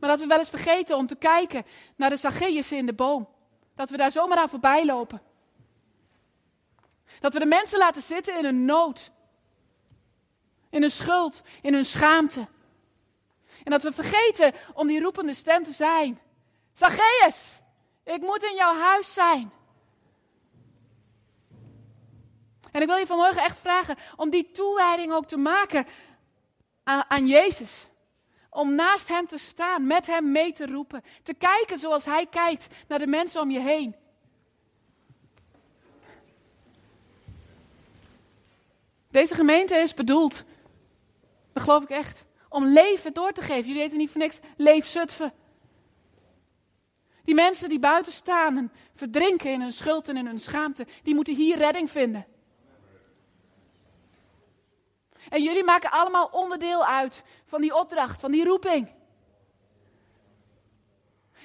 Maar 0.00 0.10
dat 0.10 0.20
we 0.20 0.26
wel 0.26 0.38
eens 0.38 0.48
vergeten 0.48 0.96
om 0.96 1.06
te 1.06 1.16
kijken 1.16 1.62
naar 1.96 2.10
de 2.10 2.16
Zacchaeus 2.16 2.72
in 2.72 2.86
de 2.86 2.94
boom. 2.94 3.28
Dat 3.78 3.90
we 3.90 3.96
daar 3.96 4.12
zomaar 4.12 4.38
aan 4.38 4.48
voorbij 4.48 4.84
lopen. 4.86 5.22
Dat 7.20 7.32
we 7.32 7.38
de 7.38 7.46
mensen 7.46 7.78
laten 7.78 8.02
zitten 8.02 8.38
in 8.38 8.44
hun 8.44 8.64
nood. 8.64 9.10
In 10.70 10.80
hun 10.80 10.90
schuld, 10.90 11.42
in 11.62 11.74
hun 11.74 11.84
schaamte. 11.84 12.46
En 13.64 13.70
dat 13.70 13.82
we 13.82 13.92
vergeten 13.92 14.52
om 14.74 14.86
die 14.86 15.00
roepende 15.00 15.34
stem 15.34 15.64
te 15.64 15.72
zijn. 15.72 16.20
Zacchaeus, 16.72 17.60
ik 18.04 18.20
moet 18.20 18.42
in 18.42 18.54
jouw 18.54 18.78
huis 18.78 19.12
zijn. 19.12 19.52
En 22.72 22.80
ik 22.80 22.86
wil 22.86 22.96
je 22.96 23.06
vanmorgen 23.06 23.42
echt 23.42 23.58
vragen 23.58 23.96
om 24.16 24.30
die 24.30 24.50
toewijding 24.50 25.12
ook 25.12 25.26
te 25.26 25.36
maken 25.36 25.86
aan, 26.84 27.04
aan 27.08 27.26
Jezus. 27.26 27.88
Om 28.50 28.74
naast 28.74 29.08
Hem 29.08 29.26
te 29.26 29.38
staan, 29.38 29.86
met 29.86 30.06
Hem 30.06 30.32
mee 30.32 30.52
te 30.52 30.66
roepen. 30.66 31.02
Te 31.22 31.34
kijken 31.34 31.78
zoals 31.78 32.04
Hij 32.04 32.26
kijkt 32.26 32.66
naar 32.88 32.98
de 32.98 33.06
mensen 33.06 33.40
om 33.40 33.50
je 33.50 33.60
heen. 33.60 33.94
Deze 39.10 39.34
gemeente 39.34 39.74
is 39.74 39.94
bedoeld, 39.94 40.44
dat 41.52 41.62
geloof 41.62 41.82
ik 41.82 41.90
echt, 41.90 42.24
Om 42.48 42.64
leven 42.64 43.12
door 43.12 43.32
te 43.32 43.42
geven. 43.42 43.66
Jullie 43.66 43.82
weten 43.82 43.98
niet 43.98 44.10
voor 44.10 44.20
niks 44.20 44.40
Leef 44.56 44.86
Zutphen. 44.86 45.32
Die 47.24 47.34
mensen 47.34 47.68
die 47.68 47.78
buiten 47.78 48.12
staan 48.12 48.56
en 48.56 48.72
verdrinken 48.94 49.52
in 49.52 49.60
hun 49.60 49.72
schuld 49.72 50.08
en 50.08 50.16
in 50.16 50.26
hun 50.26 50.40
schaamte, 50.40 50.86
die 51.02 51.14
moeten 51.14 51.34
hier 51.34 51.56
redding 51.56 51.90
vinden. 51.90 52.26
En 55.28 55.42
jullie 55.42 55.64
maken 55.64 55.90
allemaal 55.90 56.28
onderdeel 56.32 56.84
uit 56.86 57.22
van 57.44 57.60
die 57.60 57.74
opdracht, 57.74 58.20
van 58.20 58.30
die 58.30 58.44
roeping. 58.44 58.90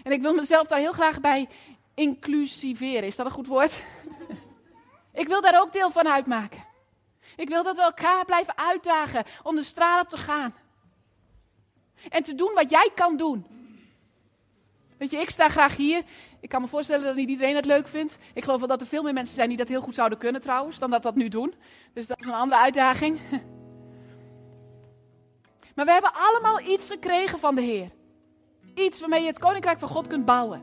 En 0.03 0.11
ik 0.11 0.21
wil 0.21 0.33
mezelf 0.33 0.67
daar 0.67 0.79
heel 0.79 0.91
graag 0.91 1.19
bij 1.19 1.49
inclusiveren. 1.93 3.03
Is 3.03 3.15
dat 3.15 3.25
een 3.25 3.31
goed 3.31 3.47
woord? 3.47 3.83
ik 5.21 5.27
wil 5.27 5.41
daar 5.41 5.61
ook 5.61 5.73
deel 5.73 5.91
van 5.91 6.07
uitmaken. 6.07 6.65
Ik 7.35 7.49
wil 7.49 7.63
dat 7.63 7.75
we 7.75 7.81
elkaar 7.81 8.25
blijven 8.25 8.57
uitdagen 8.57 9.23
om 9.43 9.55
de 9.55 9.63
straat 9.63 10.01
op 10.01 10.09
te 10.09 10.17
gaan. 10.17 10.55
En 12.09 12.23
te 12.23 12.35
doen 12.35 12.53
wat 12.53 12.69
jij 12.69 12.89
kan 12.95 13.17
doen. 13.17 13.45
Weet 14.97 15.11
je, 15.11 15.17
ik 15.17 15.29
sta 15.29 15.49
graag 15.49 15.75
hier. 15.75 16.03
Ik 16.39 16.49
kan 16.49 16.61
me 16.61 16.67
voorstellen 16.67 17.05
dat 17.05 17.15
niet 17.15 17.29
iedereen 17.29 17.55
het 17.55 17.65
leuk 17.65 17.87
vindt. 17.87 18.17
Ik 18.33 18.43
geloof 18.43 18.59
wel 18.59 18.67
dat 18.67 18.81
er 18.81 18.87
veel 18.87 19.03
meer 19.03 19.13
mensen 19.13 19.35
zijn 19.35 19.47
die 19.47 19.57
dat 19.57 19.67
heel 19.67 19.81
goed 19.81 19.95
zouden 19.95 20.17
kunnen 20.17 20.41
trouwens, 20.41 20.79
dan 20.79 20.89
dat 20.89 21.03
dat 21.03 21.15
nu 21.15 21.27
doen. 21.27 21.53
Dus 21.93 22.07
dat 22.07 22.19
is 22.19 22.27
een 22.27 22.33
andere 22.33 22.61
uitdaging. 22.61 23.19
Maar 25.75 25.85
we 25.85 25.91
hebben 25.91 26.13
allemaal 26.13 26.59
iets 26.59 26.89
gekregen 26.89 27.39
van 27.39 27.55
de 27.55 27.61
Heer. 27.61 27.89
Iets 28.75 28.99
waarmee 28.99 29.21
je 29.21 29.27
het 29.27 29.39
koninkrijk 29.39 29.79
van 29.79 29.89
God 29.89 30.07
kunt 30.07 30.25
bouwen. 30.25 30.61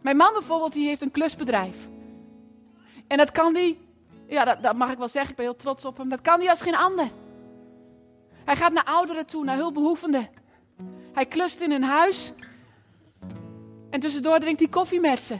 Mijn 0.00 0.16
man 0.16 0.32
bijvoorbeeld, 0.32 0.72
die 0.72 0.86
heeft 0.86 1.02
een 1.02 1.10
klusbedrijf. 1.10 1.88
En 3.06 3.16
dat 3.16 3.30
kan 3.30 3.54
die, 3.54 3.78
ja, 4.28 4.54
dat, 4.54 4.76
mag 4.76 4.90
ik 4.90 4.98
wel 4.98 5.08
zeggen, 5.08 5.30
ik 5.30 5.36
ben 5.36 5.44
heel 5.44 5.56
trots 5.56 5.84
op 5.84 5.96
hem. 5.96 6.08
Dat 6.08 6.20
kan 6.20 6.40
die 6.40 6.50
als 6.50 6.60
geen 6.60 6.76
ander. 6.76 7.08
Hij 8.44 8.56
gaat 8.56 8.72
naar 8.72 8.84
ouderen 8.84 9.26
toe, 9.26 9.44
naar 9.44 9.56
hulpbehoevenden. 9.56 10.28
Hij 11.12 11.26
klust 11.26 11.60
in 11.60 11.70
hun 11.70 11.82
huis. 11.82 12.32
En 13.90 14.00
tussendoor 14.00 14.38
drinkt 14.38 14.60
hij 14.60 14.68
koffie 14.68 15.00
met 15.00 15.20
ze. 15.20 15.38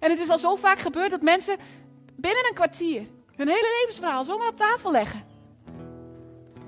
En 0.00 0.10
het 0.10 0.20
is 0.20 0.28
al 0.28 0.38
zo 0.38 0.56
vaak 0.56 0.78
gebeurd 0.78 1.10
dat 1.10 1.22
mensen 1.22 1.56
binnen 2.16 2.46
een 2.48 2.54
kwartier 2.54 3.06
hun 3.36 3.48
hele 3.48 3.78
levensverhaal 3.80 4.24
zomaar 4.24 4.48
op 4.48 4.56
tafel 4.56 4.90
leggen. 4.90 5.33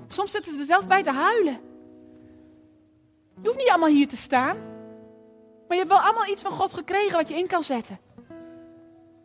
Soms 0.07 0.31
zitten 0.31 0.53
ze 0.53 0.59
er 0.59 0.65
zelf 0.65 0.87
bij 0.87 1.03
te 1.03 1.11
huilen. 1.11 1.59
Je 3.41 3.47
hoeft 3.47 3.57
niet 3.57 3.69
allemaal 3.69 3.89
hier 3.89 4.07
te 4.07 4.17
staan. 4.17 4.57
Maar 5.67 5.77
je 5.77 5.83
hebt 5.83 5.89
wel 5.89 5.99
allemaal 5.99 6.27
iets 6.27 6.41
van 6.41 6.51
God 6.51 6.73
gekregen 6.73 7.17
wat 7.17 7.29
je 7.29 7.35
in 7.35 7.47
kan 7.47 7.63
zetten. 7.63 7.99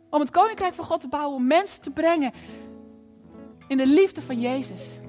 Om 0.09 0.19
het 0.19 0.31
koninkrijk 0.31 0.73
van 0.73 0.85
God 0.85 1.01
te 1.01 1.07
bouwen, 1.07 1.35
om 1.35 1.47
mensen 1.47 1.81
te 1.81 1.91
brengen 1.91 2.33
in 3.67 3.77
de 3.77 3.87
liefde 3.87 4.21
van 4.21 4.39
Jezus. 4.39 4.99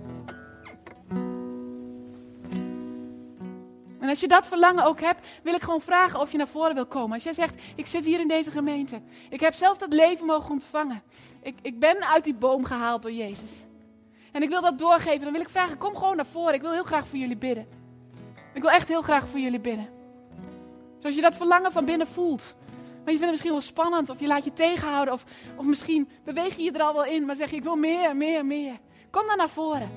En 4.01 4.09
als 4.11 4.21
je 4.21 4.29
dat 4.29 4.47
verlangen 4.47 4.85
ook 4.85 5.01
hebt, 5.01 5.27
wil 5.43 5.55
ik 5.55 5.63
gewoon 5.63 5.81
vragen 5.81 6.21
of 6.21 6.33
je 6.33 6.39
naar 6.39 6.49
voren 6.49 6.75
wil 6.75 6.87
komen. 6.87 7.15
Als 7.15 7.23
jij 7.23 7.33
zegt, 7.33 7.63
ik 7.77 7.87
zit 7.87 8.05
hier 8.05 8.21
in 8.21 8.29
deze 8.29 8.51
gemeente. 8.51 9.01
Ik 9.31 9.41
heb 9.41 9.55
zelf 9.55 9.79
dat 9.79 9.93
leven 9.93 10.27
mogen 10.27 10.51
ontvangen. 10.51 11.03
Ik, 11.43 11.55
ik 11.63 11.79
ben 11.79 12.09
uit 12.09 12.25
die 12.25 12.35
boom 12.35 12.65
gehaald 12.65 13.03
door 13.03 13.13
Jezus. 13.13 13.65
En 14.35 14.43
ik 14.43 14.49
wil 14.49 14.61
dat 14.61 14.79
doorgeven. 14.79 15.21
Dan 15.21 15.33
wil 15.33 15.41
ik 15.41 15.49
vragen, 15.49 15.79
kom 15.79 15.97
gewoon 15.97 16.17
naar 16.17 16.27
voren. 16.27 16.55
Ik 16.55 16.61
wil 16.61 16.73
heel 16.73 16.85
graag 16.85 17.09
voor 17.09 17.19
jullie 17.19 17.37
bidden. 17.37 17.67
Ik 18.55 18.63
wil 18.63 18.71
echt 18.71 18.89
heel 18.89 19.03
graag 19.03 19.29
voor 19.29 19.39
jullie 19.39 19.61
bidden. 19.61 19.89
Zoals 20.99 21.15
je 21.15 21.23
dat 21.23 21.35
verlangen 21.35 21.73
van 21.73 21.85
binnen 21.85 22.07
voelt. 22.07 22.55
Maar 23.05 23.13
je 23.13 23.19
vindt 23.19 23.21
het 23.21 23.31
misschien 23.31 23.53
wel 23.53 23.61
spannend. 23.61 24.11
Of 24.11 24.21
je 24.21 24.27
laat 24.27 24.45
je 24.45 24.53
tegenhouden. 24.53 25.15
Of, 25.15 25.25
of 25.57 25.67
misschien 25.67 26.09
beweeg 26.25 26.57
je 26.57 26.63
je 26.63 26.73
er 26.73 26.83
al 26.83 26.95
wel 26.95 27.05
in. 27.05 27.25
Maar 27.25 27.37
zeg 27.37 27.51
je, 27.51 27.57
ik 27.57 27.63
wil 27.63 27.77
meer, 27.77 28.17
meer, 28.17 28.47
meer. 28.47 28.79
Kom 29.11 29.27
dan 29.27 29.37
naar 29.37 29.49
voren. 29.49 29.89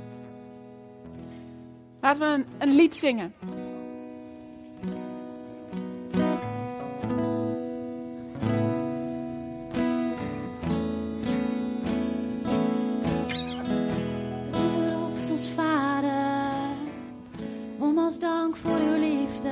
Laten 2.01 2.21
we 2.21 2.25
een, 2.27 2.47
een 2.57 2.75
lied 2.75 2.95
zingen. 2.95 3.33
Als 18.07 18.19
dank 18.19 18.55
voor 18.55 18.79
uw 18.79 18.99
liefde, 18.99 19.49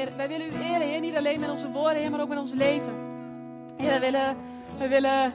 eren. 0.00 0.16
Wij 0.16 0.28
willen 0.28 0.46
u 0.46 0.50
eren, 0.50 0.80
Heer, 0.80 1.00
niet 1.00 1.16
alleen 1.16 1.40
met 1.40 1.50
onze 1.50 1.70
woorden, 1.70 1.96
Heer, 2.00 2.10
maar 2.10 2.20
ook 2.20 2.28
met 2.28 2.38
ons 2.38 2.52
leven. 2.52 2.94
Heer, 3.76 3.88
wij 3.88 4.00
willen, 4.00 4.36
wij 4.78 4.88
willen, 4.88 5.32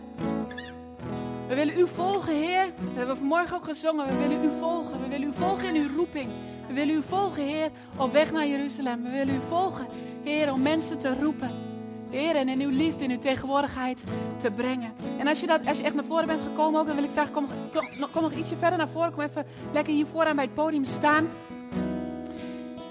we 1.47 1.55
willen 1.55 1.79
u 1.79 1.87
volgen, 1.87 2.33
Heer. 2.33 2.65
Dat 2.79 2.95
hebben 2.95 3.13
we 3.13 3.19
vanmorgen 3.19 3.55
ook 3.55 3.63
gezongen. 3.63 4.07
We 4.07 4.17
willen 4.17 4.43
u 4.43 4.49
volgen. 4.59 5.01
We 5.01 5.07
willen 5.07 5.27
u 5.27 5.33
volgen 5.33 5.75
in 5.75 5.81
uw 5.81 5.95
roeping. 5.95 6.29
We 6.67 6.73
willen 6.73 6.95
u 6.95 7.03
volgen, 7.07 7.43
Heer, 7.43 7.69
op 7.97 8.11
weg 8.11 8.31
naar 8.31 8.47
Jeruzalem. 8.47 9.03
We 9.03 9.09
willen 9.09 9.35
u 9.35 9.39
volgen, 9.49 9.87
Heer, 10.23 10.51
om 10.51 10.61
mensen 10.61 10.99
te 10.99 11.15
roepen. 11.19 11.49
Heer, 12.09 12.35
en 12.35 12.49
in 12.49 12.61
uw 12.61 12.69
liefde, 12.69 13.03
in 13.03 13.11
uw 13.11 13.19
tegenwoordigheid 13.19 14.03
te 14.41 14.51
brengen. 14.51 14.93
En 15.19 15.27
als 15.27 15.39
je, 15.39 15.47
dat, 15.47 15.67
als 15.67 15.77
je 15.77 15.83
echt 15.83 15.95
naar 15.95 16.03
voren 16.03 16.27
bent 16.27 16.41
gekomen 16.41 16.79
ook, 16.79 16.87
dan 16.87 16.95
wil 16.95 17.03
ik 17.03 17.09
kom, 17.33 17.47
kom, 17.73 18.09
kom 18.11 18.21
nog 18.21 18.31
ietsje 18.31 18.55
verder 18.55 18.77
naar 18.77 18.87
voren. 18.87 19.13
Kom 19.13 19.21
even 19.23 19.45
lekker 19.73 19.93
hier 19.93 20.05
vooraan 20.11 20.35
bij 20.35 20.45
het 20.45 20.53
podium 20.53 20.85
staan. 20.85 21.27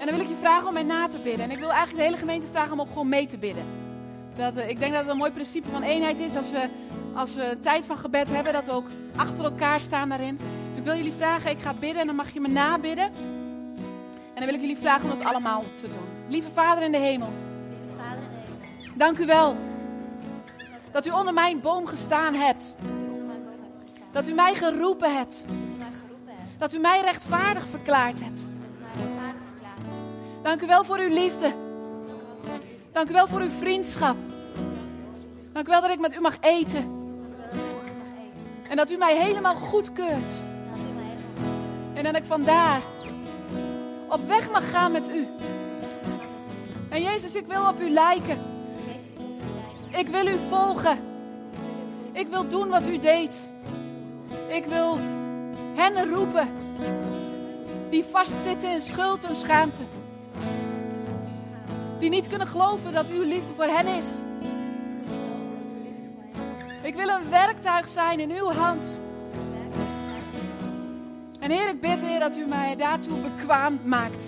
En 0.05 0.11
dan 0.11 0.19
wil 0.19 0.29
ik 0.29 0.35
je 0.35 0.41
vragen 0.41 0.67
om 0.67 0.73
mij 0.73 0.83
na 0.83 1.07
te 1.07 1.17
bidden. 1.23 1.43
En 1.43 1.51
ik 1.51 1.57
wil 1.57 1.69
eigenlijk 1.69 1.97
de 1.97 2.03
hele 2.03 2.17
gemeente 2.17 2.47
vragen 2.51 2.71
om 2.71 2.81
ook 2.81 2.87
gewoon 2.87 3.09
mee 3.09 3.27
te 3.27 3.37
bidden. 3.37 3.63
Dat, 4.35 4.55
eh, 4.55 4.69
ik 4.69 4.79
denk 4.79 4.91
dat 4.91 5.01
het 5.01 5.11
een 5.11 5.17
mooi 5.17 5.31
principe 5.31 5.67
van 5.69 5.83
eenheid 5.83 6.19
is 6.19 6.35
als 6.35 6.49
we, 6.51 6.67
als 7.15 7.33
we 7.33 7.43
een 7.43 7.59
tijd 7.59 7.85
van 7.85 7.97
gebed 7.97 8.27
hebben, 8.29 8.53
dat 8.53 8.65
we 8.65 8.71
ook 8.71 8.87
achter 9.15 9.45
elkaar 9.45 9.79
staan 9.79 10.09
daarin. 10.09 10.37
Dus 10.37 10.77
ik 10.77 10.83
wil 10.83 10.95
jullie 10.95 11.13
vragen, 11.17 11.51
ik 11.51 11.59
ga 11.61 11.73
bidden 11.73 12.01
en 12.01 12.07
dan 12.07 12.15
mag 12.15 12.33
je 12.33 12.39
me 12.39 12.47
nabidden. 12.47 13.05
En 13.05 14.41
dan 14.41 14.45
wil 14.45 14.53
ik 14.53 14.59
jullie 14.59 14.77
vragen 14.77 15.11
om 15.11 15.17
dat 15.17 15.27
allemaal 15.27 15.63
te 15.79 15.87
doen. 15.87 16.27
Lieve 16.27 16.49
Vader 16.53 16.83
in 16.83 16.91
de 16.91 16.97
hemel, 16.97 17.29
Lieve 17.69 17.97
Vader 17.97 18.23
in 18.23 18.29
de 18.29 18.35
hemel, 18.35 18.97
dank 18.97 19.17
u 19.17 19.25
wel 19.25 19.55
dat 20.91 21.05
u 21.05 21.09
onder 21.09 21.33
mijn 21.33 21.61
boom 21.61 21.85
gestaan 21.85 22.33
hebt. 22.33 22.75
Dat 24.11 24.27
u 24.27 24.33
mij 24.33 24.53
geroepen 24.53 25.15
hebt. 25.15 25.43
Dat 26.57 26.73
u 26.73 26.77
mij 26.77 27.01
rechtvaardig 27.01 27.65
verklaard 27.67 28.19
hebt. 28.19 28.44
Dank 30.45 30.61
u 30.61 30.67
wel 30.67 30.83
voor 30.83 30.97
uw 30.97 31.13
liefde. 31.13 31.53
Dank 32.91 33.09
u 33.09 33.13
wel 33.13 33.27
voor 33.27 33.41
uw 33.41 33.49
vriendschap. 33.59 34.15
Dank 35.53 35.67
u 35.67 35.69
wel 35.69 35.81
dat 35.81 35.89
ik 35.89 35.99
met 35.99 36.15
u 36.15 36.19
mag 36.19 36.37
eten. 36.41 37.09
En 38.69 38.75
dat 38.75 38.91
u 38.91 38.97
mij 38.97 39.17
helemaal 39.17 39.55
goedkeurt. 39.55 40.31
En 41.93 42.03
dat 42.03 42.15
ik 42.15 42.23
vandaar 42.23 42.81
op 44.09 44.27
weg 44.27 44.51
mag 44.51 44.69
gaan 44.69 44.91
met 44.91 45.09
u. 45.09 45.27
En 46.89 47.01
Jezus, 47.01 47.33
ik 47.33 47.45
wil 47.47 47.67
op 47.67 47.81
u 47.81 47.89
lijken. 47.89 48.37
Ik 49.91 50.07
wil 50.07 50.27
u 50.27 50.37
volgen. 50.49 50.99
Ik 52.11 52.27
wil 52.27 52.49
doen 52.49 52.69
wat 52.69 52.87
u 52.87 52.99
deed. 52.99 53.33
Ik 54.47 54.65
wil 54.65 54.97
hen 55.75 56.13
roepen 56.13 56.47
die 57.89 58.03
vastzitten 58.11 58.71
in 58.71 58.81
schuld 58.81 59.23
en 59.23 59.35
schaamte. 59.35 59.81
Die 61.99 62.09
niet 62.09 62.27
kunnen 62.27 62.47
geloven 62.47 62.93
dat 62.93 63.07
uw 63.07 63.23
liefde 63.23 63.53
voor 63.55 63.65
hen 63.65 63.87
is. 63.87 64.03
Ik 66.81 66.95
wil 66.95 67.07
een 67.07 67.29
werktuig 67.29 67.87
zijn 67.87 68.19
in 68.19 68.31
uw 68.31 68.51
hand. 68.51 68.83
En 71.39 71.51
Heer, 71.51 71.69
ik 71.69 71.81
bid, 71.81 72.01
Heer, 72.01 72.19
dat 72.19 72.35
u 72.35 72.45
mij 72.45 72.75
daartoe 72.75 73.17
bekwaam 73.17 73.79
maakt. 73.83 74.23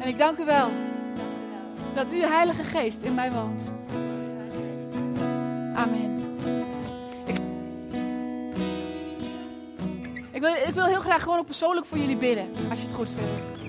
En 0.00 0.08
ik 0.08 0.18
dank 0.18 0.38
u 0.38 0.44
wel 0.44 0.68
dat 1.94 2.10
uw 2.10 2.20
Heilige 2.20 2.62
Geest 2.62 3.02
in 3.02 3.14
mij 3.14 3.32
woont. 3.32 3.62
Amen. 5.74 6.27
Ik, 10.38 10.44
wil, 10.44 10.54
ik 10.68 10.74
wil 10.74 10.84
heel 10.84 11.00
graag 11.00 11.22
gewoon 11.22 11.38
ook 11.38 11.46
persoonlijk 11.46 11.86
voor 11.86 11.98
jullie 11.98 12.16
bidden, 12.16 12.48
als 12.70 12.80
je 12.80 12.86
het 12.86 12.94
goed 12.94 13.08
vindt. 13.16 13.66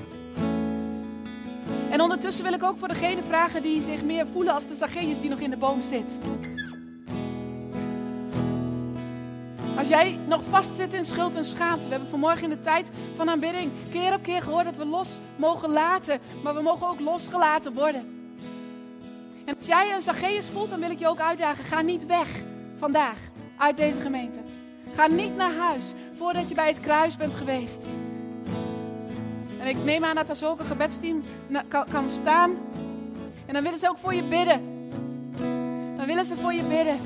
En 1.90 2.02
ondertussen 2.02 2.44
wil 2.44 2.54
ik 2.54 2.64
ook 2.64 2.78
voor 2.78 2.88
degene 2.88 3.22
vragen 3.28 3.62
die 3.62 3.82
zich 3.82 4.02
meer 4.02 4.28
voelen 4.28 4.54
als 4.54 4.68
de 4.68 4.76
Zacchaeus 4.76 5.22
die 5.22 5.30
nog 5.30 5.40
in 5.40 5.50
de 5.50 5.58
boom 5.58 5.82
zit. 5.90 6.12
Als 9.78 9.88
jij 9.88 10.18
nog 10.28 10.42
vastzit 10.50 10.94
in 10.94 11.06
schuld 11.06 11.36
en 11.36 11.46
schaamte. 11.46 11.84
We 11.84 11.90
hebben 11.90 12.10
vanmorgen 12.10 12.44
in 12.44 12.50
de 12.50 12.62
tijd 12.62 12.90
van 13.16 13.30
aanbidding 13.30 13.72
keer 13.92 14.14
op 14.14 14.24
keer 14.24 14.42
gehoord 14.42 14.66
dat 14.66 14.76
we 14.76 14.86
los 14.86 15.10
mogen 15.36 15.70
laten. 15.70 16.20
Maar 16.44 16.56
we 16.56 16.62
mogen 16.62 16.88
ook 16.88 17.00
losgelaten 17.00 17.74
worden. 17.74 18.34
En 19.46 19.56
als 19.58 19.66
jij 19.66 19.94
een 19.96 20.02
Zacchaeus 20.02 20.46
voelt, 20.54 20.70
dan 20.70 20.80
wil 20.80 20.92
ik 20.92 21.00
je 21.00 21.08
ook 21.08 21.20
uitdagen. 21.20 21.64
Ga 21.64 21.82
niet 21.82 22.06
weg 22.06 22.28
vandaag 22.80 23.18
uit 23.58 23.78
deze 23.78 24.00
gemeente. 24.00 24.40
Ga 24.96 25.08
niet 25.08 25.36
naar 25.36 25.54
huis 25.54 25.94
voordat 26.20 26.50
je 26.50 26.56
bij 26.56 26.68
het 26.68 26.80
kruis 26.80 27.18
bent 27.18 27.34
geweest. 27.34 27.88
En 29.60 29.68
ik 29.68 29.84
neem 29.84 30.04
aan 30.04 30.16
dat 30.16 30.30
er 30.30 30.36
zulke 30.36 30.64
gebedsteam 30.64 31.24
kan 31.90 32.10
staan. 32.10 32.52
En 33.46 33.54
dan 33.54 33.64
willen 33.64 33.80
ze 33.80 33.90
ook 33.90 33.98
voor 33.98 34.14
je 34.14 34.24
bidden. 34.24 34.90
Dan 35.96 36.06
willen 36.06 36.26
ze 36.26 36.36
voor 36.36 36.54
je 36.54 36.64
bidden. 36.64 37.00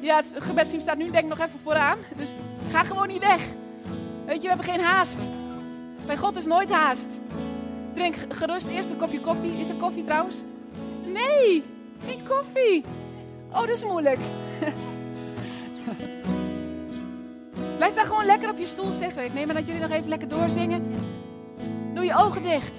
Ja, 0.00 0.16
het 0.16 0.34
gebedsteam 0.38 0.80
staat 0.80 0.96
nu 0.96 1.04
denk 1.04 1.24
ik 1.24 1.28
nog 1.28 1.38
even 1.38 1.60
vooraan. 1.62 1.98
Dus 2.16 2.28
ga 2.70 2.84
gewoon 2.84 3.08
niet 3.08 3.22
weg. 3.22 3.40
Weet 4.26 4.36
je, 4.36 4.42
we 4.42 4.48
hebben 4.48 4.66
geen 4.66 4.84
haast. 4.84 5.16
Bij 6.06 6.16
God 6.16 6.36
is 6.36 6.44
nooit 6.44 6.70
haast. 6.70 7.06
Drink 7.94 8.14
gerust 8.28 8.66
eerst 8.66 8.90
een 8.90 8.98
kopje 8.98 9.20
koffie. 9.20 9.60
Is 9.60 9.68
er 9.68 9.74
koffie 9.74 10.04
trouwens? 10.04 10.34
Nee, 11.04 11.64
geen 12.06 12.20
koffie. 12.28 12.84
Oh, 13.52 13.60
dat 13.60 13.68
is 13.68 13.84
moeilijk. 13.84 14.18
Blijf 17.78 17.94
daar 17.94 18.06
gewoon 18.06 18.24
lekker 18.24 18.50
op 18.50 18.58
je 18.58 18.66
stoel 18.66 18.90
zitten. 18.90 19.24
Ik 19.24 19.34
neem 19.34 19.48
aan 19.48 19.54
dat 19.54 19.66
jullie 19.66 19.80
nog 19.80 19.90
even 19.90 20.08
lekker 20.08 20.28
doorzingen. 20.28 20.92
Doe 21.94 22.04
je 22.04 22.14
ogen 22.14 22.42
dicht. 22.42 22.72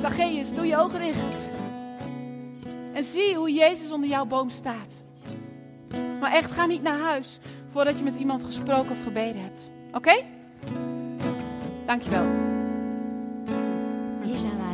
Zacchaeus, 0.00 0.54
doe 0.54 0.66
je 0.66 0.76
ogen 0.76 1.00
dicht. 1.00 1.36
En 2.92 3.04
zie 3.04 3.34
hoe 3.34 3.52
Jezus 3.52 3.90
onder 3.90 4.08
jouw 4.08 4.24
boom 4.24 4.50
staat. 4.50 5.02
Maar 6.20 6.32
echt, 6.32 6.50
ga 6.50 6.66
niet 6.66 6.82
naar 6.82 6.98
huis 6.98 7.38
voordat 7.72 7.98
je 7.98 8.04
met 8.04 8.14
iemand 8.18 8.44
gesproken 8.44 8.90
of 8.90 9.02
gebeden 9.04 9.42
hebt. 9.42 9.70
Oké? 9.92 10.24
Dankjewel. 11.86 12.26
Hier 14.22 14.38
zijn 14.38 14.56
wij. 14.56 14.68